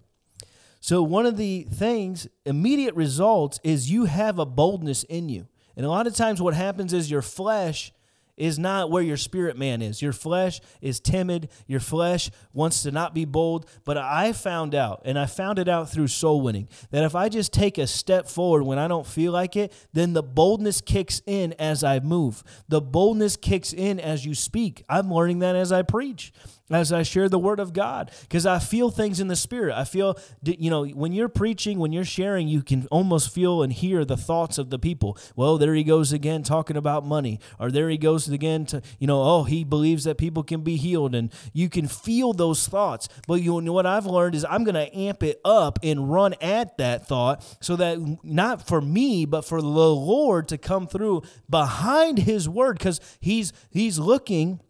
So, 0.80 1.00
one 1.00 1.26
of 1.26 1.36
the 1.36 1.62
things, 1.70 2.26
immediate 2.44 2.96
results, 2.96 3.60
is 3.62 3.88
you 3.88 4.06
have 4.06 4.40
a 4.40 4.46
boldness 4.46 5.04
in 5.04 5.28
you. 5.28 5.46
And 5.76 5.86
a 5.86 5.90
lot 5.90 6.08
of 6.08 6.16
times, 6.16 6.42
what 6.42 6.54
happens 6.54 6.92
is 6.92 7.08
your 7.08 7.22
flesh 7.22 7.92
is 8.38 8.58
not 8.58 8.90
where 8.90 9.02
your 9.02 9.16
spirit 9.16 9.58
man 9.58 9.82
is. 9.82 10.00
Your 10.00 10.12
flesh 10.12 10.60
is 10.80 11.00
timid. 11.00 11.50
Your 11.66 11.80
flesh 11.80 12.30
wants 12.52 12.82
to 12.84 12.90
not 12.90 13.14
be 13.14 13.24
bold. 13.24 13.68
But 13.84 13.98
I 13.98 14.32
found 14.32 14.74
out, 14.74 15.02
and 15.04 15.18
I 15.18 15.26
found 15.26 15.58
it 15.58 15.68
out 15.68 15.90
through 15.90 16.08
soul 16.08 16.40
winning, 16.40 16.68
that 16.90 17.04
if 17.04 17.14
I 17.14 17.28
just 17.28 17.52
take 17.52 17.78
a 17.78 17.86
step 17.86 18.28
forward 18.28 18.62
when 18.62 18.78
I 18.78 18.88
don't 18.88 19.06
feel 19.06 19.32
like 19.32 19.56
it, 19.56 19.72
then 19.92 20.12
the 20.12 20.22
boldness 20.22 20.80
kicks 20.80 21.20
in 21.26 21.54
as 21.58 21.84
I 21.84 22.00
move. 22.00 22.42
The 22.68 22.80
boldness 22.80 23.36
kicks 23.36 23.72
in 23.72 24.00
as 24.00 24.24
you 24.24 24.34
speak. 24.34 24.84
I'm 24.88 25.12
learning 25.12 25.40
that 25.40 25.56
as 25.56 25.72
I 25.72 25.82
preach 25.82 26.32
as 26.70 26.92
I 26.92 27.02
share 27.02 27.28
the 27.28 27.38
word 27.38 27.60
of 27.60 27.72
God 27.72 28.10
because 28.22 28.46
I 28.46 28.58
feel 28.58 28.90
things 28.90 29.20
in 29.20 29.28
the 29.28 29.36
spirit. 29.36 29.74
I 29.74 29.84
feel, 29.84 30.18
you 30.42 30.70
know, 30.70 30.84
when 30.84 31.12
you're 31.12 31.28
preaching, 31.28 31.78
when 31.78 31.92
you're 31.92 32.04
sharing, 32.04 32.48
you 32.48 32.62
can 32.62 32.86
almost 32.90 33.32
feel 33.32 33.62
and 33.62 33.72
hear 33.72 34.04
the 34.04 34.16
thoughts 34.16 34.58
of 34.58 34.70
the 34.70 34.78
people. 34.78 35.16
Well, 35.34 35.58
there 35.58 35.74
he 35.74 35.84
goes 35.84 36.12
again 36.12 36.42
talking 36.42 36.76
about 36.76 37.04
money, 37.04 37.40
or 37.58 37.70
there 37.70 37.88
he 37.88 37.98
goes 37.98 38.28
again 38.28 38.66
to, 38.66 38.82
you 38.98 39.06
know, 39.06 39.22
oh, 39.22 39.44
he 39.44 39.64
believes 39.64 40.04
that 40.04 40.18
people 40.18 40.42
can 40.42 40.62
be 40.62 40.76
healed, 40.76 41.14
and 41.14 41.32
you 41.52 41.68
can 41.68 41.88
feel 41.88 42.32
those 42.32 42.68
thoughts. 42.68 43.08
But 43.26 43.42
you 43.42 43.60
know 43.60 43.72
what 43.72 43.86
I've 43.86 44.06
learned 44.06 44.34
is 44.34 44.44
I'm 44.48 44.64
going 44.64 44.74
to 44.74 44.96
amp 44.96 45.22
it 45.22 45.40
up 45.44 45.78
and 45.82 46.10
run 46.12 46.34
at 46.40 46.76
that 46.78 47.06
thought 47.06 47.44
so 47.60 47.76
that 47.76 47.98
not 48.22 48.66
for 48.66 48.80
me, 48.80 49.24
but 49.24 49.44
for 49.44 49.60
the 49.60 49.66
Lord 49.68 50.48
to 50.48 50.58
come 50.58 50.86
through 50.86 51.22
behind 51.48 52.18
His 52.18 52.48
word 52.48 52.78
because 52.78 53.00
He's 53.20 53.52
He's 53.70 53.98
looking 53.98 54.60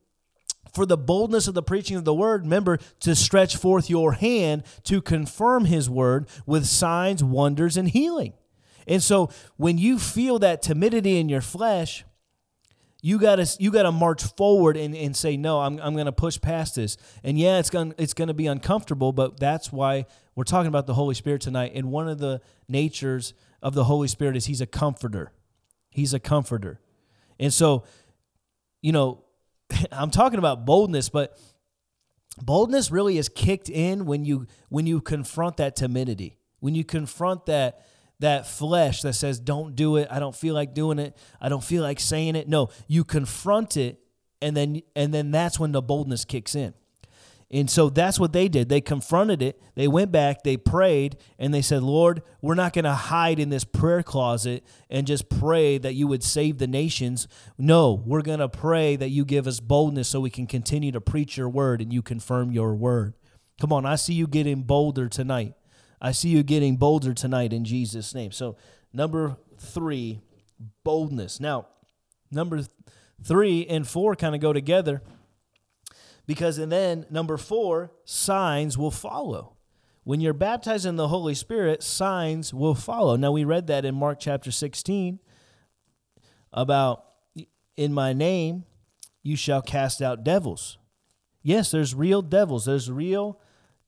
for 0.78 0.86
the 0.86 0.96
boldness 0.96 1.48
of 1.48 1.54
the 1.54 1.62
preaching 1.62 1.96
of 1.96 2.04
the 2.04 2.14
word, 2.14 2.42
remember 2.42 2.78
to 3.00 3.16
stretch 3.16 3.56
forth 3.56 3.90
your 3.90 4.12
hand 4.12 4.62
to 4.84 5.02
confirm 5.02 5.64
his 5.64 5.90
word 5.90 6.28
with 6.46 6.66
signs, 6.66 7.24
wonders, 7.24 7.76
and 7.76 7.88
healing. 7.88 8.32
And 8.86 9.02
so 9.02 9.28
when 9.56 9.76
you 9.76 9.98
feel 9.98 10.38
that 10.38 10.62
timidity 10.62 11.18
in 11.18 11.28
your 11.28 11.40
flesh, 11.40 12.04
you 13.02 13.18
gotta 13.18 13.44
you 13.58 13.72
gotta 13.72 13.90
march 13.90 14.22
forward 14.22 14.76
and, 14.76 14.94
and 14.94 15.16
say, 15.16 15.36
No, 15.36 15.58
I'm, 15.62 15.80
I'm 15.80 15.96
gonna 15.96 16.12
push 16.12 16.40
past 16.40 16.76
this. 16.76 16.96
And 17.24 17.36
yeah, 17.36 17.58
it's 17.58 17.70
gonna 17.70 17.96
it's 17.98 18.14
gonna 18.14 18.32
be 18.32 18.46
uncomfortable, 18.46 19.12
but 19.12 19.40
that's 19.40 19.72
why 19.72 20.06
we're 20.36 20.44
talking 20.44 20.68
about 20.68 20.86
the 20.86 20.94
Holy 20.94 21.16
Spirit 21.16 21.40
tonight. 21.40 21.72
And 21.74 21.90
one 21.90 22.08
of 22.08 22.20
the 22.20 22.40
natures 22.68 23.34
of 23.60 23.74
the 23.74 23.82
Holy 23.82 24.06
Spirit 24.06 24.36
is 24.36 24.46
he's 24.46 24.60
a 24.60 24.66
comforter. 24.66 25.32
He's 25.90 26.14
a 26.14 26.20
comforter. 26.20 26.78
And 27.40 27.52
so, 27.52 27.82
you 28.80 28.92
know, 28.92 29.24
I'm 29.92 30.10
talking 30.10 30.38
about 30.38 30.66
boldness, 30.66 31.08
but 31.08 31.38
boldness 32.42 32.90
really 32.90 33.18
is 33.18 33.28
kicked 33.28 33.68
in 33.68 34.06
when 34.06 34.24
you 34.24 34.46
when 34.68 34.86
you 34.86 35.00
confront 35.00 35.56
that 35.58 35.76
timidity. 35.76 36.36
When 36.60 36.74
you 36.74 36.84
confront 36.84 37.46
that 37.46 37.86
that 38.20 38.46
flesh 38.46 39.02
that 39.02 39.14
says 39.14 39.38
don't 39.38 39.76
do 39.76 39.96
it, 39.96 40.08
I 40.10 40.18
don't 40.18 40.34
feel 40.34 40.54
like 40.54 40.74
doing 40.74 40.98
it, 40.98 41.16
I 41.40 41.48
don't 41.48 41.62
feel 41.62 41.82
like 41.82 42.00
saying 42.00 42.36
it. 42.36 42.48
No, 42.48 42.70
you 42.86 43.04
confront 43.04 43.76
it 43.76 44.00
and 44.40 44.56
then 44.56 44.82
and 44.94 45.12
then 45.12 45.30
that's 45.30 45.58
when 45.58 45.72
the 45.72 45.82
boldness 45.82 46.24
kicks 46.24 46.54
in. 46.54 46.74
And 47.50 47.70
so 47.70 47.88
that's 47.88 48.20
what 48.20 48.34
they 48.34 48.46
did. 48.46 48.68
They 48.68 48.82
confronted 48.82 49.40
it. 49.40 49.60
They 49.74 49.88
went 49.88 50.12
back, 50.12 50.42
they 50.42 50.58
prayed, 50.58 51.16
and 51.38 51.54
they 51.54 51.62
said, 51.62 51.82
Lord, 51.82 52.22
we're 52.42 52.54
not 52.54 52.74
going 52.74 52.84
to 52.84 52.92
hide 52.92 53.38
in 53.38 53.48
this 53.48 53.64
prayer 53.64 54.02
closet 54.02 54.64
and 54.90 55.06
just 55.06 55.30
pray 55.30 55.78
that 55.78 55.94
you 55.94 56.06
would 56.06 56.22
save 56.22 56.58
the 56.58 56.66
nations. 56.66 57.26
No, 57.56 58.02
we're 58.04 58.22
going 58.22 58.40
to 58.40 58.50
pray 58.50 58.96
that 58.96 59.08
you 59.08 59.24
give 59.24 59.46
us 59.46 59.60
boldness 59.60 60.08
so 60.08 60.20
we 60.20 60.28
can 60.28 60.46
continue 60.46 60.92
to 60.92 61.00
preach 61.00 61.38
your 61.38 61.48
word 61.48 61.80
and 61.80 61.90
you 61.90 62.02
confirm 62.02 62.52
your 62.52 62.74
word. 62.74 63.14
Come 63.58 63.72
on, 63.72 63.86
I 63.86 63.96
see 63.96 64.12
you 64.12 64.26
getting 64.26 64.62
bolder 64.62 65.08
tonight. 65.08 65.54
I 66.02 66.12
see 66.12 66.28
you 66.28 66.42
getting 66.42 66.76
bolder 66.76 67.14
tonight 67.14 67.54
in 67.54 67.64
Jesus' 67.64 68.14
name. 68.14 68.30
So, 68.30 68.56
number 68.92 69.36
three, 69.58 70.20
boldness. 70.84 71.40
Now, 71.40 71.66
number 72.30 72.60
three 73.24 73.66
and 73.66 73.88
four 73.88 74.14
kind 74.14 74.34
of 74.34 74.40
go 74.40 74.52
together 74.52 75.02
because 76.28 76.58
and 76.58 76.70
then 76.70 77.06
number 77.08 77.38
four, 77.38 77.90
signs 78.04 78.76
will 78.76 78.90
follow. 78.90 79.56
When 80.04 80.20
you're 80.20 80.34
baptized 80.34 80.84
in 80.84 80.96
the 80.96 81.08
Holy 81.08 81.34
Spirit, 81.34 81.82
signs 81.82 82.52
will 82.52 82.74
follow. 82.74 83.16
Now 83.16 83.32
we 83.32 83.44
read 83.44 83.66
that 83.68 83.86
in 83.86 83.94
Mark 83.94 84.20
chapter 84.20 84.52
16 84.52 85.20
about 86.52 87.04
in 87.78 87.94
my 87.94 88.12
name 88.12 88.64
you 89.22 89.36
shall 89.36 89.62
cast 89.62 90.02
out 90.02 90.22
devils. 90.22 90.76
Yes, 91.42 91.70
there's 91.70 91.94
real 91.94 92.20
devils, 92.20 92.66
there's 92.66 92.90
real 92.90 93.40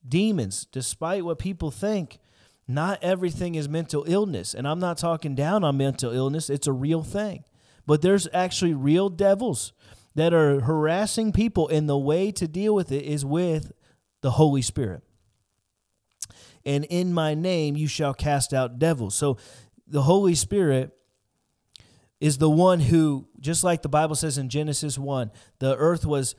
demons, 0.06 0.66
despite 0.72 1.26
what 1.26 1.38
people 1.38 1.70
think. 1.70 2.20
Not 2.66 3.02
everything 3.02 3.54
is 3.54 3.68
mental 3.68 4.04
illness. 4.06 4.54
And 4.54 4.66
I'm 4.66 4.78
not 4.78 4.96
talking 4.96 5.34
down 5.34 5.62
on 5.62 5.76
mental 5.76 6.12
illness, 6.12 6.48
it's 6.48 6.66
a 6.66 6.72
real 6.72 7.02
thing. 7.02 7.44
But 7.86 8.00
there's 8.00 8.28
actually 8.32 8.72
real 8.72 9.10
devils 9.10 9.74
that 10.20 10.34
are 10.34 10.60
harassing 10.60 11.32
people, 11.32 11.66
and 11.68 11.88
the 11.88 11.96
way 11.96 12.30
to 12.30 12.46
deal 12.46 12.74
with 12.74 12.92
it 12.92 13.04
is 13.04 13.24
with 13.24 13.72
the 14.20 14.32
Holy 14.32 14.60
Spirit. 14.60 15.02
And 16.62 16.84
in 16.84 17.14
my 17.14 17.32
name 17.32 17.74
you 17.74 17.88
shall 17.88 18.12
cast 18.12 18.52
out 18.52 18.78
devils. 18.78 19.14
So 19.14 19.38
the 19.86 20.02
Holy 20.02 20.34
Spirit 20.34 20.92
is 22.20 22.36
the 22.36 22.50
one 22.50 22.80
who, 22.80 23.28
just 23.40 23.64
like 23.64 23.80
the 23.80 23.88
Bible 23.88 24.14
says 24.14 24.36
in 24.36 24.50
Genesis 24.50 24.98
1, 24.98 25.30
the 25.58 25.74
earth 25.76 26.04
was 26.04 26.34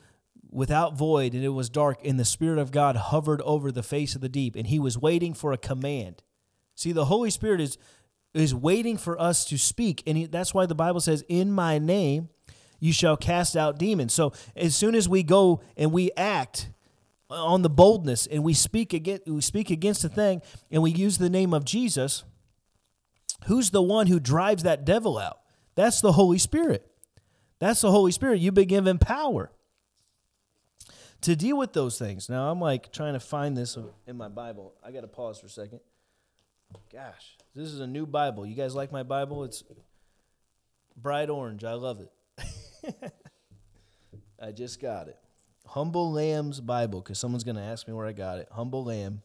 without 0.48 0.96
void 0.96 1.34
and 1.34 1.42
it 1.42 1.48
was 1.48 1.68
dark, 1.68 2.06
and 2.06 2.20
the 2.20 2.24
Spirit 2.24 2.60
of 2.60 2.70
God 2.70 2.94
hovered 2.94 3.42
over 3.42 3.72
the 3.72 3.82
face 3.82 4.14
of 4.14 4.20
the 4.20 4.28
deep, 4.28 4.54
and 4.54 4.68
he 4.68 4.78
was 4.78 4.96
waiting 4.96 5.34
for 5.34 5.52
a 5.52 5.58
command. 5.58 6.22
See, 6.76 6.92
the 6.92 7.06
Holy 7.06 7.30
Spirit 7.30 7.60
is 7.60 7.78
is 8.32 8.54
waiting 8.54 8.96
for 8.96 9.20
us 9.20 9.44
to 9.44 9.58
speak, 9.58 10.04
and 10.06 10.16
he, 10.16 10.26
that's 10.26 10.54
why 10.54 10.66
the 10.66 10.74
Bible 10.74 11.00
says, 11.00 11.24
"In 11.28 11.50
my 11.50 11.78
name 11.78 12.28
you 12.82 12.92
shall 12.92 13.16
cast 13.16 13.56
out 13.56 13.78
demons." 13.78 14.12
So 14.12 14.32
as 14.56 14.74
soon 14.74 14.96
as 14.96 15.08
we 15.08 15.22
go 15.22 15.62
and 15.76 15.92
we 15.92 16.10
act 16.16 16.68
on 17.30 17.62
the 17.62 17.70
boldness 17.70 18.26
and 18.26 18.42
we 18.42 18.52
speak 18.52 18.92
against 18.92 19.26
we 19.26 19.40
speak 19.40 19.70
against 19.70 20.04
a 20.04 20.08
thing 20.08 20.42
and 20.70 20.82
we 20.82 20.90
use 20.90 21.18
the 21.18 21.30
name 21.30 21.54
of 21.54 21.64
Jesus, 21.64 22.24
who's 23.46 23.70
the 23.70 23.82
one 23.82 24.08
who 24.08 24.18
drives 24.18 24.64
that 24.64 24.84
devil 24.84 25.16
out? 25.16 25.38
That's 25.76 26.00
the 26.00 26.12
Holy 26.12 26.38
Spirit. 26.38 26.86
That's 27.58 27.80
the 27.80 27.92
Holy 27.92 28.10
Spirit. 28.10 28.40
You've 28.40 28.54
been 28.54 28.66
given 28.66 28.98
power 28.98 29.52
to 31.20 31.36
deal 31.36 31.56
with 31.56 31.72
those 31.72 31.98
things. 31.98 32.28
Now 32.28 32.50
I'm 32.50 32.60
like 32.60 32.92
trying 32.92 33.12
to 33.12 33.20
find 33.20 33.56
this 33.56 33.78
in 34.06 34.16
my 34.16 34.28
Bible. 34.28 34.74
I 34.84 34.90
got 34.90 35.02
to 35.02 35.08
pause 35.08 35.38
for 35.38 35.46
a 35.46 35.50
second. 35.50 35.80
Gosh, 36.92 37.36
this 37.54 37.68
is 37.68 37.80
a 37.80 37.86
new 37.86 38.06
Bible. 38.06 38.44
You 38.44 38.56
guys 38.56 38.74
like 38.74 38.90
my 38.90 39.04
Bible? 39.04 39.44
It's 39.44 39.62
bright 40.96 41.30
orange. 41.30 41.64
I 41.64 41.74
love 41.74 42.00
it. 42.00 42.10
I 44.40 44.52
just 44.52 44.80
got 44.80 45.08
it. 45.08 45.18
Humble 45.66 46.12
Lamb's 46.12 46.60
Bible, 46.60 47.00
because 47.00 47.18
someone's 47.18 47.44
going 47.44 47.56
to 47.56 47.62
ask 47.62 47.86
me 47.86 47.94
where 47.94 48.06
I 48.06 48.12
got 48.12 48.38
it. 48.38 48.48
Humble 48.50 48.84
Lamb. 48.84 49.22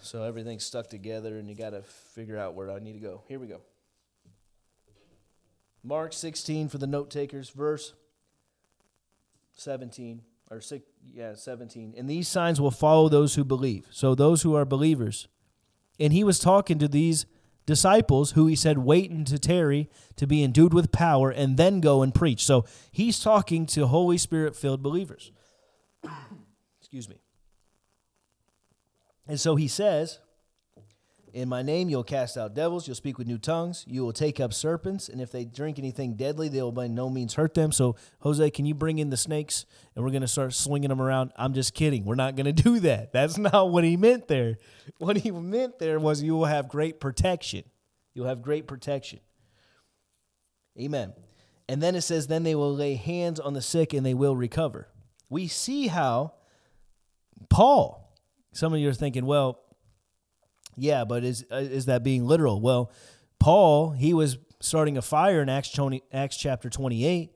So 0.00 0.24
everything's 0.24 0.64
stuck 0.64 0.88
together, 0.88 1.38
and 1.38 1.48
you 1.48 1.54
got 1.54 1.70
to 1.70 1.82
figure 1.82 2.38
out 2.38 2.54
where 2.54 2.70
I 2.70 2.78
need 2.78 2.94
to 2.94 2.98
go. 2.98 3.22
Here 3.28 3.38
we 3.38 3.46
go. 3.46 3.60
Mark 5.84 6.12
16 6.12 6.68
for 6.68 6.78
the 6.78 6.86
note 6.86 7.10
takers, 7.10 7.50
verse 7.50 7.94
17 9.54 10.22
or 10.50 10.60
six, 10.60 10.84
yeah, 11.12 11.34
17. 11.34 11.94
And 11.96 12.08
these 12.08 12.28
signs 12.28 12.60
will 12.60 12.70
follow 12.70 13.08
those 13.08 13.34
who 13.34 13.44
believe. 13.44 13.86
So 13.90 14.14
those 14.14 14.42
who 14.42 14.54
are 14.54 14.64
believers. 14.64 15.28
And 15.98 16.12
he 16.12 16.24
was 16.24 16.38
talking 16.38 16.78
to 16.78 16.88
these 16.88 17.26
disciples 17.66 18.32
who 18.32 18.46
he 18.46 18.56
said, 18.56 18.78
waiting 18.78 19.24
to 19.24 19.38
tarry 19.38 19.88
to 20.16 20.26
be 20.26 20.42
endued 20.42 20.74
with 20.74 20.92
power 20.92 21.30
and 21.30 21.56
then 21.56 21.80
go 21.80 22.02
and 22.02 22.14
preach. 22.14 22.44
So 22.44 22.64
he's 22.90 23.20
talking 23.20 23.66
to 23.66 23.86
Holy 23.86 24.18
Spirit 24.18 24.56
filled 24.56 24.82
believers. 24.82 25.32
Excuse 26.80 27.08
me. 27.08 27.20
And 29.26 29.38
so 29.38 29.56
he 29.56 29.68
says, 29.68 30.18
in 31.32 31.48
my 31.48 31.62
name, 31.62 31.88
you'll 31.88 32.04
cast 32.04 32.36
out 32.36 32.54
devils. 32.54 32.86
You'll 32.86 32.94
speak 32.94 33.16
with 33.16 33.26
new 33.26 33.38
tongues. 33.38 33.84
You 33.88 34.04
will 34.04 34.12
take 34.12 34.38
up 34.38 34.52
serpents. 34.52 35.08
And 35.08 35.20
if 35.20 35.32
they 35.32 35.44
drink 35.44 35.78
anything 35.78 36.14
deadly, 36.14 36.48
they 36.48 36.60
will 36.60 36.72
by 36.72 36.88
no 36.88 37.08
means 37.08 37.34
hurt 37.34 37.54
them. 37.54 37.72
So, 37.72 37.96
Jose, 38.20 38.50
can 38.50 38.66
you 38.66 38.74
bring 38.74 38.98
in 38.98 39.08
the 39.08 39.16
snakes 39.16 39.64
and 39.96 40.04
we're 40.04 40.10
going 40.10 40.22
to 40.22 40.28
start 40.28 40.52
swinging 40.52 40.90
them 40.90 41.00
around? 41.00 41.32
I'm 41.36 41.54
just 41.54 41.72
kidding. 41.72 42.04
We're 42.04 42.16
not 42.16 42.36
going 42.36 42.46
to 42.54 42.62
do 42.62 42.80
that. 42.80 43.12
That's 43.12 43.38
not 43.38 43.70
what 43.70 43.84
he 43.84 43.96
meant 43.96 44.28
there. 44.28 44.58
What 44.98 45.16
he 45.16 45.30
meant 45.30 45.78
there 45.78 45.98
was 45.98 46.22
you 46.22 46.36
will 46.36 46.44
have 46.44 46.68
great 46.68 47.00
protection. 47.00 47.64
You'll 48.12 48.28
have 48.28 48.42
great 48.42 48.66
protection. 48.66 49.20
Amen. 50.78 51.14
And 51.68 51.82
then 51.82 51.94
it 51.94 52.02
says, 52.02 52.26
then 52.26 52.42
they 52.42 52.54
will 52.54 52.74
lay 52.74 52.94
hands 52.94 53.40
on 53.40 53.54
the 53.54 53.62
sick 53.62 53.94
and 53.94 54.04
they 54.04 54.14
will 54.14 54.36
recover. 54.36 54.88
We 55.30 55.48
see 55.48 55.86
how 55.86 56.34
Paul, 57.48 58.14
some 58.52 58.74
of 58.74 58.80
you 58.80 58.90
are 58.90 58.94
thinking, 58.94 59.24
well, 59.24 59.60
yeah, 60.76 61.04
but 61.04 61.24
is 61.24 61.44
uh, 61.50 61.56
is 61.56 61.86
that 61.86 62.02
being 62.02 62.24
literal? 62.24 62.60
Well, 62.60 62.90
Paul, 63.38 63.90
he 63.90 64.14
was 64.14 64.38
starting 64.60 64.96
a 64.96 65.02
fire 65.02 65.42
in 65.42 65.48
Acts 65.48 65.72
20, 65.72 66.02
Acts 66.12 66.36
chapter 66.36 66.70
28 66.70 67.30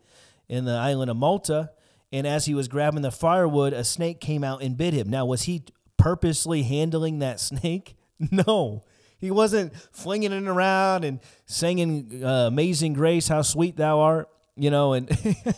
in 0.49 0.65
the 0.65 0.73
island 0.73 1.11
of 1.11 1.17
Malta, 1.17 1.71
and 2.13 2.27
as 2.27 2.47
he 2.47 2.55
was 2.55 2.69
grabbing 2.69 3.03
the 3.03 3.11
firewood, 3.11 3.73
a 3.73 3.85
snake 3.85 4.21
came 4.21 4.45
out 4.45 4.63
and 4.63 4.77
bit 4.77 4.95
him. 4.95 5.11
Now, 5.11 5.27
was 5.27 5.43
he 5.43 5.65
purposely 5.97 6.63
handling 6.63 7.19
that 7.19 7.41
snake? 7.41 7.97
No. 8.31 8.85
He 9.19 9.31
wasn't 9.31 9.75
flinging 9.93 10.33
it 10.33 10.47
around 10.47 11.05
and 11.05 11.21
singing 11.47 12.23
uh, 12.23 12.47
"Amazing 12.49 12.93
Grace, 12.93 13.29
how 13.29 13.43
sweet 13.43 13.77
thou 13.77 14.01
art," 14.01 14.29
you 14.57 14.71
know, 14.71 14.93
and 14.93 15.11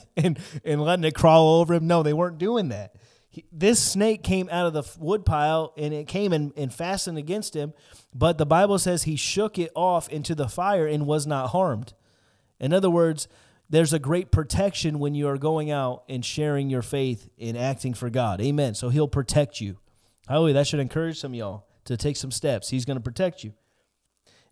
and 0.17 0.39
and 0.65 0.81
letting 0.81 1.05
it 1.05 1.15
crawl 1.15 1.61
over 1.61 1.75
him. 1.75 1.89
No, 1.89 2.05
they 2.05 2.13
weren't 2.13 2.39
doing 2.39 2.69
that 2.69 2.95
this 3.53 3.83
snake 3.83 4.23
came 4.23 4.49
out 4.51 4.67
of 4.67 4.73
the 4.73 4.85
woodpile 4.99 5.73
and 5.77 5.93
it 5.93 6.09
came 6.09 6.33
and, 6.33 6.53
and 6.57 6.73
fastened 6.73 7.19
against 7.19 7.55
him. 7.55 7.75
But 8.15 8.39
the 8.39 8.47
Bible 8.47 8.79
says 8.79 9.03
he 9.03 9.17
shook 9.17 9.59
it 9.59 9.71
off 9.75 10.09
into 10.09 10.35
the 10.35 10.49
fire 10.49 10.87
and 10.87 11.07
was 11.07 11.27
not 11.27 11.51
harmed. 11.51 11.95
In 12.59 12.73
other 12.73 12.91
words, 12.91 13.29
there's 13.71 13.93
a 13.93 13.99
great 13.99 14.31
protection 14.31 14.99
when 14.99 15.15
you 15.15 15.29
are 15.29 15.37
going 15.37 15.71
out 15.71 16.05
and 16.09 16.25
sharing 16.25 16.71
your 16.71 16.83
faith 16.83 17.29
and 17.39 17.57
acting 17.57 17.95
for 17.95 18.09
God. 18.09 18.41
Amen. 18.41 18.75
So 18.75 18.89
he'll 18.89 19.09
protect 19.09 19.61
you. 19.61 19.79
Hallelujah. 20.27 20.55
That 20.55 20.67
should 20.67 20.81
encourage 20.81 21.21
some 21.21 21.35
y'all 21.35 21.67
to 21.85 21.97
take 21.97 22.17
some 22.17 22.31
steps. 22.31 22.71
He's 22.71 22.85
going 22.85 22.97
to 22.97 23.03
protect 23.03 23.45
you. 23.45 23.53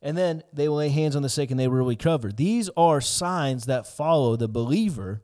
And 0.02 0.16
then 0.16 0.42
they 0.52 0.68
will 0.68 0.76
lay 0.76 0.90
hands 0.90 1.16
on 1.16 1.22
the 1.22 1.28
sick 1.28 1.50
and 1.50 1.58
they 1.58 1.66
will 1.66 1.84
recover. 1.84 2.30
These 2.30 2.68
are 2.76 3.00
signs 3.00 3.66
that 3.66 3.86
follow 3.86 4.36
the 4.36 4.48
believer 4.48 5.22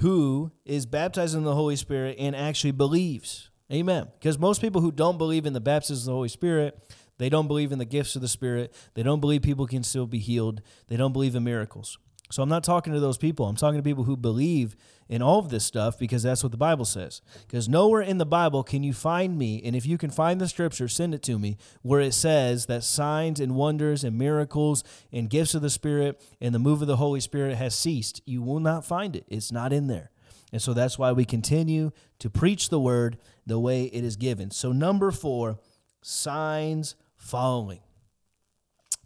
who 0.00 0.50
is 0.64 0.86
baptized 0.86 1.34
in 1.34 1.44
the 1.44 1.54
Holy 1.54 1.76
Spirit 1.76 2.16
and 2.18 2.34
actually 2.34 2.72
believes. 2.72 3.50
Amen. 3.72 4.08
Because 4.18 4.38
most 4.38 4.60
people 4.60 4.80
who 4.80 4.90
don't 4.90 5.18
believe 5.18 5.46
in 5.46 5.52
the 5.52 5.60
baptism 5.60 6.02
of 6.02 6.06
the 6.06 6.12
Holy 6.12 6.28
Spirit, 6.28 6.78
they 7.18 7.28
don't 7.28 7.46
believe 7.46 7.70
in 7.70 7.78
the 7.78 7.84
gifts 7.84 8.16
of 8.16 8.22
the 8.22 8.28
Spirit, 8.28 8.74
they 8.94 9.02
don't 9.02 9.20
believe 9.20 9.42
people 9.42 9.66
can 9.66 9.82
still 9.82 10.06
be 10.06 10.18
healed, 10.18 10.62
they 10.88 10.96
don't 10.96 11.12
believe 11.12 11.34
in 11.34 11.44
miracles. 11.44 11.98
So 12.30 12.42
I'm 12.42 12.48
not 12.48 12.62
talking 12.62 12.92
to 12.92 13.00
those 13.00 13.18
people. 13.18 13.46
I'm 13.46 13.56
talking 13.56 13.78
to 13.78 13.82
people 13.82 14.04
who 14.04 14.16
believe 14.16 14.76
in 15.08 15.20
all 15.20 15.40
of 15.40 15.48
this 15.48 15.64
stuff 15.64 15.98
because 15.98 16.22
that's 16.22 16.44
what 16.44 16.52
the 16.52 16.58
Bible 16.58 16.84
says. 16.84 17.20
Because 17.46 17.68
nowhere 17.68 18.02
in 18.02 18.18
the 18.18 18.26
Bible 18.26 18.62
can 18.62 18.84
you 18.84 18.92
find 18.92 19.36
me, 19.36 19.60
and 19.64 19.74
if 19.74 19.84
you 19.84 19.98
can 19.98 20.10
find 20.10 20.40
the 20.40 20.48
scripture, 20.48 20.86
send 20.86 21.12
it 21.12 21.22
to 21.24 21.38
me, 21.38 21.56
where 21.82 22.00
it 22.00 22.14
says 22.14 22.66
that 22.66 22.84
signs 22.84 23.40
and 23.40 23.56
wonders 23.56 24.04
and 24.04 24.16
miracles 24.16 24.84
and 25.12 25.28
gifts 25.28 25.54
of 25.54 25.62
the 25.62 25.70
Spirit 25.70 26.22
and 26.40 26.54
the 26.54 26.60
move 26.60 26.80
of 26.80 26.88
the 26.88 26.96
Holy 26.96 27.20
Spirit 27.20 27.56
has 27.56 27.74
ceased. 27.74 28.22
You 28.24 28.42
will 28.42 28.60
not 28.60 28.84
find 28.84 29.16
it. 29.16 29.24
It's 29.28 29.50
not 29.50 29.72
in 29.72 29.88
there. 29.88 30.12
And 30.52 30.62
so 30.62 30.72
that's 30.72 30.98
why 30.98 31.12
we 31.12 31.24
continue 31.24 31.90
to 32.20 32.30
preach 32.30 32.68
the 32.68 32.80
word 32.80 33.18
the 33.46 33.58
way 33.58 33.84
it 33.84 34.04
is 34.04 34.16
given. 34.16 34.50
So, 34.50 34.72
number 34.72 35.10
four, 35.10 35.58
signs 36.02 36.94
following. 37.16 37.80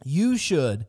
You 0.04 0.36
should 0.36 0.86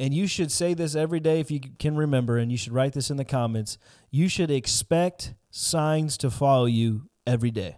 and 0.00 0.14
you 0.14 0.26
should 0.26 0.50
say 0.50 0.72
this 0.72 0.96
every 0.96 1.20
day 1.20 1.40
if 1.40 1.50
you 1.50 1.60
can 1.78 1.94
remember, 1.94 2.38
and 2.38 2.50
you 2.50 2.56
should 2.56 2.72
write 2.72 2.94
this 2.94 3.10
in 3.10 3.18
the 3.18 3.24
comments. 3.24 3.76
You 4.10 4.28
should 4.28 4.50
expect 4.50 5.34
signs 5.50 6.16
to 6.18 6.30
follow 6.30 6.64
you 6.64 7.10
every 7.26 7.50
day. 7.50 7.76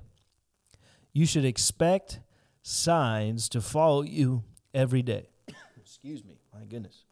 You 1.12 1.26
should 1.26 1.44
expect 1.44 2.20
signs 2.62 3.48
to 3.48 3.60
follow 3.60 4.02
you 4.02 4.44
every 4.72 5.02
day. 5.02 5.30
Excuse 5.76 6.24
me, 6.24 6.38
my 6.54 6.64
goodness. 6.64 7.02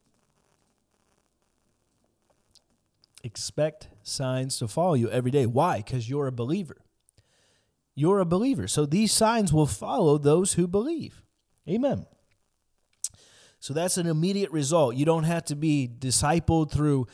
Expect 3.24 3.88
signs 4.04 4.58
to 4.58 4.68
follow 4.68 4.94
you 4.94 5.11
every 5.11 5.32
day. 5.32 5.44
Why? 5.44 5.78
Because 5.78 6.08
you're 6.08 6.28
a 6.28 6.32
believer. 6.32 6.76
You're 7.96 8.20
a 8.20 8.24
believer. 8.24 8.68
So 8.68 8.86
these 8.86 9.12
signs 9.12 9.52
will 9.52 9.66
follow 9.66 10.18
those 10.18 10.52
who 10.52 10.68
believe. 10.68 11.20
Amen. 11.68 12.06
So 13.61 13.74
that's 13.74 13.98
an 13.98 14.06
immediate 14.06 14.50
result. 14.50 14.96
You 14.96 15.04
don't 15.04 15.24
have 15.24 15.44
to 15.46 15.56
be 15.56 15.88
discipled 15.88 16.72
through 16.72 17.06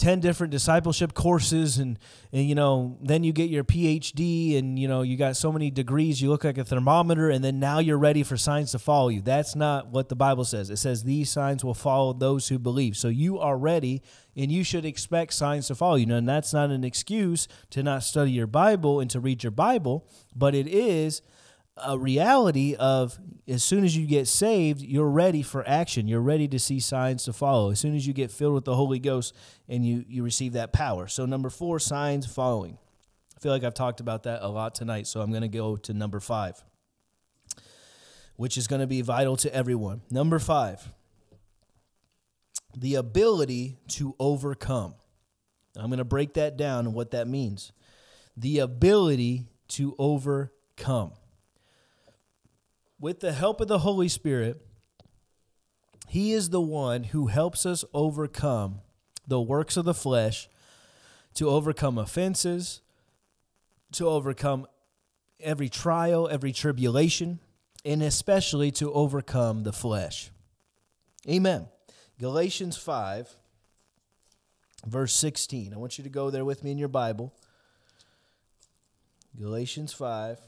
10 0.00 0.20
different 0.20 0.50
discipleship 0.50 1.12
courses 1.12 1.76
and, 1.76 1.98
and 2.32 2.48
you 2.48 2.54
know 2.54 2.96
then 3.02 3.22
you 3.22 3.34
get 3.34 3.50
your 3.50 3.62
phd 3.62 4.58
and 4.58 4.78
you 4.78 4.88
know 4.88 5.02
you 5.02 5.14
got 5.14 5.36
so 5.36 5.52
many 5.52 5.70
degrees 5.70 6.22
you 6.22 6.30
look 6.30 6.42
like 6.42 6.56
a 6.56 6.64
thermometer 6.64 7.28
and 7.28 7.44
then 7.44 7.60
now 7.60 7.80
you're 7.80 7.98
ready 7.98 8.22
for 8.22 8.38
signs 8.38 8.72
to 8.72 8.78
follow 8.78 9.10
you. 9.10 9.20
That's 9.20 9.54
not 9.54 9.88
what 9.88 10.08
the 10.08 10.16
bible 10.16 10.46
says. 10.46 10.70
It 10.70 10.78
says 10.78 11.04
these 11.04 11.30
signs 11.30 11.62
will 11.62 11.74
follow 11.74 12.14
those 12.14 12.48
who 12.48 12.58
believe. 12.58 12.96
So 12.96 13.08
you 13.08 13.38
are 13.40 13.58
ready 13.58 14.00
and 14.34 14.50
you 14.50 14.64
should 14.64 14.86
expect 14.86 15.34
signs 15.34 15.66
to 15.66 15.74
follow 15.74 15.96
you. 15.96 16.14
And 16.14 16.26
that's 16.26 16.54
not 16.54 16.70
an 16.70 16.82
excuse 16.82 17.46
to 17.68 17.82
not 17.82 18.02
study 18.02 18.30
your 18.30 18.46
bible 18.46 19.00
and 19.00 19.10
to 19.10 19.20
read 19.20 19.42
your 19.42 19.50
bible 19.50 20.06
but 20.34 20.54
it 20.54 20.66
is 20.66 21.20
a 21.84 21.98
reality 21.98 22.74
of 22.74 23.18
as 23.48 23.64
soon 23.64 23.84
as 23.84 23.96
you 23.96 24.06
get 24.06 24.28
saved, 24.28 24.80
you're 24.80 25.08
ready 25.08 25.42
for 25.42 25.66
action. 25.68 26.06
You're 26.06 26.20
ready 26.20 26.46
to 26.48 26.58
see 26.58 26.78
signs 26.78 27.24
to 27.24 27.32
follow. 27.32 27.70
As 27.70 27.80
soon 27.80 27.96
as 27.96 28.06
you 28.06 28.12
get 28.12 28.30
filled 28.30 28.54
with 28.54 28.64
the 28.64 28.76
Holy 28.76 28.98
Ghost 28.98 29.34
and 29.68 29.84
you, 29.84 30.04
you 30.08 30.22
receive 30.22 30.52
that 30.52 30.72
power. 30.72 31.08
So, 31.08 31.26
number 31.26 31.50
four, 31.50 31.78
signs 31.80 32.26
following. 32.26 32.78
I 33.36 33.40
feel 33.40 33.52
like 33.52 33.64
I've 33.64 33.74
talked 33.74 34.00
about 34.00 34.24
that 34.24 34.42
a 34.42 34.48
lot 34.48 34.74
tonight, 34.74 35.06
so 35.06 35.20
I'm 35.20 35.30
going 35.30 35.42
to 35.42 35.48
go 35.48 35.76
to 35.76 35.94
number 35.94 36.20
five, 36.20 36.62
which 38.36 38.56
is 38.56 38.68
going 38.68 38.80
to 38.80 38.86
be 38.86 39.00
vital 39.00 39.36
to 39.38 39.54
everyone. 39.54 40.02
Number 40.10 40.38
five, 40.38 40.92
the 42.76 42.96
ability 42.96 43.78
to 43.88 44.14
overcome. 44.20 44.94
I'm 45.76 45.86
going 45.86 45.98
to 45.98 46.04
break 46.04 46.34
that 46.34 46.56
down 46.56 46.86
and 46.86 46.94
what 46.94 47.12
that 47.12 47.26
means. 47.26 47.72
The 48.36 48.58
ability 48.60 49.48
to 49.68 49.94
overcome 49.98 51.12
with 53.00 53.20
the 53.20 53.32
help 53.32 53.60
of 53.60 53.68
the 53.68 53.80
Holy 53.80 54.08
Spirit, 54.08 54.60
He 56.06 56.32
is 56.32 56.50
the 56.50 56.60
one 56.60 57.04
who 57.04 57.28
helps 57.28 57.64
us 57.64 57.84
overcome 57.94 58.82
the 59.26 59.40
works 59.40 59.76
of 59.76 59.84
the 59.84 59.94
flesh, 59.94 60.48
to 61.34 61.48
overcome 61.48 61.96
offenses, 61.96 62.80
to 63.92 64.08
overcome 64.08 64.66
every 65.38 65.68
trial, 65.68 66.28
every 66.28 66.52
tribulation, 66.52 67.38
and 67.84 68.02
especially 68.02 68.70
to 68.72 68.92
overcome 68.92 69.62
the 69.62 69.72
flesh. 69.72 70.30
Amen. 71.28 71.68
Galatians 72.18 72.76
5, 72.76 73.36
verse 74.86 75.14
16. 75.14 75.72
I 75.72 75.76
want 75.76 75.96
you 75.96 76.04
to 76.04 76.10
go 76.10 76.30
there 76.30 76.44
with 76.44 76.64
me 76.64 76.72
in 76.72 76.78
your 76.78 76.88
Bible. 76.88 77.32
Galatians 79.38 79.92
5. 79.92 80.40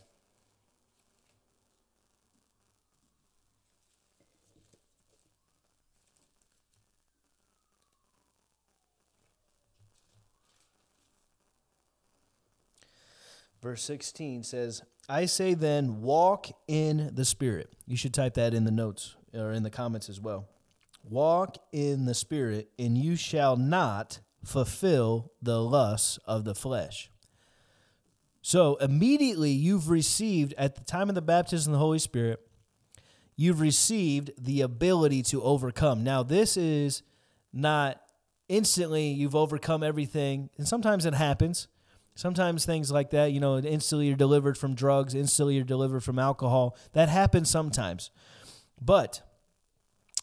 Verse 13.62 13.82
16 13.84 14.42
says, 14.42 14.82
I 15.08 15.26
say 15.26 15.54
then, 15.54 16.02
walk 16.02 16.48
in 16.68 17.10
the 17.14 17.24
Spirit. 17.24 17.72
You 17.86 17.96
should 17.96 18.12
type 18.12 18.34
that 18.34 18.54
in 18.54 18.64
the 18.64 18.70
notes 18.70 19.16
or 19.32 19.52
in 19.52 19.62
the 19.62 19.70
comments 19.70 20.08
as 20.08 20.20
well. 20.20 20.48
Walk 21.08 21.56
in 21.72 22.04
the 22.04 22.14
Spirit, 22.14 22.70
and 22.78 22.96
you 22.96 23.16
shall 23.16 23.56
not 23.56 24.20
fulfill 24.44 25.32
the 25.40 25.60
lusts 25.60 26.18
of 26.26 26.44
the 26.44 26.54
flesh. 26.54 27.10
So 28.40 28.76
immediately 28.76 29.50
you've 29.50 29.88
received, 29.88 30.54
at 30.58 30.74
the 30.74 30.84
time 30.84 31.08
of 31.08 31.14
the 31.14 31.22
baptism 31.22 31.72
of 31.72 31.78
the 31.78 31.84
Holy 31.84 31.98
Spirit, 31.98 32.40
you've 33.36 33.60
received 33.60 34.32
the 34.38 34.60
ability 34.60 35.22
to 35.22 35.42
overcome. 35.42 36.04
Now, 36.04 36.22
this 36.22 36.56
is 36.56 37.02
not 37.52 38.00
instantly 38.48 39.08
you've 39.08 39.36
overcome 39.36 39.82
everything, 39.82 40.50
and 40.58 40.66
sometimes 40.66 41.06
it 41.06 41.14
happens. 41.14 41.68
Sometimes 42.14 42.66
things 42.66 42.90
like 42.90 43.10
that, 43.10 43.32
you 43.32 43.40
know, 43.40 43.58
instantly 43.58 44.06
you're 44.06 44.16
delivered 44.16 44.58
from 44.58 44.74
drugs, 44.74 45.14
instantly 45.14 45.54
you're 45.54 45.64
delivered 45.64 46.04
from 46.04 46.18
alcohol. 46.18 46.76
That 46.92 47.08
happens 47.08 47.48
sometimes. 47.48 48.10
But 48.80 49.22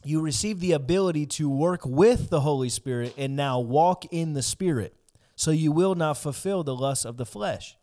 you 0.03 0.21
receive 0.21 0.59
the 0.59 0.73
ability 0.73 1.25
to 1.25 1.49
work 1.49 1.85
with 1.85 2.29
the 2.29 2.41
Holy 2.41 2.69
Spirit 2.69 3.13
and 3.17 3.35
now 3.35 3.59
walk 3.59 4.05
in 4.11 4.33
the 4.33 4.43
Spirit. 4.43 4.95
So 5.35 5.51
you 5.51 5.71
will 5.71 5.95
not 5.95 6.17
fulfill 6.17 6.63
the 6.63 6.75
lust 6.75 7.05
of 7.05 7.17
the 7.17 7.25
flesh. 7.25 7.77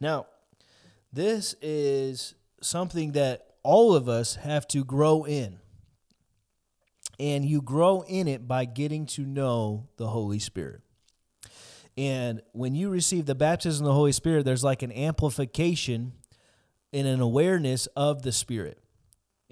Now, 0.00 0.26
this 1.12 1.54
is 1.62 2.34
something 2.60 3.12
that 3.12 3.46
all 3.62 3.94
of 3.94 4.08
us 4.08 4.36
have 4.36 4.66
to 4.68 4.84
grow 4.84 5.24
in. 5.24 5.58
And 7.18 7.44
you 7.44 7.62
grow 7.62 8.02
in 8.02 8.28
it 8.28 8.46
by 8.46 8.64
getting 8.64 9.06
to 9.06 9.22
know 9.22 9.88
the 9.96 10.08
Holy 10.08 10.38
Spirit. 10.38 10.82
And 11.96 12.42
when 12.52 12.74
you 12.74 12.90
receive 12.90 13.26
the 13.26 13.34
baptism 13.34 13.86
of 13.86 13.88
the 13.88 13.94
Holy 13.94 14.12
Spirit, 14.12 14.44
there's 14.44 14.64
like 14.64 14.82
an 14.82 14.92
amplification 14.92 16.12
and 16.92 17.06
an 17.06 17.20
awareness 17.20 17.86
of 17.96 18.22
the 18.22 18.32
Spirit. 18.32 18.78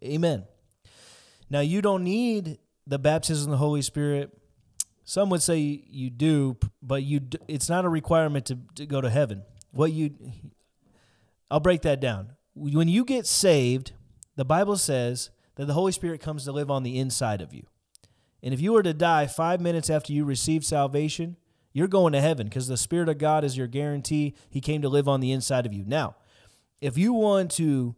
Amen. 0.03 0.45
Now, 1.49 1.61
you 1.61 1.81
don't 1.81 2.05
need 2.05 2.59
the 2.87 2.99
baptism 2.99 3.53
of 3.53 3.59
the 3.59 3.65
Holy 3.65 3.83
Spirit. 3.83 4.37
Some 5.05 5.31
would 5.31 5.43
say 5.43 5.59
you 5.59 6.11
do, 6.11 6.57
but 6.83 7.03
you 7.03 7.21
it's 7.49 7.69
not 7.69 7.85
a 7.85 7.89
requirement 7.89 8.47
to, 8.47 8.59
to 8.77 8.87
go 8.87 9.01
to 9.01 9.11
heaven. 9.11 9.43
What 9.73 9.93
you 9.93 10.15
I'll 11.51 11.61
break 11.61 11.83
that 11.83 12.01
down. 12.01 12.33
When 12.55 12.89
you 12.89 13.05
get 13.05 13.27
saved, 13.27 13.93
the 14.37 14.45
Bible 14.45 14.77
says 14.77 15.31
that 15.57 15.67
the 15.67 15.75
Holy 15.75 15.93
Spirit 15.93 16.21
comes 16.21 16.45
to 16.45 16.53
live 16.53 16.71
on 16.71 16.83
the 16.83 16.99
inside 16.99 17.41
of 17.41 17.53
you. 17.53 17.67
And 18.43 18.55
if 18.55 18.61
you 18.61 18.73
were 18.73 18.83
to 18.83 18.95
die 18.95 19.27
5 19.27 19.61
minutes 19.61 19.91
after 19.91 20.13
you 20.13 20.25
received 20.25 20.65
salvation, 20.65 21.37
you're 21.75 21.89
going 21.89 22.15
to 22.15 22.21
heaven 22.21 22.47
because 22.47 22.69
the 22.69 22.79
Spirit 22.79 23.11
of 23.11 23.19
God 23.19 23.45
is 23.45 23.57
your 23.57 23.67
guarantee. 23.67 24.35
He 24.49 24.63
came 24.63 24.81
to 24.81 24.89
live 24.89 25.09
on 25.09 25.21
the 25.21 25.33
inside 25.33 25.67
of 25.67 25.75
you. 25.75 25.85
Now, 25.87 26.15
if 26.81 26.97
you 26.97 27.13
want 27.13 27.51
to 27.53 27.97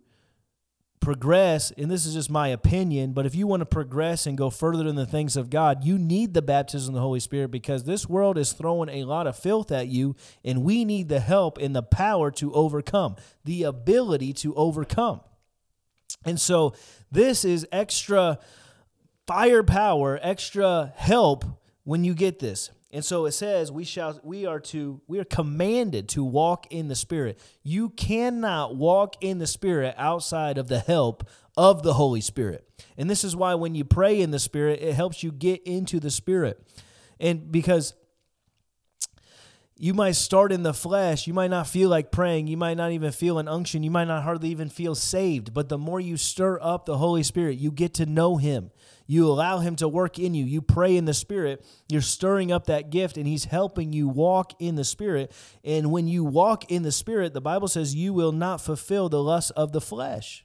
progress, 0.98 1.70
and 1.76 1.90
this 1.90 2.06
is 2.06 2.14
just 2.14 2.30
my 2.30 2.48
opinion, 2.48 3.12
but 3.12 3.26
if 3.26 3.34
you 3.34 3.46
want 3.46 3.60
to 3.60 3.66
progress 3.66 4.26
and 4.26 4.36
go 4.36 4.50
further 4.50 4.88
in 4.88 4.96
the 4.96 5.06
things 5.06 5.36
of 5.36 5.50
God, 5.50 5.84
you 5.84 5.98
need 5.98 6.34
the 6.34 6.42
baptism 6.42 6.94
of 6.94 6.94
the 6.94 7.02
Holy 7.02 7.20
Spirit 7.20 7.50
because 7.50 7.84
this 7.84 8.08
world 8.08 8.38
is 8.38 8.52
throwing 8.52 8.88
a 8.88 9.04
lot 9.04 9.26
of 9.26 9.38
filth 9.38 9.70
at 9.70 9.88
you, 9.88 10.16
and 10.42 10.64
we 10.64 10.84
need 10.84 11.08
the 11.08 11.20
help 11.20 11.58
and 11.58 11.76
the 11.76 11.82
power 11.82 12.30
to 12.32 12.52
overcome, 12.54 13.14
the 13.44 13.62
ability 13.62 14.32
to 14.32 14.54
overcome. 14.54 15.20
And 16.24 16.40
so 16.40 16.74
this 17.12 17.44
is 17.44 17.66
extra 17.70 18.38
firepower, 19.26 20.18
extra 20.22 20.92
help 20.96 21.44
when 21.84 22.04
you 22.04 22.14
get 22.14 22.38
this. 22.38 22.70
And 22.92 23.04
so 23.04 23.26
it 23.26 23.32
says 23.32 23.72
we 23.72 23.84
shall 23.84 24.20
we 24.22 24.46
are 24.46 24.60
to 24.60 25.00
we 25.06 25.18
are 25.18 25.24
commanded 25.24 26.08
to 26.10 26.24
walk 26.24 26.66
in 26.70 26.88
the 26.88 26.94
spirit. 26.94 27.38
You 27.62 27.90
cannot 27.90 28.76
walk 28.76 29.16
in 29.20 29.38
the 29.38 29.46
spirit 29.46 29.94
outside 29.98 30.56
of 30.56 30.68
the 30.68 30.78
help 30.78 31.28
of 31.56 31.82
the 31.82 31.94
Holy 31.94 32.20
Spirit. 32.20 32.68
And 32.96 33.10
this 33.10 33.24
is 33.24 33.34
why 33.34 33.54
when 33.54 33.74
you 33.74 33.84
pray 33.84 34.20
in 34.20 34.30
the 34.30 34.38
spirit, 34.38 34.80
it 34.80 34.94
helps 34.94 35.22
you 35.22 35.32
get 35.32 35.62
into 35.64 35.98
the 35.98 36.10
spirit. 36.10 36.62
And 37.18 37.50
because 37.50 37.94
you 39.78 39.92
might 39.92 40.12
start 40.12 40.52
in 40.52 40.62
the 40.62 40.72
flesh. 40.72 41.26
You 41.26 41.34
might 41.34 41.50
not 41.50 41.66
feel 41.66 41.90
like 41.90 42.10
praying. 42.10 42.46
You 42.46 42.56
might 42.56 42.78
not 42.78 42.92
even 42.92 43.12
feel 43.12 43.38
an 43.38 43.46
unction. 43.46 43.82
You 43.82 43.90
might 43.90 44.08
not 44.08 44.22
hardly 44.22 44.48
even 44.48 44.70
feel 44.70 44.94
saved. 44.94 45.52
But 45.52 45.68
the 45.68 45.76
more 45.76 46.00
you 46.00 46.16
stir 46.16 46.58
up 46.62 46.86
the 46.86 46.96
Holy 46.96 47.22
Spirit, 47.22 47.58
you 47.58 47.70
get 47.70 47.92
to 47.94 48.06
know 48.06 48.36
Him. 48.36 48.70
You 49.06 49.28
allow 49.28 49.58
Him 49.58 49.76
to 49.76 49.88
work 49.88 50.18
in 50.18 50.34
you. 50.34 50.44
You 50.44 50.60
pray 50.60 50.96
in 50.96 51.04
the 51.04 51.14
Spirit. 51.14 51.64
You're 51.88 52.00
stirring 52.00 52.50
up 52.50 52.66
that 52.66 52.90
gift, 52.90 53.16
and 53.16 53.26
He's 53.26 53.44
helping 53.44 53.92
you 53.92 54.08
walk 54.08 54.52
in 54.58 54.74
the 54.74 54.84
Spirit. 54.84 55.32
And 55.64 55.90
when 55.90 56.08
you 56.08 56.24
walk 56.24 56.70
in 56.70 56.82
the 56.82 56.92
Spirit, 56.92 57.32
the 57.32 57.40
Bible 57.40 57.68
says 57.68 57.94
you 57.94 58.12
will 58.12 58.32
not 58.32 58.60
fulfill 58.60 59.08
the 59.08 59.22
lust 59.22 59.52
of 59.56 59.72
the 59.72 59.80
flesh. 59.80 60.44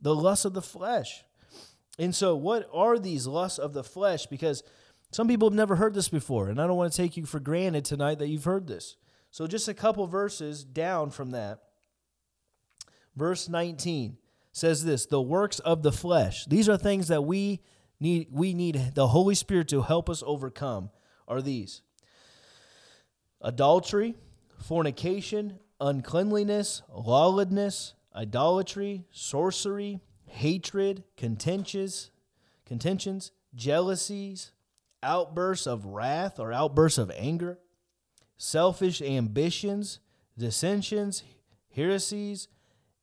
The 0.00 0.14
lust 0.14 0.44
of 0.44 0.54
the 0.54 0.62
flesh. 0.62 1.24
And 1.98 2.14
so, 2.14 2.36
what 2.36 2.68
are 2.72 2.98
these 2.98 3.26
lusts 3.26 3.58
of 3.58 3.72
the 3.72 3.84
flesh? 3.84 4.26
Because 4.26 4.62
some 5.10 5.28
people 5.28 5.48
have 5.48 5.56
never 5.56 5.76
heard 5.76 5.94
this 5.94 6.08
before, 6.08 6.48
and 6.48 6.60
I 6.60 6.66
don't 6.66 6.76
want 6.76 6.92
to 6.92 6.96
take 6.96 7.16
you 7.16 7.24
for 7.24 7.40
granted 7.40 7.84
tonight 7.84 8.18
that 8.18 8.28
you've 8.28 8.44
heard 8.44 8.66
this. 8.66 8.96
So, 9.30 9.46
just 9.46 9.68
a 9.68 9.74
couple 9.74 10.06
verses 10.06 10.64
down 10.64 11.10
from 11.10 11.30
that. 11.30 11.60
Verse 13.14 13.48
19 13.48 14.18
says 14.52 14.84
this 14.84 15.06
the 15.06 15.22
works 15.22 15.58
of 15.60 15.82
the 15.82 15.92
flesh. 15.92 16.44
These 16.46 16.68
are 16.68 16.76
things 16.76 17.08
that 17.08 17.22
we 17.22 17.60
need, 18.00 18.28
we 18.30 18.54
need 18.54 18.92
the 18.94 19.08
Holy 19.08 19.34
Spirit 19.34 19.68
to 19.68 19.82
help 19.82 20.08
us 20.10 20.22
overcome, 20.26 20.90
are 21.26 21.42
these. 21.42 21.82
Adultery, 23.40 24.14
fornication, 24.62 25.58
uncleanliness, 25.80 26.82
lawlessness, 26.92 27.94
idolatry, 28.14 29.04
sorcery, 29.10 30.00
hatred, 30.26 31.04
contentions, 31.16 32.10
contentions, 32.64 33.32
jealousies 33.54 34.52
outbursts 35.02 35.66
of 35.66 35.86
wrath 35.86 36.38
or 36.38 36.52
outbursts 36.52 36.98
of 36.98 37.10
anger, 37.16 37.58
selfish 38.36 39.00
ambitions, 39.00 40.00
dissensions, 40.36 41.22
heresies, 41.74 42.48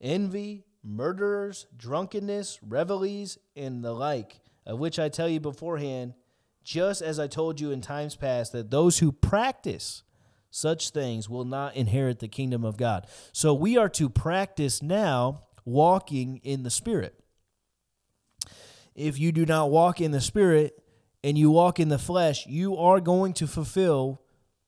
envy, 0.02 0.66
murderers, 0.84 1.66
drunkenness, 1.76 2.60
revelries, 2.62 3.38
and 3.56 3.84
the 3.84 3.94
like, 3.94 4.42
of 4.66 4.80
which 4.80 5.00
I 5.00 5.10
tell 5.10 5.30
you 5.30 5.40
beforehand, 5.40 6.14
just 6.64 7.02
as 7.02 7.20
I 7.20 7.28
told 7.28 7.60
you 7.60 7.72
in 7.72 7.82
times 7.82 8.16
past, 8.16 8.52
that 8.54 8.72
those 8.72 9.00
who 9.00 9.12
practice 9.12 10.04
such 10.50 10.92
things 10.92 11.28
will 11.30 11.46
not 11.46 11.76
inherit 11.76 12.20
the 12.20 12.28
kingdom 12.28 12.64
of 12.64 12.78
God. 12.78 13.08
So 13.32 13.54
we 13.54 13.78
are 13.78 13.90
to 13.90 14.08
practice 14.08 14.82
now 14.82 15.44
walking 15.66 16.40
in 16.44 16.64
the 16.64 16.70
Spirit. 16.70 17.20
If 18.96 19.20
you 19.20 19.32
do 19.32 19.46
not 19.46 19.72
walk 19.72 20.00
in 20.00 20.12
the 20.12 20.22
Spirit 20.22 20.80
and 21.24 21.38
you 21.38 21.50
walk 21.50 21.80
in 21.80 21.90
the 21.90 21.98
flesh, 21.98 22.46
you 22.46 22.78
are 22.78 23.00
going 23.00 23.34
to 23.34 23.48
fulfill 23.48 24.22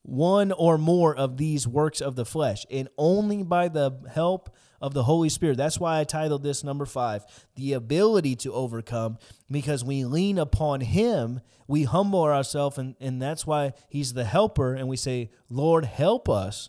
one 0.06 0.52
or 0.52 0.78
more 0.78 1.14
of 1.14 1.36
these 1.36 1.66
works 1.66 2.00
of 2.00 2.16
the 2.16 2.24
flesh. 2.24 2.64
And 2.70 2.88
only 2.96 3.42
by 3.42 3.68
the 3.68 3.92
help 4.12 4.54
of 4.80 4.94
the 4.94 5.04
Holy 5.04 5.28
Spirit. 5.28 5.56
That's 5.56 5.80
why 5.80 6.00
I 6.00 6.04
titled 6.04 6.42
this 6.42 6.62
number 6.62 6.86
five, 6.86 7.24
the 7.54 7.72
ability 7.72 8.36
to 8.36 8.52
overcome, 8.52 9.18
because 9.50 9.84
we 9.84 10.04
lean 10.04 10.38
upon 10.38 10.80
Him, 10.80 11.40
we 11.66 11.84
humble 11.84 12.22
ourselves, 12.22 12.78
and, 12.78 12.94
and 13.00 13.20
that's 13.20 13.46
why 13.46 13.72
He's 13.88 14.12
the 14.12 14.24
helper, 14.24 14.74
and 14.74 14.88
we 14.88 14.96
say, 14.96 15.30
Lord, 15.48 15.86
help 15.86 16.28
us 16.28 16.68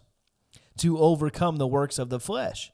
to 0.77 0.97
overcome 0.97 1.57
the 1.57 1.67
works 1.67 1.99
of 1.99 2.09
the 2.09 2.19
flesh. 2.19 2.71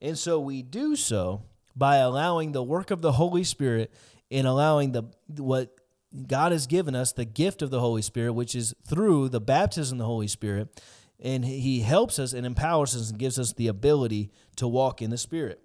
And 0.00 0.16
so 0.16 0.38
we 0.38 0.62
do 0.62 0.96
so 0.96 1.42
by 1.74 1.96
allowing 1.96 2.52
the 2.52 2.62
work 2.62 2.90
of 2.90 3.02
the 3.02 3.12
Holy 3.12 3.44
Spirit 3.44 3.92
and 4.30 4.46
allowing 4.46 4.92
the 4.92 5.04
what 5.36 5.77
God 6.26 6.52
has 6.52 6.66
given 6.66 6.94
us, 6.94 7.12
the 7.12 7.24
gift 7.24 7.60
of 7.60 7.70
the 7.70 7.80
Holy 7.80 8.02
Spirit, 8.02 8.32
which 8.32 8.54
is 8.54 8.74
through 8.86 9.28
the 9.28 9.40
baptism 9.40 9.96
of 9.96 9.98
the 10.00 10.04
Holy 10.06 10.28
Spirit, 10.28 10.80
and 11.20 11.44
he 11.44 11.80
helps 11.80 12.18
us 12.18 12.32
and 12.32 12.46
empowers 12.46 12.96
us 12.96 13.10
and 13.10 13.18
gives 13.18 13.38
us 13.38 13.52
the 13.52 13.68
ability 13.68 14.30
to 14.56 14.66
walk 14.66 15.02
in 15.02 15.10
the 15.10 15.18
Spirit. 15.18 15.60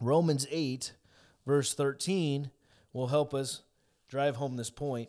Romans 0.00 0.46
8, 0.50 0.92
verse 1.46 1.74
13, 1.74 2.50
will 2.92 3.06
help 3.06 3.32
us 3.32 3.62
drive 4.08 4.36
home 4.36 4.56
this 4.56 4.70
point. 4.70 5.08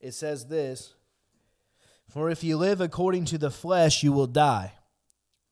It 0.00 0.12
says 0.12 0.46
this 0.46 0.94
For 2.08 2.30
if 2.30 2.44
you 2.44 2.56
live 2.56 2.80
according 2.80 3.24
to 3.26 3.38
the 3.38 3.50
flesh, 3.50 4.02
you 4.02 4.12
will 4.12 4.28
die. 4.28 4.74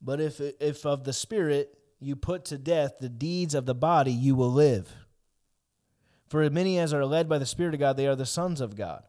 But 0.01 0.21
if, 0.21 0.39
if 0.39 0.85
of 0.85 1.03
the 1.03 1.13
Spirit 1.13 1.76
you 1.99 2.15
put 2.15 2.45
to 2.45 2.57
death 2.57 2.97
the 2.99 3.09
deeds 3.09 3.55
of 3.55 3.65
the 3.65 3.75
body, 3.75 4.11
you 4.11 4.35
will 4.35 4.51
live. 4.51 4.91
For 6.27 6.41
as 6.41 6.51
many 6.51 6.77
as 6.77 6.93
are 6.93 7.05
led 7.05 7.29
by 7.29 7.37
the 7.37 7.45
Spirit 7.45 7.73
of 7.73 7.79
God, 7.79 7.97
they 7.97 8.07
are 8.07 8.15
the 8.15 8.25
sons 8.25 8.61
of 8.61 8.75
God. 8.75 9.03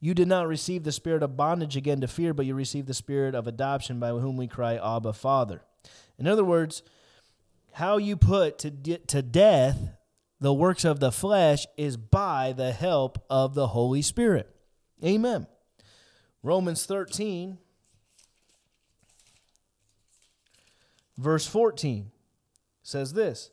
You 0.00 0.14
did 0.14 0.28
not 0.28 0.48
receive 0.48 0.84
the 0.84 0.92
spirit 0.92 1.22
of 1.22 1.36
bondage 1.36 1.76
again 1.76 2.00
to 2.00 2.08
fear, 2.08 2.32
but 2.32 2.46
you 2.46 2.54
received 2.54 2.86
the 2.86 2.94
spirit 2.94 3.34
of 3.34 3.46
adoption 3.46 4.00
by 4.00 4.10
whom 4.10 4.38
we 4.38 4.46
cry, 4.46 4.76
Abba, 4.76 5.12
Father. 5.12 5.62
In 6.18 6.26
other 6.26 6.44
words, 6.44 6.82
how 7.72 7.98
you 7.98 8.16
put 8.16 8.58
to, 8.60 8.70
de- 8.70 8.98
to 8.98 9.20
death 9.20 9.90
the 10.40 10.54
works 10.54 10.86
of 10.86 11.00
the 11.00 11.12
flesh 11.12 11.66
is 11.76 11.98
by 11.98 12.54
the 12.56 12.72
help 12.72 13.22
of 13.28 13.54
the 13.54 13.68
Holy 13.68 14.00
Spirit. 14.00 14.48
Amen. 15.04 15.46
Romans 16.42 16.86
13, 16.86 17.58
verse 21.18 21.46
14 21.46 22.10
says 22.90 23.12
this 23.12 23.50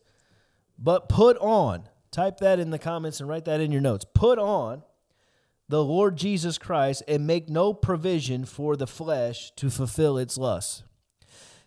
But 0.77 1.07
put 1.07 1.37
on, 1.37 1.87
type 2.11 2.39
that 2.39 2.59
in 2.59 2.71
the 2.71 2.79
comments 2.79 3.19
and 3.19 3.29
write 3.29 3.45
that 3.45 3.61
in 3.61 3.71
your 3.71 3.81
notes. 3.81 4.05
Put 4.13 4.39
on 4.39 4.83
the 5.69 5.83
Lord 5.83 6.15
Jesus 6.15 6.57
Christ 6.57 7.03
and 7.07 7.27
make 7.27 7.49
no 7.49 7.73
provision 7.73 8.45
for 8.45 8.75
the 8.75 8.87
flesh 8.87 9.51
to 9.57 9.69
fulfill 9.69 10.17
its 10.17 10.37
lusts. 10.37 10.83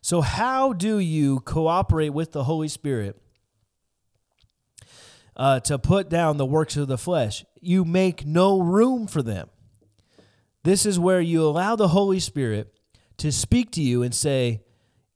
So, 0.02 0.22
how 0.22 0.72
do 0.72 0.98
you 0.98 1.40
cooperate 1.40 2.10
with 2.10 2.32
the 2.32 2.44
Holy 2.44 2.68
Spirit 2.68 3.20
uh, 5.36 5.60
to 5.60 5.78
put 5.78 6.08
down 6.08 6.38
the 6.38 6.46
works 6.46 6.76
of 6.76 6.88
the 6.88 6.98
flesh? 6.98 7.44
You 7.60 7.84
make 7.84 8.24
no 8.24 8.60
room 8.60 9.06
for 9.06 9.22
them. 9.22 9.50
This 10.62 10.86
is 10.86 10.98
where 10.98 11.20
you 11.20 11.42
allow 11.42 11.76
the 11.76 11.88
Holy 11.88 12.20
Spirit 12.20 12.72
to 13.18 13.30
speak 13.30 13.70
to 13.72 13.82
you 13.82 14.02
and 14.02 14.14
say, 14.14 14.62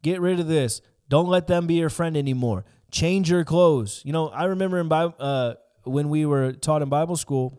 Get 0.02 0.20
rid 0.20 0.38
of 0.38 0.46
this. 0.46 0.82
Don't 1.08 1.28
let 1.28 1.46
them 1.46 1.66
be 1.66 1.74
your 1.74 1.90
friend 1.90 2.16
anymore. 2.16 2.64
Change 2.90 3.30
your 3.30 3.44
clothes. 3.44 4.02
You 4.04 4.12
know, 4.12 4.28
I 4.28 4.44
remember 4.44 4.78
in 4.78 4.88
Bible, 4.88 5.14
uh, 5.18 5.54
when 5.84 6.08
we 6.08 6.26
were 6.26 6.52
taught 6.52 6.82
in 6.82 6.88
Bible 6.88 7.16
school, 7.16 7.58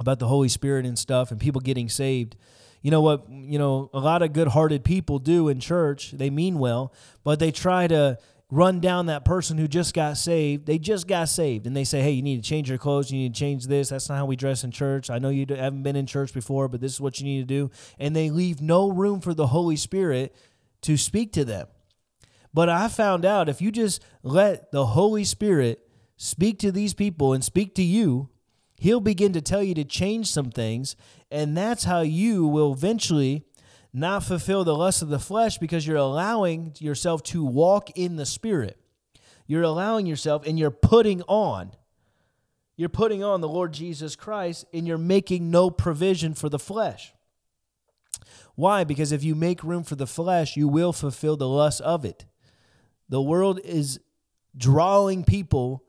about 0.00 0.18
the 0.18 0.28
Holy 0.28 0.48
Spirit 0.48 0.86
and 0.86 0.98
stuff 0.98 1.30
and 1.30 1.40
people 1.40 1.60
getting 1.60 1.88
saved. 1.88 2.36
You 2.82 2.90
know 2.90 3.00
what, 3.00 3.28
you 3.28 3.58
know, 3.58 3.90
a 3.92 3.98
lot 3.98 4.22
of 4.22 4.32
good-hearted 4.32 4.84
people 4.84 5.18
do 5.18 5.48
in 5.48 5.58
church. 5.58 6.12
They 6.12 6.30
mean 6.30 6.58
well, 6.58 6.92
but 7.24 7.40
they 7.40 7.50
try 7.50 7.88
to 7.88 8.18
run 8.50 8.80
down 8.80 9.06
that 9.06 9.24
person 9.24 9.58
who 9.58 9.68
just 9.68 9.92
got 9.94 10.16
saved. 10.16 10.66
They 10.66 10.78
just 10.78 11.06
got 11.06 11.28
saved 11.28 11.66
and 11.66 11.76
they 11.76 11.84
say, 11.84 12.00
"Hey, 12.00 12.12
you 12.12 12.22
need 12.22 12.36
to 12.36 12.48
change 12.48 12.68
your 12.68 12.78
clothes, 12.78 13.10
you 13.10 13.18
need 13.18 13.34
to 13.34 13.38
change 13.38 13.66
this. 13.66 13.88
That's 13.88 14.08
not 14.08 14.16
how 14.16 14.26
we 14.26 14.36
dress 14.36 14.64
in 14.64 14.70
church. 14.70 15.10
I 15.10 15.18
know 15.18 15.28
you 15.28 15.44
haven't 15.48 15.82
been 15.82 15.96
in 15.96 16.06
church 16.06 16.32
before, 16.32 16.68
but 16.68 16.80
this 16.80 16.92
is 16.92 17.00
what 17.00 17.18
you 17.18 17.26
need 17.26 17.40
to 17.40 17.46
do." 17.46 17.70
And 17.98 18.14
they 18.14 18.30
leave 18.30 18.62
no 18.62 18.90
room 18.90 19.20
for 19.20 19.34
the 19.34 19.48
Holy 19.48 19.76
Spirit 19.76 20.34
to 20.82 20.96
speak 20.96 21.32
to 21.32 21.44
them. 21.44 21.66
But 22.52 22.68
I 22.68 22.88
found 22.88 23.24
out 23.24 23.48
if 23.48 23.60
you 23.60 23.70
just 23.70 24.02
let 24.22 24.72
the 24.72 24.86
Holy 24.86 25.24
Spirit 25.24 25.86
speak 26.16 26.58
to 26.60 26.72
these 26.72 26.94
people 26.94 27.32
and 27.32 27.44
speak 27.44 27.74
to 27.76 27.82
you, 27.82 28.28
He'll 28.80 29.00
begin 29.00 29.32
to 29.32 29.40
tell 29.40 29.62
you 29.62 29.74
to 29.74 29.84
change 29.84 30.30
some 30.30 30.50
things, 30.50 30.94
and 31.30 31.56
that's 31.56 31.84
how 31.84 32.00
you 32.00 32.46
will 32.46 32.72
eventually 32.72 33.44
not 33.92 34.22
fulfill 34.22 34.64
the 34.64 34.76
lust 34.76 35.02
of 35.02 35.08
the 35.08 35.18
flesh 35.18 35.58
because 35.58 35.86
you're 35.86 35.96
allowing 35.96 36.74
yourself 36.78 37.22
to 37.24 37.44
walk 37.44 37.90
in 37.96 38.16
the 38.16 38.26
spirit. 38.26 38.78
You're 39.46 39.62
allowing 39.62 40.06
yourself 40.06 40.46
and 40.46 40.58
you're 40.58 40.70
putting 40.70 41.22
on. 41.22 41.72
You're 42.76 42.88
putting 42.88 43.24
on 43.24 43.40
the 43.40 43.48
Lord 43.48 43.72
Jesus 43.72 44.14
Christ 44.14 44.66
and 44.72 44.86
you're 44.86 44.98
making 44.98 45.50
no 45.50 45.70
provision 45.70 46.34
for 46.34 46.48
the 46.48 46.58
flesh. 46.58 47.12
Why? 48.54 48.84
Because 48.84 49.10
if 49.10 49.24
you 49.24 49.34
make 49.34 49.64
room 49.64 49.82
for 49.82 49.96
the 49.96 50.06
flesh, 50.06 50.56
you 50.56 50.68
will 50.68 50.92
fulfill 50.92 51.36
the 51.36 51.48
lust 51.48 51.80
of 51.80 52.04
it. 52.04 52.26
The 53.08 53.22
world 53.22 53.60
is 53.64 54.00
drawing 54.56 55.24
people 55.24 55.84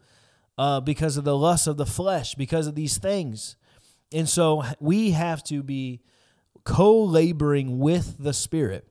uh, 0.58 0.82
because 0.82 1.18
of 1.18 1.24
the 1.24 1.38
lust 1.38 1.68
of 1.68 1.78
the 1.78 1.86
flesh, 1.86 2.36
because 2.36 2.68
of 2.68 2.76
these 2.76 2.98
things. 2.98 3.56
And 4.12 4.28
so 4.28 4.64
we 4.80 5.12
have 5.12 5.44
to 5.46 5.64
be 5.64 6.02
co 6.64 7.04
laboring 7.04 7.80
with 7.80 8.18
the 8.20 8.34
Spirit. 8.34 8.88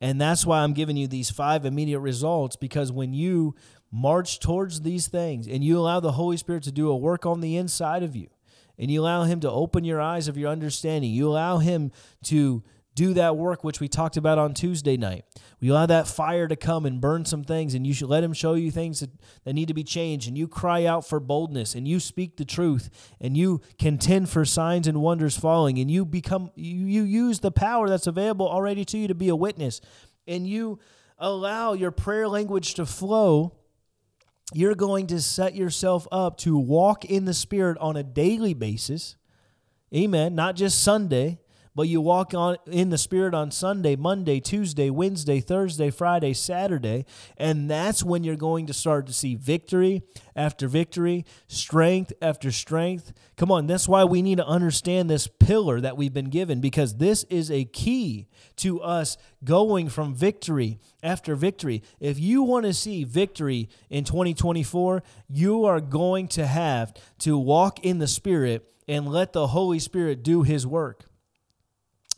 And 0.00 0.20
that's 0.20 0.44
why 0.44 0.60
I'm 0.60 0.74
giving 0.74 0.96
you 0.96 1.06
these 1.06 1.30
five 1.30 1.64
immediate 1.64 2.00
results 2.00 2.56
because 2.56 2.92
when 2.92 3.14
you 3.14 3.54
march 3.90 4.40
towards 4.40 4.82
these 4.82 5.08
things 5.08 5.46
and 5.46 5.64
you 5.64 5.78
allow 5.78 6.00
the 6.00 6.12
Holy 6.12 6.36
Spirit 6.36 6.64
to 6.64 6.72
do 6.72 6.90
a 6.90 6.96
work 6.96 7.24
on 7.24 7.40
the 7.40 7.56
inside 7.56 8.02
of 8.02 8.14
you, 8.14 8.28
and 8.78 8.90
you 8.90 9.00
allow 9.00 9.22
Him 9.22 9.40
to 9.40 9.50
open 9.50 9.84
your 9.84 10.00
eyes 10.00 10.28
of 10.28 10.36
your 10.36 10.50
understanding, 10.50 11.10
you 11.10 11.28
allow 11.28 11.58
Him 11.58 11.92
to 12.24 12.62
do 12.94 13.14
that 13.14 13.36
work 13.36 13.64
which 13.64 13.80
we 13.80 13.88
talked 13.88 14.16
about 14.16 14.38
on 14.38 14.54
Tuesday 14.54 14.96
night. 14.96 15.24
We 15.60 15.68
allow 15.68 15.86
that 15.86 16.06
fire 16.06 16.46
to 16.46 16.56
come 16.56 16.86
and 16.86 17.00
burn 17.00 17.24
some 17.24 17.42
things, 17.42 17.74
and 17.74 17.86
you 17.86 17.92
should 17.92 18.08
let 18.08 18.22
Him 18.22 18.32
show 18.32 18.54
you 18.54 18.70
things 18.70 19.00
that, 19.00 19.10
that 19.44 19.52
need 19.52 19.68
to 19.68 19.74
be 19.74 19.82
changed. 19.82 20.28
And 20.28 20.38
you 20.38 20.46
cry 20.46 20.84
out 20.84 21.06
for 21.06 21.18
boldness, 21.18 21.74
and 21.74 21.88
you 21.88 21.98
speak 21.98 22.36
the 22.36 22.44
truth, 22.44 23.14
and 23.20 23.36
you 23.36 23.60
contend 23.78 24.28
for 24.28 24.44
signs 24.44 24.86
and 24.86 25.00
wonders 25.00 25.36
falling, 25.36 25.78
and 25.78 25.90
you 25.90 26.04
become 26.04 26.50
you, 26.54 26.86
you 26.86 27.02
use 27.02 27.40
the 27.40 27.50
power 27.50 27.88
that's 27.88 28.06
available 28.06 28.48
already 28.48 28.84
to 28.84 28.98
you 28.98 29.08
to 29.08 29.14
be 29.14 29.28
a 29.28 29.36
witness, 29.36 29.80
and 30.26 30.46
you 30.46 30.78
allow 31.18 31.72
your 31.72 31.90
prayer 31.90 32.28
language 32.28 32.74
to 32.74 32.86
flow. 32.86 33.56
You're 34.52 34.74
going 34.74 35.08
to 35.08 35.20
set 35.20 35.56
yourself 35.56 36.06
up 36.12 36.36
to 36.38 36.56
walk 36.56 37.04
in 37.04 37.24
the 37.24 37.34
Spirit 37.34 37.78
on 37.78 37.96
a 37.96 38.02
daily 38.02 38.54
basis. 38.54 39.16
Amen. 39.92 40.34
Not 40.34 40.54
just 40.54 40.82
Sunday 40.82 41.40
but 41.74 41.88
you 41.88 42.00
walk 42.00 42.32
on 42.34 42.56
in 42.66 42.90
the 42.90 42.98
spirit 42.98 43.34
on 43.34 43.50
Sunday, 43.50 43.96
Monday, 43.96 44.38
Tuesday, 44.38 44.90
Wednesday, 44.90 45.40
Thursday, 45.40 45.90
Friday, 45.90 46.32
Saturday, 46.32 47.04
and 47.36 47.68
that's 47.68 48.02
when 48.02 48.22
you're 48.22 48.36
going 48.36 48.66
to 48.66 48.72
start 48.72 49.06
to 49.06 49.12
see 49.12 49.34
victory 49.34 50.02
after 50.36 50.68
victory, 50.68 51.24
strength 51.48 52.12
after 52.22 52.52
strength. 52.52 53.12
Come 53.36 53.50
on, 53.50 53.66
that's 53.66 53.88
why 53.88 54.04
we 54.04 54.22
need 54.22 54.38
to 54.38 54.46
understand 54.46 55.10
this 55.10 55.26
pillar 55.26 55.80
that 55.80 55.96
we've 55.96 56.14
been 56.14 56.30
given 56.30 56.60
because 56.60 56.96
this 56.96 57.24
is 57.24 57.50
a 57.50 57.64
key 57.64 58.28
to 58.56 58.80
us 58.80 59.16
going 59.42 59.88
from 59.88 60.14
victory 60.14 60.78
after 61.02 61.34
victory. 61.34 61.82
If 61.98 62.20
you 62.20 62.42
want 62.42 62.66
to 62.66 62.74
see 62.74 63.02
victory 63.02 63.68
in 63.90 64.04
2024, 64.04 65.02
you 65.28 65.64
are 65.64 65.80
going 65.80 66.28
to 66.28 66.46
have 66.46 66.94
to 67.20 67.36
walk 67.36 67.84
in 67.84 67.98
the 67.98 68.06
spirit 68.06 68.64
and 68.86 69.08
let 69.08 69.32
the 69.32 69.48
Holy 69.48 69.78
Spirit 69.78 70.22
do 70.22 70.42
his 70.42 70.66
work. 70.66 71.06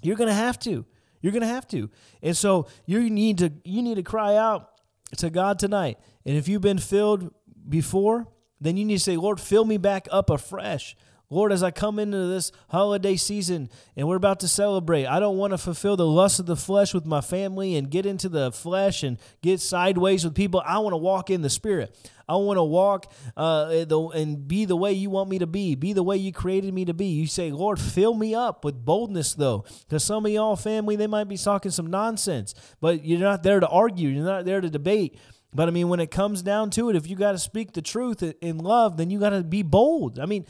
You're 0.07 0.17
going 0.17 0.29
to 0.29 0.35
have 0.35 0.59
to. 0.61 0.87
You're 1.21 1.33
going 1.33 1.43
to 1.43 1.49
have 1.49 1.67
to. 1.69 1.91
And 2.23 2.37
so 2.37 2.69
you 2.87 3.11
need 3.11 3.39
to 3.39 3.53
you 3.65 3.83
need 3.83 3.97
to 3.97 4.03
cry 4.03 4.37
out 4.37 4.71
to 5.19 5.31
God 5.31 5.59
tonight. 5.59 5.99
And 6.25 6.37
if 6.37 6.47
you've 6.47 6.63
been 6.63 6.79
filled 6.79 7.33
before, 7.69 8.29
then 8.61 8.77
you 8.77 8.85
need 8.85 8.99
to 8.99 9.05
say, 9.05 9.17
"Lord, 9.17 9.41
fill 9.41 9.65
me 9.65 9.77
back 9.77 10.07
up 10.11 10.31
afresh. 10.31 10.97
Lord, 11.29 11.51
as 11.51 11.65
I 11.65 11.73
come 11.73 11.99
into 11.99 12.29
this 12.29 12.53
holiday 12.69 13.17
season 13.17 13.69
and 13.97 14.07
we're 14.07 14.17
about 14.17 14.41
to 14.41 14.49
celebrate, 14.49 15.07
I 15.07 15.19
don't 15.19 15.37
want 15.37 15.53
to 15.53 15.59
fulfill 15.59 15.97
the 15.97 16.07
lust 16.07 16.39
of 16.39 16.47
the 16.47 16.55
flesh 16.55 16.95
with 16.95 17.05
my 17.05 17.21
family 17.21 17.75
and 17.75 17.91
get 17.91 18.07
into 18.07 18.29
the 18.29 18.53
flesh 18.53 19.03
and 19.03 19.19
get 19.43 19.61
sideways 19.61 20.25
with 20.25 20.37
people. 20.37 20.63
I 20.65 20.79
want 20.79 20.93
to 20.93 20.99
walk 20.99 21.29
in 21.29 21.43
the 21.43 21.51
spirit. 21.51 21.97
I 22.29 22.37
want 22.37 22.59
to 22.59 22.65
walk 22.65 23.13
uh, 23.37 23.85
and 24.15 24.47
be 24.47 24.65
the 24.67 24.77
way 24.77 24.93
you 24.93 25.11
want 25.11 25.29
me 25.29 25.39
to 25.41 25.47
be, 25.47 25.75
be 25.75 25.93
the 25.93 26.03
way 26.03 26.17
you 26.17 26.33
created 26.33 26.73
me 26.73 26.85
to 26.85 26.95
be. 26.95 27.07
You 27.07 27.27
say, 27.27 27.51
Lord, 27.51 27.81
fill 27.81 28.15
me 28.15 28.35
up 28.35 28.65
with 28.65 28.85
boldness, 28.85 29.35
though, 29.35 29.65
because 29.89 30.05
some 30.05 30.27
of 30.27 30.33
y'all 30.33 30.57
family, 30.57 30.95
they 30.95 31.07
might 31.07 31.29
be 31.29 31.37
talking 31.37 31.71
some 31.73 31.89
nonsense, 31.89 32.55
but 32.81 33.05
you're 33.05 33.19
not 33.19 33.43
there 33.43 33.61
to 33.61 33.69
argue, 33.69 34.09
you're 34.09 34.25
not 34.25 34.45
there 34.45 34.61
to 34.61 34.71
debate. 34.71 35.19
But 35.55 35.69
I 35.69 35.71
mean, 35.71 35.89
when 35.89 36.01
it 36.01 36.11
comes 36.11 36.43
down 36.43 36.71
to 36.71 36.91
it, 36.91 36.97
if 36.97 37.09
you 37.09 37.17
got 37.17 37.33
to 37.33 37.39
speak 37.39 37.73
the 37.73 37.83
truth 37.83 38.23
in 38.41 38.59
love, 38.59 38.97
then 38.97 39.09
you 39.11 39.19
got 39.19 39.31
to 39.31 39.43
be 39.43 39.63
bold. 39.63 40.19
I 40.19 40.27
mean, 40.27 40.45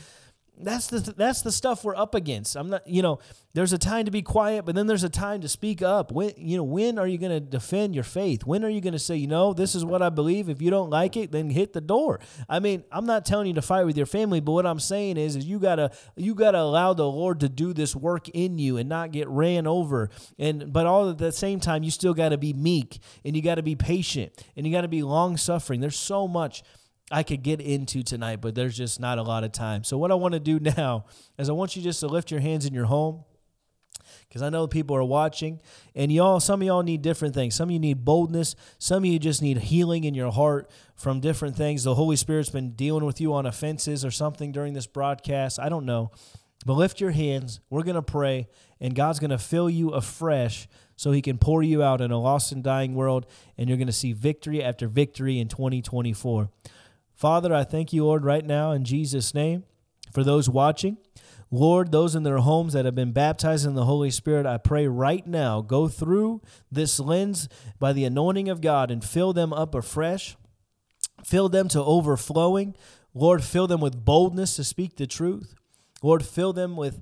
that's 0.59 0.87
the 0.87 1.01
that's 1.17 1.43
the 1.43 1.53
stuff 1.53 1.85
we're 1.85 1.97
up 1.97 2.15
against. 2.15 2.57
I'm 2.57 2.71
not, 2.71 2.87
you 2.87 3.03
know, 3.03 3.19
there's 3.53 3.73
a 3.73 3.79
time 3.79 4.07
to 4.07 4.11
be 4.11 4.23
quiet, 4.23 4.65
but 4.65 4.75
then 4.75 4.87
there's 4.87 5.05
a 5.05 5.11
time 5.11 5.43
to 5.43 5.49
speak 5.49 5.83
up. 5.83 6.11
When 6.11 6.33
you 6.37 6.57
know, 6.57 6.65
when 6.65 6.99
are 6.99 7.07
you 7.07 7.19
going 7.19 7.33
to 7.33 7.41
defend 7.41 7.95
your 7.95 8.05
faith? 8.05 8.45
When 8.47 8.65
are 8.65 8.69
you 8.69 8.81
going 8.81 8.95
to 8.95 8.99
say, 8.99 9.17
you 9.17 9.27
know, 9.27 9.53
this 9.53 9.75
is 9.75 9.85
what 9.85 10.01
I 10.01 10.09
believe. 10.09 10.49
If 10.49 10.63
you 10.63 10.71
don't 10.71 10.89
like 10.89 11.17
it, 11.17 11.31
then 11.31 11.51
hit 11.51 11.75
the 11.75 11.81
door. 11.81 12.21
I 12.49 12.61
mean, 12.61 12.85
I'm 12.91 13.05
not 13.05 13.27
telling 13.27 13.49
you 13.49 13.55
to 13.55 13.63
fight 13.63 13.85
with 13.85 13.97
your 13.97 14.07
family, 14.07 14.41
but 14.41 14.53
what 14.53 14.67
I'm 14.67 14.81
saying 14.81 15.19
is, 15.19 15.37
is 15.37 15.45
you 15.45 15.59
gotta 15.59 15.91
you 16.17 16.35
gotta 16.35 16.59
allow 16.59 16.95
the 16.95 17.07
Lord 17.07 17.41
to 17.41 17.49
do 17.49 17.73
this 17.75 17.95
work 17.95 18.29
in 18.31 18.59
you 18.59 18.79
and 18.79 18.89
not 18.89 19.13
get 19.13 19.29
ran 19.29 19.67
over. 19.67 20.11
And 20.39 20.73
but 20.73 20.87
all 20.87 21.11
at 21.11 21.19
the 21.19 21.33
same 21.33 21.61
time, 21.61 21.83
you 21.83 21.91
still 21.91 22.15
got 22.15 22.31
to 22.31 22.39
be 22.39 22.55
meek 22.55 22.99
and 23.25 23.37
you 23.37 23.43
got 23.43 23.57
to 23.57 23.63
be 23.63 23.77
patient 23.77 24.33
and 24.57 24.67
you 24.67 24.73
got 24.73 24.83
to 24.83 24.89
be 24.89 25.03
long 25.03 25.37
suffering. 25.37 25.81
There's 25.81 25.99
so 25.99 26.27
much 26.27 26.63
I 27.11 27.23
could 27.23 27.43
get 27.43 27.61
into 27.61 28.03
tonight, 28.03 28.41
but 28.41 28.55
there's 28.55 28.77
just 28.77 28.99
not 28.99 29.19
a 29.19 29.23
lot 29.23 29.45
of 29.45 29.53
time. 29.53 29.85
So, 29.85 29.97
what 29.97 30.11
I 30.11 30.15
want 30.15 30.35
to 30.35 30.41
do 30.41 30.59
now 30.77 31.05
is 31.39 31.49
I 31.49 31.53
want 31.53 31.77
you 31.77 31.83
just 31.83 32.01
to 32.01 32.07
lift 32.07 32.31
your 32.31 32.41
hands 32.41 32.67
in 32.67 32.75
your 32.75 32.87
home 32.87 33.25
because 34.29 34.43
I 34.43 34.51
know 34.51 34.67
people 34.67 34.97
are 34.97 35.05
watching, 35.05 35.61
and 35.95 36.11
y'all, 36.11 36.41
some 36.41 36.61
of 36.61 36.67
y'all 36.67 36.83
need 36.83 37.03
different 37.03 37.35
things. 37.35 37.55
Some 37.55 37.69
of 37.69 37.73
you 37.73 37.79
need 37.79 38.05
boldness. 38.05 38.57
Some 38.79 39.05
of 39.05 39.07
you 39.07 39.19
just 39.19 39.41
need 39.41 39.59
healing 39.59 40.05
in 40.05 40.15
your 40.15 40.33
heart 40.33 40.71
from 40.95 41.21
different 41.21 41.57
things. 41.57 41.85
The 41.85 41.95
Holy 41.95 42.17
Spirit's 42.17 42.51
been 42.51 42.73
dealing 42.73 43.05
with 43.05 43.21
you 43.21 43.33
on 43.35 43.47
offenses 43.47 44.05
or 44.05 44.11
something 44.11 44.53
during 44.53 44.75
this 44.75 44.87
broadcast. 44.87 45.59
I 45.61 45.69
don't 45.69 45.87
know. 45.87 46.11
But 46.65 46.75
lift 46.75 47.01
your 47.01 47.13
hands. 47.13 47.61
We're 47.71 47.85
going 47.85 47.95
to 47.95 48.03
pray, 48.03 48.49
and 48.81 48.95
God's 48.95 49.21
going 49.21 49.31
to 49.31 49.39
fill 49.39 49.71
you 49.71 49.91
afresh 49.91 50.67
so 50.97 51.13
He 51.13 51.23
can 51.23 51.39
pour 51.39 51.63
you 51.63 51.83
out 51.83 52.01
in 52.01 52.11
a 52.11 52.19
lost 52.19 52.51
and 52.51 52.65
dying 52.65 52.95
world, 52.95 53.27
and 53.57 53.69
you're 53.69 53.79
going 53.79 53.87
to 53.87 53.93
see 53.93 54.13
victory 54.13 54.63
after 54.63 54.89
victory 54.89 55.39
in 55.39 55.47
2024. 55.47 56.51
Father, 57.17 57.55
I 57.55 57.65
thank 57.65 57.95
you, 57.95 58.05
Lord, 58.05 58.25
right 58.25 58.45
now 58.45 58.73
in 58.73 58.85
Jesus' 58.85 59.33
name 59.33 59.65
for 60.13 60.23
those 60.23 60.51
watching. 60.51 60.99
Lord, 61.51 61.91
those 61.91 62.15
in 62.15 62.25
their 62.25 62.39
homes 62.39 62.75
that 62.75 62.85
have 62.85 62.95
been 62.95 63.13
baptized 63.13 63.67
in 63.67 63.75
the 63.75 63.87
Holy 63.87 64.11
Spirit, 64.11 64.45
I 64.45 64.59
pray 64.59 64.87
right 64.87 65.27
now, 65.27 65.63
go 65.63 65.89
through 65.89 66.43
this 66.71 67.01
lens 67.01 67.49
by 67.79 67.95
the 67.95 68.05
anointing 68.05 68.51
of 68.51 68.61
God 68.61 68.91
and 68.91 69.03
fill 69.03 69.33
them 69.33 69.55
up 69.55 69.75
afresh. 69.75 70.37
Fill 71.25 71.49
them 71.49 71.69
to 71.69 71.83
overflowing. 71.83 72.75
Lord, 73.15 73.43
fill 73.43 73.67
them 73.67 73.81
with 73.81 74.05
boldness 74.05 74.57
to 74.57 74.65
speak 74.65 74.97
the 74.97 75.07
truth. 75.07 75.55
Lord, 76.03 76.23
fill 76.23 76.53
them 76.53 76.77
with 76.77 77.01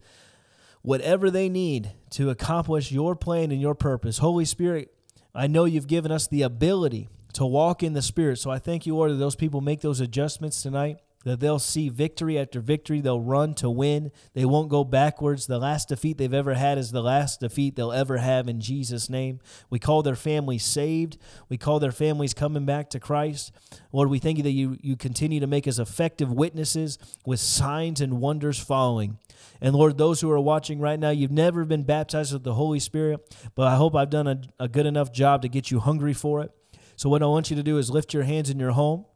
whatever 0.82 1.28
they 1.28 1.48
need 1.48 1.90
to 2.10 2.30
accomplish 2.30 2.92
your 2.92 3.16
plan 3.16 3.50
and 3.50 3.60
your 3.60 3.74
purpose. 3.74 4.18
Holy 4.18 4.44
Spirit, 4.44 4.94
I 5.34 5.48
know 5.48 5.64
you've 5.64 5.88
given 5.88 6.12
us 6.12 6.28
the 6.28 6.42
ability 6.42 7.08
to 7.34 7.44
walk 7.44 7.82
in 7.82 7.92
the 7.92 8.02
Spirit. 8.02 8.38
So 8.38 8.50
I 8.50 8.58
thank 8.58 8.86
you, 8.86 8.96
Lord, 8.96 9.12
that 9.12 9.16
those 9.16 9.36
people 9.36 9.60
make 9.60 9.80
those 9.80 10.00
adjustments 10.00 10.62
tonight, 10.62 10.98
that 11.24 11.40
they'll 11.40 11.58
see 11.58 11.88
victory 11.88 12.38
after 12.38 12.60
victory. 12.60 13.00
They'll 13.00 13.20
run 13.20 13.54
to 13.54 13.70
win. 13.70 14.12
They 14.34 14.44
won't 14.44 14.68
go 14.68 14.84
backwards. 14.84 15.46
The 15.46 15.58
last 15.58 15.88
defeat 15.88 16.18
they've 16.18 16.32
ever 16.32 16.54
had 16.54 16.78
is 16.78 16.92
the 16.92 17.02
last 17.02 17.40
defeat 17.40 17.76
they'll 17.76 17.92
ever 17.92 18.18
have 18.18 18.46
in 18.46 18.60
Jesus' 18.60 19.08
name. 19.08 19.40
We 19.70 19.78
call 19.78 20.02
their 20.02 20.16
families 20.16 20.64
saved. 20.64 21.18
We 21.48 21.56
call 21.56 21.80
their 21.80 21.92
families 21.92 22.34
coming 22.34 22.66
back 22.66 22.90
to 22.90 23.00
Christ. 23.00 23.52
Lord, 23.90 24.10
we 24.10 24.18
thank 24.18 24.36
you 24.36 24.44
that 24.44 24.50
you, 24.50 24.76
you 24.82 24.96
continue 24.96 25.40
to 25.40 25.46
make 25.46 25.66
us 25.66 25.78
effective 25.78 26.30
witnesses 26.30 26.98
with 27.24 27.40
signs 27.40 28.00
and 28.00 28.20
wonders 28.20 28.58
following. 28.58 29.18
And 29.60 29.74
Lord, 29.74 29.96
those 29.96 30.20
who 30.20 30.30
are 30.30 30.40
watching 30.40 30.78
right 30.78 31.00
now, 31.00 31.10
you've 31.10 31.30
never 31.30 31.64
been 31.64 31.84
baptized 31.84 32.32
with 32.32 32.44
the 32.44 32.54
Holy 32.54 32.80
Spirit, 32.80 33.20
but 33.54 33.66
I 33.66 33.76
hope 33.76 33.96
I've 33.96 34.10
done 34.10 34.26
a, 34.26 34.40
a 34.60 34.68
good 34.68 34.86
enough 34.86 35.10
job 35.10 35.42
to 35.42 35.48
get 35.48 35.70
you 35.70 35.80
hungry 35.80 36.12
for 36.12 36.42
it. 36.42 36.52
So, 36.96 37.08
what 37.08 37.22
I 37.22 37.26
want 37.26 37.50
you 37.50 37.56
to 37.56 37.62
do 37.62 37.78
is 37.78 37.90
lift 37.90 38.14
your 38.14 38.22
hands 38.22 38.50
in 38.50 38.58
your 38.58 38.72
home. 38.72 39.06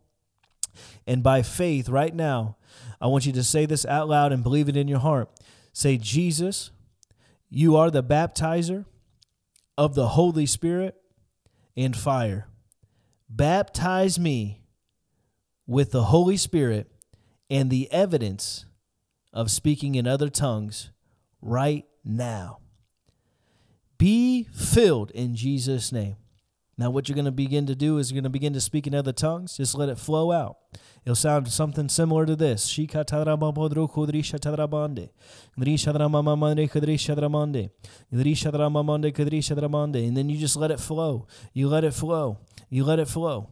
And 1.06 1.22
by 1.22 1.42
faith, 1.42 1.88
right 1.88 2.14
now, 2.14 2.56
I 3.00 3.06
want 3.06 3.26
you 3.26 3.32
to 3.32 3.44
say 3.44 3.66
this 3.66 3.84
out 3.86 4.08
loud 4.08 4.32
and 4.32 4.42
believe 4.42 4.68
it 4.68 4.76
in 4.76 4.88
your 4.88 4.98
heart. 5.00 5.28
Say, 5.72 5.96
Jesus, 5.96 6.70
you 7.48 7.76
are 7.76 7.90
the 7.90 8.02
baptizer 8.02 8.84
of 9.76 9.94
the 9.94 10.08
Holy 10.08 10.46
Spirit 10.46 10.96
and 11.76 11.96
fire. 11.96 12.48
Baptize 13.28 14.18
me 14.18 14.62
with 15.66 15.92
the 15.92 16.04
Holy 16.04 16.36
Spirit 16.36 16.90
and 17.50 17.70
the 17.70 17.90
evidence 17.92 18.66
of 19.32 19.50
speaking 19.50 19.94
in 19.94 20.06
other 20.06 20.28
tongues 20.28 20.90
right 21.40 21.86
now. 22.04 22.58
Be 23.98 24.44
filled 24.44 25.10
in 25.12 25.34
Jesus' 25.34 25.92
name. 25.92 26.16
Now, 26.78 26.90
what 26.90 27.08
you're 27.08 27.16
going 27.16 27.24
to 27.24 27.32
begin 27.32 27.66
to 27.66 27.74
do 27.74 27.98
is 27.98 28.12
you're 28.12 28.16
going 28.16 28.22
to 28.22 28.30
begin 28.30 28.52
to 28.52 28.60
speak 28.60 28.86
in 28.86 28.94
other 28.94 29.12
tongues. 29.12 29.56
Just 29.56 29.74
let 29.74 29.88
it 29.88 29.98
flow 29.98 30.30
out. 30.30 30.58
It'll 31.04 31.16
sound 31.16 31.48
something 31.48 31.88
similar 31.88 32.24
to 32.24 32.36
this. 32.36 32.78
And 32.78 32.88
then 40.16 40.28
you 40.28 40.38
just 40.38 40.56
let 40.56 40.70
it 40.70 40.78
flow. 40.78 41.26
You 41.52 41.68
let 41.68 41.82
it 41.82 41.94
flow. 41.94 42.38
You 42.70 42.84
let 42.84 43.00
it 43.00 43.08
flow. 43.08 43.48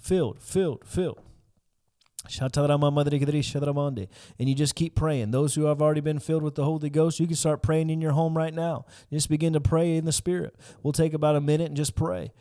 Filled, 0.00 0.40
filled, 0.40 0.84
filled. 0.84 1.18
And 4.38 4.48
you 4.48 4.54
just 4.54 4.74
keep 4.74 4.94
praying. 4.94 5.30
Those 5.30 5.54
who 5.54 5.64
have 5.64 5.82
already 5.82 6.00
been 6.00 6.18
filled 6.18 6.42
with 6.42 6.54
the 6.54 6.64
Holy 6.64 6.90
Ghost, 6.90 7.20
you 7.20 7.26
can 7.26 7.36
start 7.36 7.62
praying 7.62 7.90
in 7.90 8.00
your 8.00 8.12
home 8.12 8.36
right 8.36 8.54
now. 8.54 8.86
Just 9.12 9.28
begin 9.28 9.52
to 9.52 9.60
pray 9.60 9.96
in 9.96 10.04
the 10.04 10.12
Spirit. 10.12 10.56
We'll 10.82 10.92
take 10.92 11.14
about 11.14 11.36
a 11.36 11.40
minute 11.40 11.68
and 11.68 11.76
just 11.76 11.94
pray. 11.94 12.32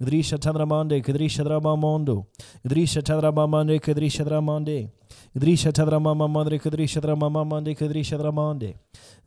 Grisha 0.00 0.38
Tadramande, 0.38 1.02
Grisha 1.02 1.44
Dramamondo, 1.44 2.26
Grisha 2.66 3.02
Tadramamande, 3.02 3.80
Grisha 3.80 4.24
Dramande, 4.24 4.90
Grisha 5.36 5.72
Tadramamande, 5.72 6.58
Grisha 6.58 7.00
Dramamande, 7.00 7.74
Grisha 7.76 8.18
Dramande, 8.18 8.74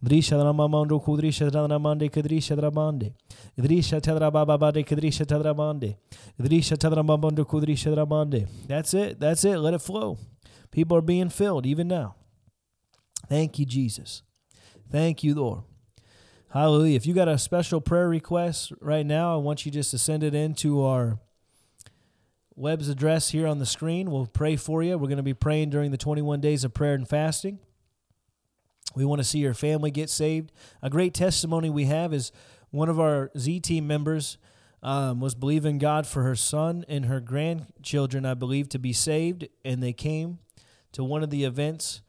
Grisha 0.03 0.35
Dramamando, 0.35 0.99
Kudrisha 1.03 1.49
Dramande, 1.49 2.09
Grisha 2.09 2.55
Dramande, 2.55 3.13
Grisha 3.59 4.01
Tadrababade, 4.01 4.83
Grisha 4.85 5.25
Tadramande, 5.25 5.97
Grisha 6.39 6.77
Tadramamando, 6.77 7.45
Kudrisha 7.45 7.93
Dramande. 7.93 8.47
That's 8.67 8.93
it. 8.93 9.19
That's 9.19 9.43
it. 9.43 9.57
Let 9.57 9.73
it 9.73 9.81
flow. 9.81 10.17
People 10.71 10.97
are 10.97 11.01
being 11.01 11.29
filled 11.29 11.65
even 11.65 11.87
now. 11.87 12.15
Thank 13.27 13.59
you, 13.59 13.65
Jesus. 13.65 14.23
Thank 14.91 15.23
you, 15.23 15.35
Lord. 15.35 15.63
Hallelujah. 16.51 16.95
If 16.95 17.05
you 17.05 17.13
got 17.13 17.27
a 17.27 17.37
special 17.37 17.79
prayer 17.79 18.09
request 18.09 18.71
right 18.81 19.05
now, 19.05 19.35
I 19.35 19.37
want 19.37 19.67
you 19.67 19.71
just 19.71 19.91
to 19.91 19.99
send 19.99 20.23
it 20.23 20.33
into 20.33 20.83
our 20.83 21.19
web's 22.55 22.89
address 22.89 23.29
here 23.29 23.45
on 23.45 23.59
the 23.59 23.67
screen. 23.67 24.09
We'll 24.09 24.25
pray 24.25 24.55
for 24.55 24.81
you. 24.81 24.97
We're 24.97 25.09
going 25.09 25.17
to 25.17 25.23
be 25.23 25.35
praying 25.35 25.69
during 25.69 25.91
the 25.91 25.97
21 25.97 26.41
days 26.41 26.63
of 26.63 26.73
prayer 26.73 26.95
and 26.95 27.07
fasting. 27.07 27.59
We 28.95 29.05
want 29.05 29.19
to 29.19 29.23
see 29.23 29.37
your 29.37 29.53
family 29.53 29.91
get 29.91 30.09
saved. 30.09 30.51
A 30.81 30.89
great 30.89 31.13
testimony 31.13 31.69
we 31.69 31.85
have 31.85 32.15
is 32.15 32.31
one 32.71 32.89
of 32.89 32.99
our 32.99 33.29
Z 33.37 33.59
team 33.59 33.85
members 33.85 34.39
um, 34.81 35.19
was 35.19 35.35
believing 35.35 35.77
God 35.77 36.07
for 36.07 36.23
her 36.23 36.35
son 36.35 36.83
and 36.89 37.05
her 37.05 37.19
grandchildren, 37.19 38.25
I 38.25 38.33
believe, 38.33 38.69
to 38.69 38.79
be 38.79 38.91
saved, 38.91 39.47
and 39.63 39.83
they 39.83 39.93
came 39.93 40.39
to 40.93 41.03
one 41.03 41.21
of 41.21 41.29
the 41.29 41.43
events 41.43 42.01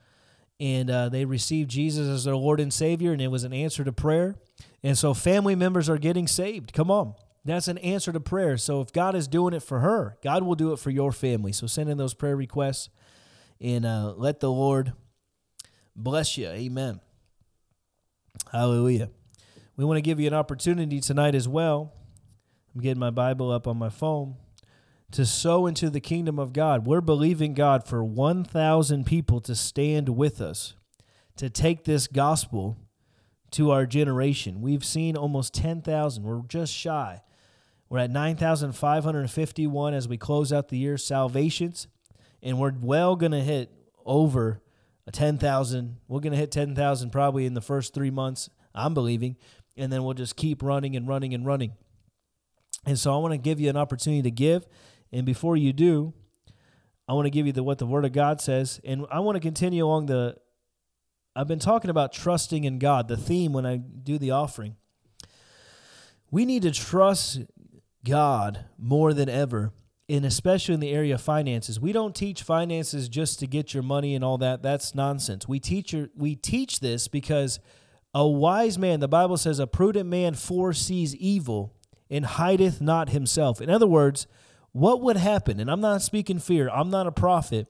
and 0.61 0.91
uh, 0.91 1.09
they 1.09 1.25
received 1.25 1.71
Jesus 1.71 2.07
as 2.07 2.25
their 2.25 2.37
Lord 2.37 2.61
and 2.61 2.73
Savior, 2.73 3.13
and 3.13 3.23
it 3.23 3.29
was 3.29 3.45
an 3.45 3.55
answer 3.55 3.83
to 3.83 3.93
prayer. 3.93 4.37
And 4.83 4.97
so 4.97 5.15
family 5.15 5.55
members 5.55 5.89
are 5.89 5.99
getting 5.99 6.27
saved. 6.27 6.75
Come 6.75 6.91
on. 6.91 7.15
That's 7.45 7.69
an 7.69 7.79
answer 7.79 8.13
to 8.13 8.21
prayer. 8.21 8.59
So 8.59 8.83
if 8.83 8.93
God 8.93 9.15
is 9.15 9.27
doing 9.27 9.55
it 9.55 9.63
for 9.63 9.81
her, 9.81 10.19
God 10.23 10.43
will 10.43 10.55
do 10.55 10.73
it 10.73 10.79
for 10.79 10.91
your 10.91 11.11
family. 11.13 11.53
So 11.53 11.67
send 11.67 11.89
in 11.89 11.97
those 11.97 12.13
prayer 12.13 12.37
requests 12.37 12.91
and 13.61 13.87
uh, 13.87 14.13
let 14.17 14.41
the 14.41 14.51
Lord 14.51 14.93
bless 15.97 16.37
you. 16.37 16.49
Amen. 16.49 17.01
Hallelujah. 18.53 19.11
We 19.77 19.87
want 19.87 19.97
to 19.97 20.03
give 20.03 20.21
you 20.21 20.27
an 20.27 20.35
opportunity 20.35 21.01
tonight 21.01 21.35
as 21.35 21.49
well. 21.49 21.95
I'm 22.75 22.83
getting 22.83 23.01
my 23.01 23.11
Bible 23.11 23.51
up 23.51 23.67
on 23.67 23.79
my 23.79 23.89
phone 23.89 24.37
to 25.13 25.27
sow 25.27 25.67
into 25.67 25.91
the 25.91 26.01
kingdom 26.01 26.39
of 26.39 26.53
God. 26.53 26.87
We're 26.87 27.01
believing 27.01 27.55
God 27.55 27.87
for 27.87 28.05
1,000 28.05 29.05
people 29.05 29.41
to 29.41 29.55
stand 29.55 30.11
with 30.11 30.41
us 30.41 30.75
to 31.37 31.51
take 31.51 31.85
this 31.85 32.07
gospel 32.07 32.77
to 33.53 33.71
our 33.71 33.87
generation. 33.87 34.61
We've 34.61 34.85
seen 34.85 35.17
almost 35.17 35.55
10,000. 35.55 36.23
We're 36.23 36.43
just 36.43 36.73
shy. 36.73 37.23
We're 37.89 37.99
at 37.99 38.11
9,551 38.11 39.95
as 39.95 40.07
we 40.07 40.17
close 40.17 40.53
out 40.53 40.69
the 40.69 40.79
year 40.79 40.97
salvations, 40.97 41.89
and 42.41 42.59
we're 42.59 42.73
well 42.81 43.17
going 43.17 43.33
to 43.33 43.41
hit 43.41 43.71
over 44.07 44.61
10,000. 45.11 45.97
We're 46.07 46.21
going 46.21 46.33
to 46.33 46.39
hit 46.39 46.53
10,000 46.53 47.11
probably 47.11 47.47
in 47.47 47.55
the 47.55 47.61
first 47.61 47.93
three 47.93 48.11
months, 48.11 48.49
I'm 48.75 48.95
believing, 48.95 49.37
and 49.77 49.93
then 49.93 50.05
we'll 50.05 50.15
just 50.15 50.37
keep 50.37 50.63
running 50.63 50.95
and 50.95 51.09
running 51.09 51.35
and 51.35 51.45
running. 51.45 51.73
And 52.87 52.99
so 52.99 53.13
I 53.13 53.19
want 53.19 53.33
to 53.33 53.39
give 53.39 53.61
you 53.61 53.69
an 53.69 53.77
opportunity 53.77 54.23
to 54.23 54.31
give. 54.31 54.67
And 55.13 55.27
before 55.27 55.57
you 55.57 55.73
do, 55.73 56.15
I 57.09 57.13
want 57.15 57.27
to 57.27 57.31
give 57.31 57.47
you 57.47 57.53
the 57.53 57.63
what 57.63 57.79
the 57.79 57.87
Word 57.87 58.05
of 58.05 58.13
God 58.13 58.41
says, 58.41 58.81
and 58.85 59.05
I 59.11 59.21
want 59.21 59.37
to 59.37 59.41
continue 59.41 59.85
along 59.85 60.07
the. 60.07 60.37
I've 61.35 61.49
been 61.49 61.59
talking 61.59 61.91
about 61.91 62.13
trusting 62.13 62.65
in 62.65 62.79
God, 62.79 63.09
the 63.09 63.17
theme 63.17 63.53
when 63.53 63.67
I 63.67 63.77
do 63.77 64.19
the 64.19 64.33
offering. 64.33 64.77
We 66.31 66.45
need 66.45 66.63
to 66.63 66.71
trust 66.71 67.43
God 68.05 68.67
more 68.79 69.13
than 69.13 69.29
ever, 69.29 69.73
and 70.09 70.25
especially 70.25 70.75
in 70.75 70.81
the 70.81 70.91
area 70.91 71.15
of 71.15 71.21
finances. 71.21 71.81
We 71.81 71.93
don't 71.93 72.15
teach 72.15 72.43
finances 72.43 73.09
just 73.09 73.39
to 73.41 73.47
get 73.47 73.75
your 73.75 73.83
money 73.83 74.15
and 74.15 74.25
all 74.25 74.39
that. 74.39 74.63
That's 74.63 74.95
nonsense. 74.95 75.49
We 75.49 75.61
teach 75.61 75.93
your, 75.93 76.09
we 76.17 76.37
teach 76.37 76.81
this 76.81 77.09
because 77.09 77.59
a 78.15 78.27
wise 78.27 78.79
man, 78.79 79.01
the 79.01 79.09
Bible 79.09 79.37
says, 79.37 79.59
a 79.59 79.67
prudent 79.67 80.09
man 80.09 80.35
foresees 80.35 81.15
evil 81.17 81.75
and 82.09 82.27
hideth 82.27 82.81
not 82.81 83.11
himself. 83.11 83.61
In 83.61 83.71
other 83.71 83.87
words, 83.87 84.27
what 84.73 85.01
would 85.01 85.17
happen? 85.17 85.61
And 85.61 85.71
I'm 85.71 85.81
not 85.81 86.03
speaking 86.03 86.39
fear, 86.39 86.69
I'm 86.69 86.91
not 86.91 87.07
a 87.07 87.13
prophet, 87.13 87.67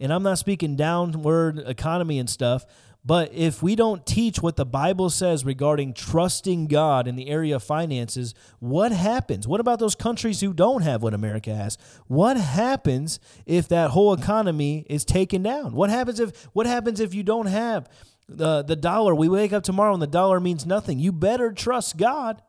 and 0.00 0.12
I'm 0.12 0.22
not 0.22 0.38
speaking 0.38 0.76
downward 0.76 1.58
economy 1.58 2.18
and 2.18 2.28
stuff. 2.28 2.64
But 3.04 3.32
if 3.34 3.62
we 3.62 3.74
don't 3.74 4.06
teach 4.06 4.40
what 4.40 4.54
the 4.54 4.64
Bible 4.64 5.10
says 5.10 5.44
regarding 5.44 5.92
trusting 5.92 6.68
God 6.68 7.08
in 7.08 7.16
the 7.16 7.28
area 7.28 7.56
of 7.56 7.62
finances, 7.64 8.32
what 8.60 8.92
happens? 8.92 9.48
What 9.48 9.60
about 9.60 9.80
those 9.80 9.96
countries 9.96 10.40
who 10.40 10.52
don't 10.52 10.82
have 10.82 11.02
what 11.02 11.12
America 11.12 11.52
has? 11.52 11.78
What 12.06 12.36
happens 12.36 13.18
if 13.44 13.66
that 13.68 13.90
whole 13.90 14.12
economy 14.12 14.86
is 14.88 15.04
taken 15.04 15.42
down? 15.42 15.72
What 15.74 15.90
happens 15.90 16.20
if 16.20 16.44
what 16.52 16.66
happens 16.66 17.00
if 17.00 17.12
you 17.12 17.24
don't 17.24 17.46
have 17.46 17.88
the 18.28 18.62
the 18.62 18.76
dollar? 18.76 19.16
We 19.16 19.28
wake 19.28 19.52
up 19.52 19.64
tomorrow 19.64 19.94
and 19.94 20.02
the 20.02 20.06
dollar 20.06 20.38
means 20.38 20.64
nothing. 20.64 21.00
You 21.00 21.10
better 21.10 21.50
trust 21.52 21.96
God. 21.96 22.40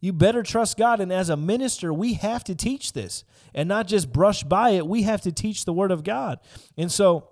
You 0.00 0.12
better 0.12 0.42
trust 0.42 0.76
God. 0.76 1.00
And 1.00 1.12
as 1.12 1.28
a 1.28 1.36
minister, 1.36 1.92
we 1.92 2.14
have 2.14 2.42
to 2.44 2.54
teach 2.54 2.92
this 2.92 3.24
and 3.54 3.68
not 3.68 3.86
just 3.86 4.12
brush 4.12 4.42
by 4.42 4.70
it. 4.70 4.86
We 4.86 5.02
have 5.02 5.20
to 5.22 5.32
teach 5.32 5.64
the 5.64 5.72
Word 5.72 5.90
of 5.90 6.04
God. 6.04 6.38
And 6.76 6.90
so 6.90 7.28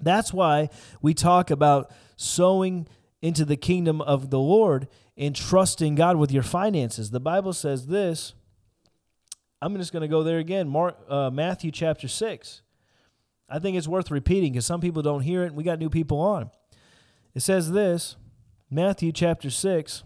that's 0.00 0.32
why 0.32 0.68
we 1.00 1.14
talk 1.14 1.50
about 1.50 1.90
sowing 2.16 2.86
into 3.22 3.44
the 3.44 3.56
kingdom 3.56 4.00
of 4.02 4.30
the 4.30 4.38
Lord 4.38 4.88
and 5.16 5.34
trusting 5.34 5.94
God 5.94 6.16
with 6.16 6.30
your 6.30 6.42
finances. 6.42 7.10
The 7.10 7.20
Bible 7.20 7.52
says 7.52 7.86
this. 7.86 8.34
I'm 9.62 9.74
just 9.76 9.92
going 9.92 10.02
to 10.02 10.08
go 10.08 10.22
there 10.22 10.38
again. 10.38 10.68
Mark, 10.68 10.96
uh, 11.08 11.30
Matthew 11.30 11.70
chapter 11.70 12.06
6. 12.06 12.60
I 13.48 13.58
think 13.58 13.76
it's 13.76 13.88
worth 13.88 14.10
repeating 14.10 14.52
because 14.52 14.66
some 14.66 14.80
people 14.80 15.00
don't 15.00 15.22
hear 15.22 15.42
it 15.44 15.48
and 15.48 15.56
we 15.56 15.64
got 15.64 15.78
new 15.78 15.88
people 15.88 16.20
on. 16.20 16.50
It 17.34 17.40
says 17.40 17.72
this 17.72 18.16
Matthew 18.70 19.12
chapter 19.12 19.50
6 19.50 20.02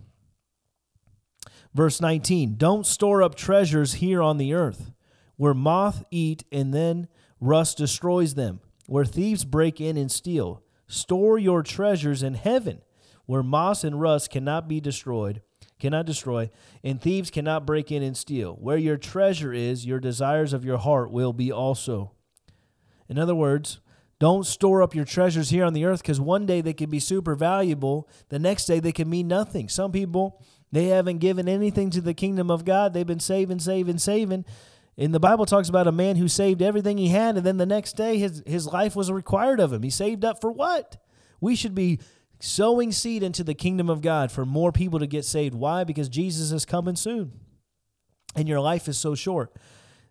Verse 1.74 2.00
19 2.00 2.56
Don't 2.56 2.86
store 2.86 3.22
up 3.22 3.34
treasures 3.34 3.94
here 3.94 4.22
on 4.22 4.38
the 4.38 4.54
earth, 4.54 4.90
where 5.36 5.54
moth 5.54 6.04
eat 6.10 6.44
and 6.50 6.72
then 6.72 7.08
rust 7.40 7.78
destroys 7.78 8.34
them, 8.34 8.60
where 8.86 9.04
thieves 9.04 9.44
break 9.44 9.80
in 9.80 9.96
and 9.96 10.10
steal. 10.10 10.62
Store 10.86 11.38
your 11.38 11.62
treasures 11.62 12.22
in 12.22 12.34
heaven, 12.34 12.80
where 13.26 13.42
moss 13.42 13.84
and 13.84 14.00
rust 14.00 14.30
cannot 14.30 14.68
be 14.68 14.80
destroyed, 14.80 15.42
cannot 15.78 16.06
destroy, 16.06 16.50
and 16.82 17.00
thieves 17.00 17.30
cannot 17.30 17.66
break 17.66 17.92
in 17.92 18.02
and 18.02 18.16
steal. 18.16 18.54
Where 18.54 18.78
your 18.78 18.96
treasure 18.96 19.52
is, 19.52 19.84
your 19.84 20.00
desires 20.00 20.52
of 20.52 20.64
your 20.64 20.78
heart 20.78 21.10
will 21.10 21.34
be 21.34 21.52
also. 21.52 22.12
In 23.08 23.18
other 23.18 23.34
words, 23.34 23.80
don't 24.18 24.46
store 24.46 24.82
up 24.82 24.94
your 24.94 25.04
treasures 25.04 25.50
here 25.50 25.64
on 25.64 25.74
the 25.74 25.84
earth 25.84 26.02
because 26.02 26.20
one 26.20 26.44
day 26.44 26.60
they 26.60 26.72
can 26.72 26.90
be 26.90 26.98
super 26.98 27.34
valuable. 27.36 28.08
The 28.30 28.38
next 28.38 28.66
day 28.66 28.80
they 28.80 28.92
can 28.92 29.08
mean 29.08 29.28
nothing. 29.28 29.68
Some 29.68 29.92
people 29.92 30.42
they 30.72 30.86
haven't 30.86 31.18
given 31.18 31.48
anything 31.48 31.90
to 31.90 32.00
the 32.00 32.14
kingdom 32.14 32.50
of 32.50 32.64
God. 32.64 32.92
They've 32.92 33.06
been 33.06 33.20
saving, 33.20 33.60
saving, 33.60 33.98
saving. 33.98 34.44
And 34.96 35.14
the 35.14 35.20
Bible 35.20 35.46
talks 35.46 35.68
about 35.68 35.86
a 35.86 35.92
man 35.92 36.16
who 36.16 36.26
saved 36.28 36.60
everything 36.60 36.98
he 36.98 37.08
had, 37.08 37.36
and 37.36 37.46
then 37.46 37.56
the 37.56 37.66
next 37.66 37.96
day 37.96 38.18
his, 38.18 38.42
his 38.46 38.66
life 38.66 38.96
was 38.96 39.12
required 39.12 39.60
of 39.60 39.72
him. 39.72 39.82
He 39.82 39.90
saved 39.90 40.24
up 40.24 40.40
for 40.40 40.50
what? 40.50 40.96
We 41.40 41.54
should 41.54 41.74
be 41.74 42.00
sowing 42.40 42.92
seed 42.92 43.22
into 43.22 43.44
the 43.44 43.54
kingdom 43.54 43.88
of 43.88 44.02
God 44.02 44.32
for 44.32 44.44
more 44.44 44.72
people 44.72 44.98
to 44.98 45.06
get 45.06 45.24
saved. 45.24 45.54
Why? 45.54 45.84
Because 45.84 46.08
Jesus 46.08 46.50
is 46.50 46.64
coming 46.64 46.96
soon. 46.96 47.32
And 48.34 48.48
your 48.48 48.60
life 48.60 48.88
is 48.88 48.98
so 48.98 49.14
short. 49.14 49.54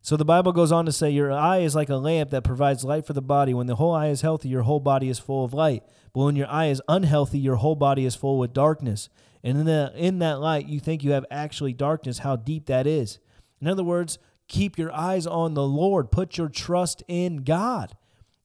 So 0.01 0.15
the 0.15 0.25
Bible 0.25 0.53
goes 0.53 0.71
on 0.71 0.85
to 0.85 0.91
say, 0.91 1.09
Your 1.09 1.33
eye 1.33 1.59
is 1.59 1.75
like 1.75 1.89
a 1.89 1.95
lamp 1.95 2.29
that 2.29 2.43
provides 2.43 2.83
light 2.83 3.05
for 3.05 3.13
the 3.13 3.21
body. 3.21 3.53
When 3.53 3.67
the 3.67 3.75
whole 3.75 3.93
eye 3.93 4.07
is 4.07 4.21
healthy, 4.21 4.47
your 4.47 4.63
whole 4.63 4.79
body 4.79 5.09
is 5.09 5.19
full 5.19 5.43
of 5.43 5.53
light. 5.53 5.83
But 6.13 6.23
when 6.23 6.35
your 6.35 6.49
eye 6.49 6.67
is 6.67 6.81
unhealthy, 6.87 7.39
your 7.39 7.57
whole 7.57 7.75
body 7.75 8.05
is 8.05 8.15
full 8.15 8.39
with 8.39 8.53
darkness. 8.53 9.09
And 9.47 9.59
in, 9.59 9.65
the, 9.65 9.93
in 9.95 10.19
that 10.19 10.41
light, 10.41 10.67
you 10.67 10.81
think 10.81 11.05
you 11.05 11.11
have 11.11 11.25
actually 11.31 11.71
darkness, 11.71 12.17
how 12.17 12.35
deep 12.35 12.65
that 12.65 12.85
is. 12.85 13.17
In 13.61 13.69
other 13.69 13.83
words, 13.83 14.19
keep 14.49 14.77
your 14.77 14.91
eyes 14.91 15.25
on 15.25 15.53
the 15.53 15.63
Lord. 15.63 16.11
Put 16.11 16.37
your 16.37 16.49
trust 16.49 17.01
in 17.07 17.45
God. 17.45 17.95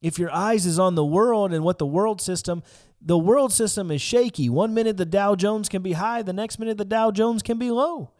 If 0.01 0.17
your 0.17 0.31
eyes 0.31 0.65
is 0.65 0.79
on 0.79 0.95
the 0.95 1.03
world 1.03 1.51
and 1.51 1.61
what 1.61 1.77
the 1.77 1.85
world 1.85 2.21
system, 2.21 2.63
the 3.01 3.17
world 3.17 3.51
system 3.51 3.91
is 3.91 4.01
shaky. 4.01 4.47
One 4.49 4.73
minute 4.73 4.95
the 4.95 5.03
Dow 5.03 5.35
Jones 5.35 5.67
can 5.67 5.81
be 5.81 5.91
high, 5.91 6.21
the 6.21 6.31
next 6.31 6.57
minute 6.57 6.77
the 6.77 6.85
Dow 6.85 7.11
Jones 7.11 7.43
can 7.43 7.59
be 7.59 7.69
low. 7.69 8.11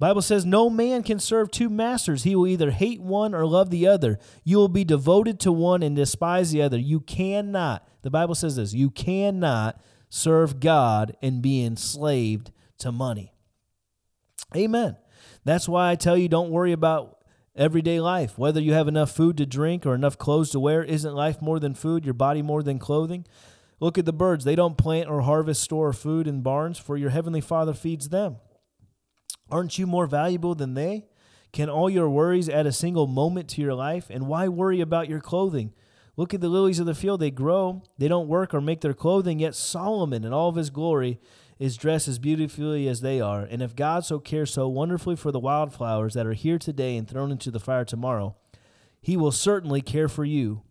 Bible 0.00 0.22
says 0.22 0.44
no 0.44 0.68
man 0.68 1.04
can 1.04 1.20
serve 1.20 1.52
two 1.52 1.70
masters. 1.70 2.24
He 2.24 2.34
will 2.34 2.48
either 2.48 2.72
hate 2.72 3.00
one 3.00 3.32
or 3.32 3.46
love 3.46 3.70
the 3.70 3.86
other. 3.86 4.18
You 4.42 4.56
will 4.56 4.66
be 4.66 4.82
devoted 4.82 5.38
to 5.38 5.52
one 5.52 5.84
and 5.84 5.94
despise 5.94 6.50
the 6.50 6.62
other. 6.62 6.78
You 6.78 6.98
cannot. 6.98 7.86
The 8.02 8.10
Bible 8.10 8.34
says 8.34 8.56
this, 8.56 8.74
you 8.74 8.90
cannot 8.90 9.80
serve 10.14 10.60
God 10.60 11.16
and 11.22 11.40
be 11.40 11.64
enslaved 11.64 12.52
to 12.76 12.92
money. 12.92 13.32
Amen. 14.54 14.98
That's 15.42 15.66
why 15.66 15.90
I 15.90 15.94
tell 15.94 16.18
you 16.18 16.28
don't 16.28 16.50
worry 16.50 16.72
about 16.72 17.24
everyday 17.56 17.98
life. 17.98 18.36
Whether 18.36 18.60
you 18.60 18.74
have 18.74 18.88
enough 18.88 19.10
food 19.10 19.38
to 19.38 19.46
drink 19.46 19.86
or 19.86 19.94
enough 19.94 20.18
clothes 20.18 20.50
to 20.50 20.60
wear, 20.60 20.84
isn't 20.84 21.14
life 21.14 21.40
more 21.40 21.58
than 21.58 21.74
food, 21.74 22.04
your 22.04 22.12
body 22.12 22.42
more 22.42 22.62
than 22.62 22.78
clothing? 22.78 23.24
Look 23.80 23.96
at 23.96 24.04
the 24.04 24.12
birds. 24.12 24.44
They 24.44 24.54
don't 24.54 24.76
plant 24.76 25.08
or 25.08 25.22
harvest 25.22 25.62
store 25.62 25.94
food 25.94 26.26
in 26.26 26.42
barns, 26.42 26.76
for 26.78 26.98
your 26.98 27.10
heavenly 27.10 27.40
Father 27.40 27.72
feeds 27.72 28.10
them. 28.10 28.36
Aren't 29.50 29.78
you 29.78 29.86
more 29.86 30.06
valuable 30.06 30.54
than 30.54 30.74
they? 30.74 31.06
Can 31.54 31.70
all 31.70 31.88
your 31.88 32.10
worries 32.10 32.50
add 32.50 32.66
a 32.66 32.72
single 32.72 33.06
moment 33.06 33.48
to 33.50 33.62
your 33.62 33.74
life? 33.74 34.08
And 34.10 34.28
why 34.28 34.48
worry 34.48 34.82
about 34.82 35.08
your 35.08 35.20
clothing? 35.20 35.72
Look 36.16 36.34
at 36.34 36.40
the 36.40 36.48
lilies 36.48 36.78
of 36.78 36.86
the 36.86 36.94
field. 36.94 37.20
They 37.20 37.30
grow, 37.30 37.82
they 37.98 38.08
don't 38.08 38.28
work 38.28 38.52
or 38.52 38.60
make 38.60 38.82
their 38.82 38.92
clothing, 38.94 39.38
yet 39.38 39.54
Solomon 39.54 40.24
in 40.24 40.32
all 40.32 40.48
of 40.48 40.56
his 40.56 40.70
glory 40.70 41.18
is 41.58 41.76
dressed 41.76 42.08
as 42.08 42.18
beautifully 42.18 42.88
as 42.88 43.00
they 43.00 43.20
are. 43.20 43.42
And 43.42 43.62
if 43.62 43.76
God 43.76 44.04
so 44.04 44.18
cares 44.18 44.52
so 44.52 44.68
wonderfully 44.68 45.16
for 45.16 45.30
the 45.30 45.38
wildflowers 45.38 46.14
that 46.14 46.26
are 46.26 46.32
here 46.32 46.58
today 46.58 46.96
and 46.96 47.08
thrown 47.08 47.30
into 47.30 47.50
the 47.50 47.60
fire 47.60 47.84
tomorrow, 47.84 48.36
he 49.00 49.16
will 49.16 49.32
certainly 49.32 49.80
care 49.80 50.08
for 50.08 50.24
you. 50.24 50.62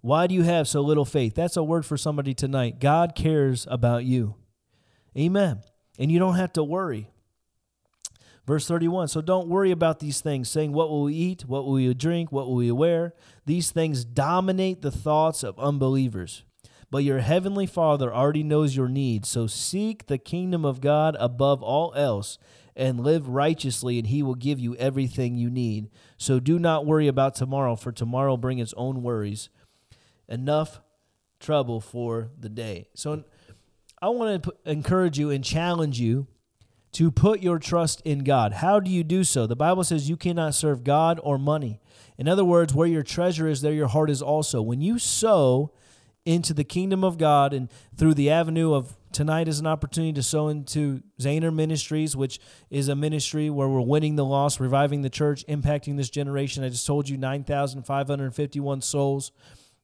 Why 0.00 0.26
do 0.26 0.34
you 0.34 0.42
have 0.42 0.68
so 0.68 0.80
little 0.80 1.04
faith? 1.04 1.34
That's 1.34 1.56
a 1.56 1.64
word 1.64 1.84
for 1.84 1.96
somebody 1.96 2.34
tonight. 2.34 2.78
God 2.78 3.14
cares 3.14 3.66
about 3.68 4.04
you. 4.04 4.36
Amen. 5.18 5.62
And 5.98 6.12
you 6.12 6.18
don't 6.18 6.36
have 6.36 6.52
to 6.54 6.62
worry. 6.62 7.10
Verse 8.46 8.68
31 8.68 9.08
So 9.08 9.20
don't 9.20 9.48
worry 9.48 9.70
about 9.70 9.98
these 9.98 10.20
things, 10.20 10.48
saying, 10.48 10.72
What 10.72 10.88
will 10.88 11.04
we 11.04 11.14
eat? 11.14 11.42
What 11.46 11.64
will 11.64 11.72
we 11.74 11.92
drink? 11.94 12.30
What 12.30 12.46
will 12.46 12.56
we 12.56 12.70
wear? 12.70 13.14
These 13.44 13.70
things 13.70 14.04
dominate 14.04 14.82
the 14.82 14.90
thoughts 14.90 15.42
of 15.42 15.58
unbelievers. 15.58 16.44
But 16.88 17.02
your 17.02 17.18
heavenly 17.18 17.66
Father 17.66 18.14
already 18.14 18.44
knows 18.44 18.76
your 18.76 18.88
needs. 18.88 19.28
So 19.28 19.48
seek 19.48 20.06
the 20.06 20.18
kingdom 20.18 20.64
of 20.64 20.80
God 20.80 21.16
above 21.18 21.62
all 21.62 21.92
else 21.96 22.38
and 22.76 23.00
live 23.00 23.28
righteously, 23.28 23.98
and 23.98 24.06
he 24.06 24.22
will 24.22 24.36
give 24.36 24.60
you 24.60 24.76
everything 24.76 25.36
you 25.36 25.50
need. 25.50 25.90
So 26.16 26.38
do 26.38 26.58
not 26.58 26.86
worry 26.86 27.08
about 27.08 27.34
tomorrow, 27.34 27.74
for 27.74 27.90
tomorrow 27.90 28.36
bring 28.36 28.58
its 28.58 28.74
own 28.76 29.02
worries. 29.02 29.48
Enough 30.28 30.80
trouble 31.40 31.80
for 31.80 32.30
the 32.38 32.48
day. 32.48 32.88
So 32.94 33.24
I 34.00 34.08
want 34.10 34.44
to 34.44 34.54
encourage 34.64 35.18
you 35.18 35.30
and 35.30 35.42
challenge 35.42 35.98
you 35.98 36.28
to 36.96 37.10
put 37.10 37.40
your 37.40 37.58
trust 37.58 38.00
in 38.06 38.24
God. 38.24 38.54
How 38.54 38.80
do 38.80 38.90
you 38.90 39.04
do 39.04 39.22
so? 39.22 39.46
The 39.46 39.54
Bible 39.54 39.84
says 39.84 40.08
you 40.08 40.16
cannot 40.16 40.54
serve 40.54 40.82
God 40.82 41.20
or 41.22 41.36
money. 41.36 41.78
In 42.16 42.26
other 42.26 42.42
words, 42.42 42.72
where 42.72 42.86
your 42.86 43.02
treasure 43.02 43.46
is, 43.46 43.60
there 43.60 43.74
your 43.74 43.88
heart 43.88 44.08
is 44.08 44.22
also. 44.22 44.62
When 44.62 44.80
you 44.80 44.98
sow 44.98 45.72
into 46.24 46.54
the 46.54 46.64
kingdom 46.64 47.04
of 47.04 47.18
God 47.18 47.52
and 47.52 47.68
through 47.98 48.14
the 48.14 48.30
avenue 48.30 48.72
of 48.72 48.96
tonight 49.12 49.46
is 49.46 49.60
an 49.60 49.66
opportunity 49.66 50.14
to 50.14 50.22
sow 50.22 50.48
into 50.48 51.02
Zehner 51.20 51.54
Ministries, 51.54 52.16
which 52.16 52.40
is 52.70 52.88
a 52.88 52.96
ministry 52.96 53.50
where 53.50 53.68
we're 53.68 53.82
winning 53.82 54.16
the 54.16 54.24
lost, 54.24 54.58
reviving 54.58 55.02
the 55.02 55.10
church, 55.10 55.44
impacting 55.48 55.98
this 55.98 56.08
generation. 56.08 56.64
I 56.64 56.70
just 56.70 56.86
told 56.86 57.10
you 57.10 57.18
9,551 57.18 58.80
souls 58.80 59.32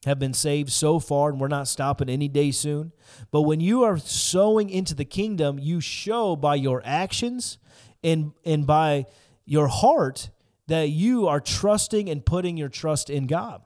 have 0.04 0.18
been 0.18 0.34
saved 0.34 0.70
so 0.70 0.98
far, 0.98 1.30
and 1.30 1.40
we're 1.40 1.48
not 1.48 1.68
stopping 1.68 2.08
any 2.08 2.28
day 2.28 2.50
soon. 2.50 2.92
But 3.30 3.42
when 3.42 3.60
you 3.60 3.84
are 3.84 3.98
sowing 3.98 4.68
into 4.68 4.94
the 4.94 5.04
kingdom, 5.04 5.58
you 5.58 5.80
show 5.80 6.36
by 6.36 6.56
your 6.56 6.82
actions 6.84 7.58
and 8.02 8.32
and 8.44 8.66
by 8.66 9.06
your 9.44 9.68
heart 9.68 10.30
that 10.68 10.88
you 10.88 11.28
are 11.28 11.40
trusting 11.40 12.08
and 12.08 12.24
putting 12.24 12.56
your 12.56 12.68
trust 12.68 13.10
in 13.10 13.26
God. 13.26 13.62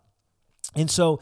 And 0.74 0.91
so 0.91 1.20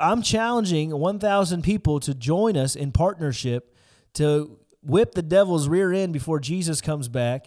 I'm 0.00 0.22
challenging 0.22 0.90
1,000 0.90 1.62
people 1.62 2.00
to 2.00 2.14
join 2.14 2.56
us 2.56 2.76
in 2.76 2.92
partnership 2.92 3.74
to 4.14 4.58
whip 4.82 5.14
the 5.14 5.22
devil's 5.22 5.68
rear 5.68 5.92
end 5.92 6.12
before 6.12 6.38
Jesus 6.40 6.80
comes 6.80 7.08
back 7.08 7.46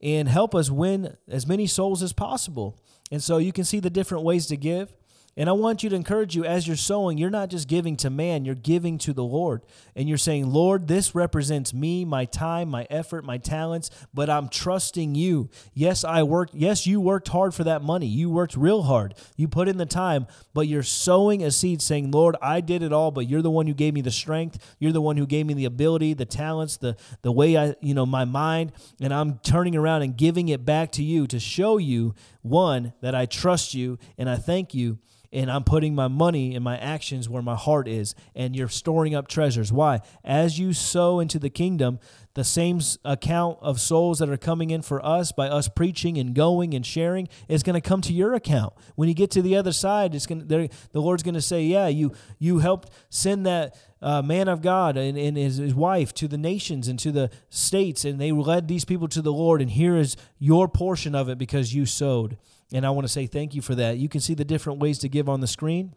and 0.00 0.28
help 0.28 0.54
us 0.54 0.70
win 0.70 1.16
as 1.28 1.46
many 1.46 1.66
souls 1.66 2.02
as 2.02 2.12
possible. 2.12 2.80
And 3.10 3.22
so 3.22 3.38
you 3.38 3.52
can 3.52 3.64
see 3.64 3.78
the 3.78 3.90
different 3.90 4.24
ways 4.24 4.46
to 4.46 4.56
give. 4.56 4.92
And 5.34 5.48
I 5.48 5.52
want 5.52 5.82
you 5.82 5.88
to 5.88 5.96
encourage 5.96 6.36
you 6.36 6.44
as 6.44 6.66
you're 6.66 6.76
sowing, 6.76 7.16
you're 7.16 7.30
not 7.30 7.48
just 7.48 7.66
giving 7.66 7.96
to 7.98 8.10
man, 8.10 8.44
you're 8.44 8.54
giving 8.54 8.98
to 8.98 9.14
the 9.14 9.24
Lord. 9.24 9.62
And 9.96 10.06
you're 10.06 10.18
saying, 10.18 10.52
Lord, 10.52 10.88
this 10.88 11.14
represents 11.14 11.72
me, 11.72 12.04
my 12.04 12.26
time, 12.26 12.68
my 12.68 12.86
effort, 12.90 13.24
my 13.24 13.38
talents, 13.38 13.88
but 14.12 14.28
I'm 14.28 14.50
trusting 14.50 15.14
you. 15.14 15.48
Yes, 15.72 16.04
I 16.04 16.22
worked. 16.22 16.54
Yes, 16.54 16.86
you 16.86 17.00
worked 17.00 17.28
hard 17.28 17.54
for 17.54 17.64
that 17.64 17.80
money. 17.80 18.06
You 18.06 18.28
worked 18.28 18.56
real 18.56 18.82
hard. 18.82 19.14
You 19.34 19.48
put 19.48 19.68
in 19.68 19.78
the 19.78 19.86
time, 19.86 20.26
but 20.52 20.68
you're 20.68 20.82
sowing 20.82 21.42
a 21.42 21.50
seed 21.50 21.80
saying, 21.80 22.10
Lord, 22.10 22.36
I 22.42 22.60
did 22.60 22.82
it 22.82 22.92
all, 22.92 23.10
but 23.10 23.26
you're 23.26 23.40
the 23.40 23.50
one 23.50 23.66
who 23.66 23.74
gave 23.74 23.94
me 23.94 24.02
the 24.02 24.10
strength. 24.10 24.76
You're 24.78 24.92
the 24.92 25.00
one 25.00 25.16
who 25.16 25.26
gave 25.26 25.46
me 25.46 25.54
the 25.54 25.64
ability, 25.64 26.12
the 26.12 26.26
talents, 26.26 26.76
the, 26.76 26.94
the 27.22 27.32
way 27.32 27.56
I, 27.56 27.74
you 27.80 27.94
know, 27.94 28.04
my 28.04 28.26
mind. 28.26 28.72
And 29.00 29.14
I'm 29.14 29.38
turning 29.38 29.76
around 29.76 30.02
and 30.02 30.14
giving 30.14 30.50
it 30.50 30.66
back 30.66 30.92
to 30.92 31.02
you 31.02 31.26
to 31.28 31.40
show 31.40 31.78
you, 31.78 32.14
one, 32.42 32.92
that 33.00 33.14
I 33.14 33.24
trust 33.24 33.72
you 33.72 33.98
and 34.18 34.28
I 34.28 34.36
thank 34.36 34.74
you 34.74 34.98
and 35.32 35.50
I'm 35.50 35.64
putting 35.64 35.94
my 35.94 36.08
money 36.08 36.54
and 36.54 36.62
my 36.62 36.76
actions 36.76 37.28
where 37.28 37.42
my 37.42 37.56
heart 37.56 37.88
is, 37.88 38.14
and 38.34 38.54
you're 38.54 38.68
storing 38.68 39.14
up 39.14 39.28
treasures. 39.28 39.72
Why? 39.72 40.00
As 40.22 40.58
you 40.58 40.72
sow 40.72 41.20
into 41.20 41.38
the 41.38 41.50
kingdom, 41.50 41.98
the 42.34 42.44
same 42.44 42.80
account 43.04 43.58
of 43.60 43.80
souls 43.80 44.18
that 44.18 44.28
are 44.28 44.36
coming 44.36 44.70
in 44.70 44.82
for 44.82 45.04
us 45.04 45.32
by 45.32 45.48
us 45.48 45.68
preaching 45.68 46.16
and 46.18 46.34
going 46.34 46.74
and 46.74 46.84
sharing 46.84 47.28
is 47.48 47.62
going 47.62 47.74
to 47.74 47.86
come 47.86 48.00
to 48.02 48.12
your 48.12 48.34
account. 48.34 48.72
When 48.94 49.08
you 49.08 49.14
get 49.14 49.30
to 49.32 49.42
the 49.42 49.56
other 49.56 49.72
side, 49.72 50.14
it's 50.14 50.26
going 50.26 50.46
to, 50.46 50.68
the 50.92 51.00
Lord's 51.00 51.22
going 51.22 51.34
to 51.34 51.42
say, 51.42 51.62
"Yeah, 51.62 51.88
you 51.88 52.12
you 52.38 52.58
helped 52.58 52.90
send 53.10 53.44
that 53.46 53.76
uh, 54.00 54.22
man 54.22 54.48
of 54.48 54.62
God 54.62 54.96
and, 54.96 55.16
and 55.18 55.36
his, 55.36 55.58
his 55.58 55.74
wife 55.74 56.12
to 56.14 56.28
the 56.28 56.38
nations 56.38 56.88
and 56.88 56.98
to 57.00 57.12
the 57.12 57.30
states, 57.50 58.04
and 58.04 58.20
they 58.20 58.32
led 58.32 58.66
these 58.66 58.84
people 58.84 59.08
to 59.08 59.22
the 59.22 59.32
Lord, 59.32 59.60
and 59.60 59.70
here 59.70 59.96
is 59.96 60.16
your 60.38 60.68
portion 60.68 61.14
of 61.14 61.28
it 61.28 61.38
because 61.38 61.74
you 61.74 61.86
sowed." 61.86 62.36
And 62.72 62.86
I 62.86 62.90
want 62.90 63.06
to 63.06 63.12
say 63.12 63.26
thank 63.26 63.54
you 63.54 63.62
for 63.62 63.74
that. 63.74 63.98
You 63.98 64.08
can 64.08 64.20
see 64.20 64.34
the 64.34 64.44
different 64.44 64.80
ways 64.80 64.98
to 65.00 65.08
give 65.08 65.28
on 65.28 65.40
the 65.40 65.46
screen. 65.46 65.94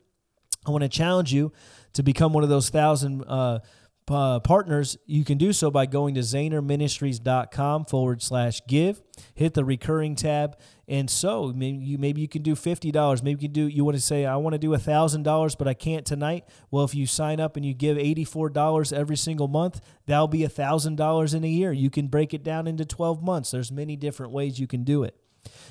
I 0.67 0.71
want 0.71 0.83
to 0.83 0.89
challenge 0.89 1.33
you 1.33 1.53
to 1.93 2.03
become 2.03 2.33
one 2.33 2.43
of 2.43 2.49
those 2.49 2.69
thousand 2.69 3.23
uh, 3.27 3.59
uh, 4.07 4.39
partners. 4.39 4.97
You 5.05 5.23
can 5.23 5.37
do 5.37 5.53
so 5.53 5.71
by 5.71 5.85
going 5.85 6.15
to 6.15 6.21
zehnerministries.com 6.21 7.85
forward 7.85 8.21
slash 8.21 8.61
give. 8.67 9.01
Hit 9.33 9.53
the 9.53 9.65
recurring 9.65 10.15
tab. 10.15 10.57
And 10.87 11.09
so 11.09 11.51
maybe 11.55 11.83
you, 11.83 11.97
maybe 11.97 12.21
you 12.21 12.27
can 12.27 12.43
do 12.43 12.53
$50. 12.53 13.23
Maybe 13.23 13.41
you 13.41 13.47
can 13.47 13.53
do, 13.53 13.67
you 13.67 13.83
want 13.83 13.97
to 13.97 14.01
say, 14.01 14.25
I 14.25 14.35
want 14.35 14.53
to 14.53 14.59
do 14.59 14.69
$1,000, 14.69 15.57
but 15.57 15.67
I 15.67 15.73
can't 15.73 16.05
tonight. 16.05 16.45
Well, 16.69 16.83
if 16.83 16.93
you 16.93 17.07
sign 17.07 17.39
up 17.39 17.55
and 17.55 17.65
you 17.65 17.73
give 17.73 17.97
$84 17.97 18.93
every 18.93 19.17
single 19.17 19.47
month, 19.47 19.81
that'll 20.05 20.27
be 20.27 20.41
$1,000 20.41 21.35
in 21.35 21.43
a 21.43 21.47
year. 21.47 21.71
You 21.71 21.89
can 21.89 22.07
break 22.07 22.33
it 22.33 22.43
down 22.43 22.67
into 22.67 22.85
12 22.85 23.23
months. 23.23 23.51
There's 23.51 23.71
many 23.71 23.95
different 23.95 24.31
ways 24.31 24.59
you 24.59 24.67
can 24.67 24.83
do 24.83 25.03
it. 25.03 25.15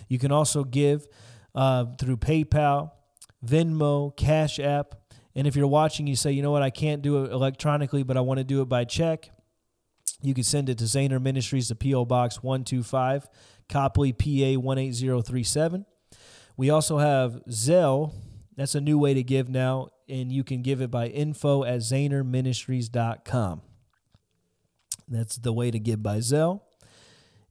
You 0.08 0.18
can 0.18 0.32
also 0.32 0.64
give 0.64 1.06
uh, 1.54 1.86
through 1.98 2.18
PayPal, 2.18 2.92
Venmo, 3.44 4.16
Cash 4.16 4.58
App. 4.58 4.94
And 5.34 5.46
if 5.46 5.56
you're 5.56 5.66
watching, 5.66 6.06
you 6.06 6.16
say, 6.16 6.32
you 6.32 6.42
know 6.42 6.50
what, 6.50 6.62
I 6.62 6.70
can't 6.70 7.02
do 7.02 7.24
it 7.24 7.32
electronically, 7.32 8.02
but 8.02 8.16
I 8.16 8.20
want 8.20 8.38
to 8.38 8.44
do 8.44 8.62
it 8.62 8.66
by 8.66 8.84
check. 8.84 9.30
You 10.22 10.32
can 10.32 10.44
send 10.44 10.68
it 10.68 10.78
to 10.78 10.84
Zehner 10.84 11.20
Ministries, 11.20 11.68
the 11.68 11.74
P.O. 11.74 12.04
Box 12.04 12.42
125, 12.42 13.28
Coplay, 13.68 14.12
PA 14.12 14.60
18037. 14.60 15.84
We 16.56 16.70
also 16.70 16.98
have 16.98 17.42
Zelle. 17.48 18.12
That's 18.56 18.74
a 18.74 18.80
new 18.80 18.98
way 18.98 19.14
to 19.14 19.22
give 19.22 19.48
now, 19.48 19.88
and 20.08 20.30
you 20.30 20.44
can 20.44 20.62
give 20.62 20.80
it 20.80 20.90
by 20.90 21.08
info 21.08 21.64
at 21.64 21.80
zehnerministries.com. 21.80 23.62
That's 25.08 25.36
the 25.36 25.52
way 25.52 25.70
to 25.70 25.78
give 25.78 26.02
by 26.02 26.18
Zelle 26.18 26.62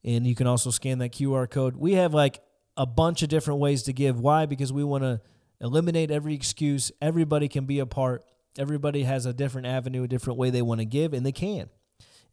and 0.03 0.27
you 0.27 0.35
can 0.35 0.47
also 0.47 0.69
scan 0.69 0.99
that 0.99 1.11
QR 1.11 1.49
code. 1.49 1.75
We 1.75 1.93
have 1.93 2.13
like 2.13 2.41
a 2.75 2.85
bunch 2.85 3.23
of 3.23 3.29
different 3.29 3.59
ways 3.59 3.83
to 3.83 3.93
give. 3.93 4.19
Why? 4.19 4.45
Because 4.45 4.73
we 4.73 4.83
want 4.83 5.03
to 5.03 5.21
eliminate 5.61 6.11
every 6.11 6.33
excuse. 6.33 6.91
Everybody 7.01 7.47
can 7.47 7.65
be 7.65 7.79
a 7.79 7.85
part. 7.85 8.23
Everybody 8.57 9.03
has 9.03 9.25
a 9.25 9.33
different 9.33 9.67
avenue, 9.67 10.03
a 10.03 10.07
different 10.07 10.37
way 10.37 10.49
they 10.49 10.61
want 10.61 10.79
to 10.81 10.85
give, 10.85 11.13
and 11.13 11.25
they 11.25 11.31
can. 11.31 11.69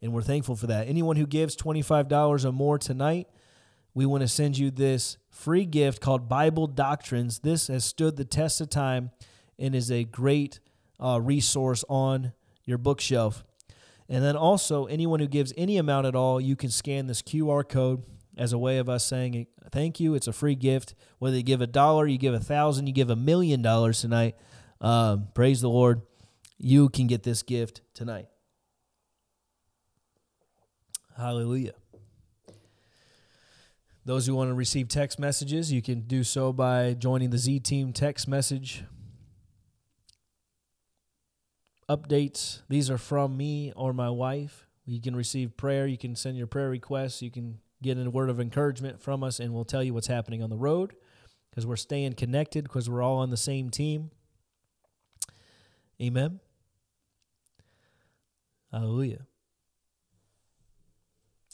And 0.01 0.13
we're 0.13 0.21
thankful 0.21 0.55
for 0.55 0.67
that. 0.67 0.87
Anyone 0.87 1.15
who 1.15 1.27
gives 1.27 1.55
$25 1.55 2.45
or 2.45 2.51
more 2.51 2.77
tonight, 2.77 3.27
we 3.93 4.05
want 4.05 4.21
to 4.21 4.27
send 4.27 4.57
you 4.57 4.71
this 4.71 5.17
free 5.29 5.65
gift 5.65 6.01
called 6.01 6.27
Bible 6.27 6.67
Doctrines. 6.67 7.39
This 7.39 7.67
has 7.67 7.85
stood 7.85 8.17
the 8.17 8.25
test 8.25 8.61
of 8.61 8.69
time 8.69 9.11
and 9.59 9.75
is 9.75 9.91
a 9.91 10.03
great 10.03 10.59
uh, 10.99 11.19
resource 11.21 11.83
on 11.87 12.33
your 12.65 12.77
bookshelf. 12.77 13.43
And 14.11 14.21
then 14.21 14.35
also, 14.35 14.87
anyone 14.87 15.21
who 15.21 15.27
gives 15.27 15.53
any 15.55 15.77
amount 15.77 16.05
at 16.05 16.15
all, 16.15 16.41
you 16.41 16.57
can 16.57 16.69
scan 16.69 17.07
this 17.07 17.21
QR 17.21 17.67
code 17.67 18.03
as 18.37 18.51
a 18.51 18.57
way 18.57 18.77
of 18.77 18.89
us 18.89 19.05
saying 19.05 19.47
thank 19.71 20.01
you. 20.01 20.15
It's 20.15 20.27
a 20.27 20.33
free 20.33 20.53
gift. 20.53 20.95
Whether 21.19 21.37
you 21.37 21.43
give 21.43 21.61
a 21.61 21.67
dollar, 21.67 22.05
you 22.05 22.17
give 22.17 22.33
a 22.33 22.39
thousand, 22.39 22.87
you 22.87 22.93
give 22.93 23.09
a 23.09 23.15
million 23.15 23.61
dollars 23.61 24.01
tonight. 24.01 24.35
Um, 24.81 25.29
praise 25.33 25.61
the 25.61 25.69
Lord. 25.69 26.01
You 26.57 26.89
can 26.89 27.07
get 27.07 27.23
this 27.23 27.41
gift 27.41 27.83
tonight. 27.93 28.27
Hallelujah. 31.15 31.75
Those 34.03 34.27
who 34.27 34.35
want 34.35 34.49
to 34.49 34.55
receive 34.55 34.89
text 34.89 35.19
messages, 35.19 35.71
you 35.71 35.81
can 35.81 36.01
do 36.01 36.25
so 36.25 36.51
by 36.51 36.95
joining 36.95 37.29
the 37.29 37.37
Z 37.37 37.61
Team 37.61 37.93
text 37.93 38.27
message 38.27 38.83
updates. 41.91 42.61
These 42.69 42.89
are 42.89 42.97
from 42.97 43.35
me 43.35 43.73
or 43.75 43.93
my 43.93 44.09
wife. 44.09 44.67
You 44.85 45.01
can 45.01 45.15
receive 45.15 45.57
prayer. 45.57 45.85
You 45.87 45.97
can 45.97 46.15
send 46.15 46.37
your 46.37 46.47
prayer 46.47 46.69
requests. 46.69 47.21
You 47.21 47.31
can 47.31 47.59
get 47.81 47.97
a 47.97 48.09
word 48.09 48.29
of 48.29 48.39
encouragement 48.39 49.01
from 49.01 49.23
us, 49.23 49.39
and 49.39 49.53
we'll 49.53 49.65
tell 49.65 49.83
you 49.83 49.93
what's 49.93 50.07
happening 50.07 50.41
on 50.41 50.49
the 50.49 50.57
road 50.57 50.93
because 51.49 51.65
we're 51.65 51.75
staying 51.75 52.13
connected 52.13 52.63
because 52.63 52.89
we're 52.89 53.01
all 53.01 53.17
on 53.17 53.29
the 53.29 53.37
same 53.37 53.69
team. 53.69 54.11
Amen. 56.01 56.39
Hallelujah. 58.71 59.25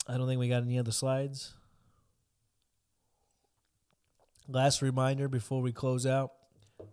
I 0.07 0.17
don't 0.17 0.27
think 0.27 0.39
we 0.39 0.47
got 0.47 0.63
any 0.63 0.77
other 0.77 0.91
slides. 0.91 1.53
Last 4.47 4.81
reminder 4.81 5.27
before 5.27 5.61
we 5.61 5.73
close 5.73 6.05
out 6.05 6.31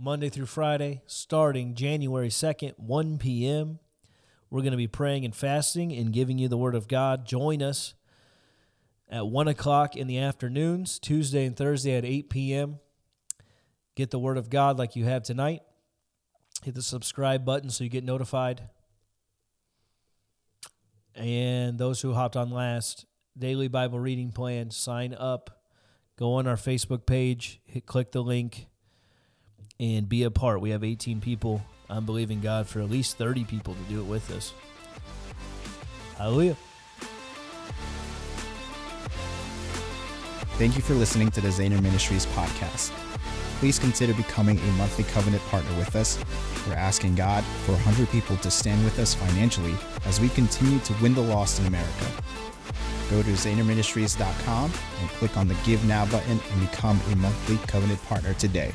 Monday 0.04 0.28
through 0.28 0.44
Friday, 0.44 1.00
starting 1.06 1.74
January 1.74 2.28
2nd, 2.28 2.74
1 2.76 3.16
p.m. 3.16 3.78
We're 4.50 4.60
going 4.60 4.72
to 4.72 4.76
be 4.76 4.86
praying 4.86 5.24
and 5.24 5.34
fasting 5.34 5.94
and 5.94 6.12
giving 6.12 6.36
you 6.36 6.46
the 6.46 6.58
Word 6.58 6.74
of 6.74 6.88
God. 6.88 7.24
Join 7.24 7.62
us 7.62 7.94
at 9.08 9.26
1 9.26 9.48
o'clock 9.48 9.96
in 9.96 10.06
the 10.06 10.18
afternoons, 10.18 10.98
Tuesday 10.98 11.46
and 11.46 11.56
Thursday 11.56 11.96
at 11.96 12.04
8 12.04 12.28
p.m. 12.28 12.80
Get 13.94 14.10
the 14.10 14.18
Word 14.18 14.36
of 14.36 14.50
God 14.50 14.78
like 14.78 14.94
you 14.94 15.06
have 15.06 15.22
tonight. 15.22 15.62
Hit 16.62 16.74
the 16.74 16.82
subscribe 16.82 17.46
button 17.46 17.70
so 17.70 17.82
you 17.82 17.88
get 17.88 18.04
notified. 18.04 18.68
And 21.14 21.78
those 21.78 22.02
who 22.02 22.12
hopped 22.12 22.36
on 22.36 22.50
last, 22.50 23.06
daily 23.38 23.68
Bible 23.68 23.98
reading 23.98 24.32
plan, 24.32 24.70
sign 24.70 25.14
up. 25.14 25.62
Go 26.18 26.34
on 26.34 26.46
our 26.46 26.56
Facebook 26.56 27.06
page, 27.06 27.62
hit, 27.64 27.86
click 27.86 28.12
the 28.12 28.22
link 28.22 28.66
and 29.78 30.08
be 30.08 30.22
a 30.22 30.30
part. 30.30 30.60
We 30.60 30.70
have 30.70 30.84
18 30.84 31.20
people. 31.20 31.62
I'm 31.90 32.06
believing 32.06 32.40
God 32.40 32.66
for 32.66 32.80
at 32.80 32.90
least 32.90 33.18
30 33.18 33.44
people 33.44 33.74
to 33.74 33.92
do 33.92 34.00
it 34.00 34.04
with 34.04 34.30
us. 34.30 34.52
Hallelujah. 36.16 36.56
Thank 40.56 40.76
you 40.76 40.82
for 40.82 40.94
listening 40.94 41.30
to 41.32 41.40
the 41.40 41.48
Zehner 41.48 41.82
Ministries 41.82 42.26
podcast. 42.26 42.90
Please 43.58 43.78
consider 43.78 44.14
becoming 44.14 44.58
a 44.58 44.72
monthly 44.72 45.04
covenant 45.04 45.42
partner 45.46 45.76
with 45.76 45.96
us. 45.96 46.18
We're 46.68 46.74
asking 46.74 47.16
God 47.16 47.42
for 47.64 47.72
100 47.72 48.08
people 48.10 48.36
to 48.36 48.50
stand 48.50 48.84
with 48.84 48.98
us 48.98 49.14
financially 49.14 49.74
as 50.06 50.20
we 50.20 50.28
continue 50.28 50.78
to 50.80 50.94
win 51.02 51.14
the 51.14 51.22
lost 51.22 51.60
in 51.60 51.66
America. 51.66 52.06
Go 53.10 53.22
to 53.22 53.30
zehnerministries.com 53.30 54.72
and 55.00 55.08
click 55.10 55.36
on 55.36 55.48
the 55.48 55.56
Give 55.64 55.84
Now 55.86 56.06
button 56.06 56.38
and 56.52 56.70
become 56.70 57.00
a 57.10 57.16
monthly 57.16 57.56
covenant 57.66 58.02
partner 58.04 58.34
today. 58.34 58.72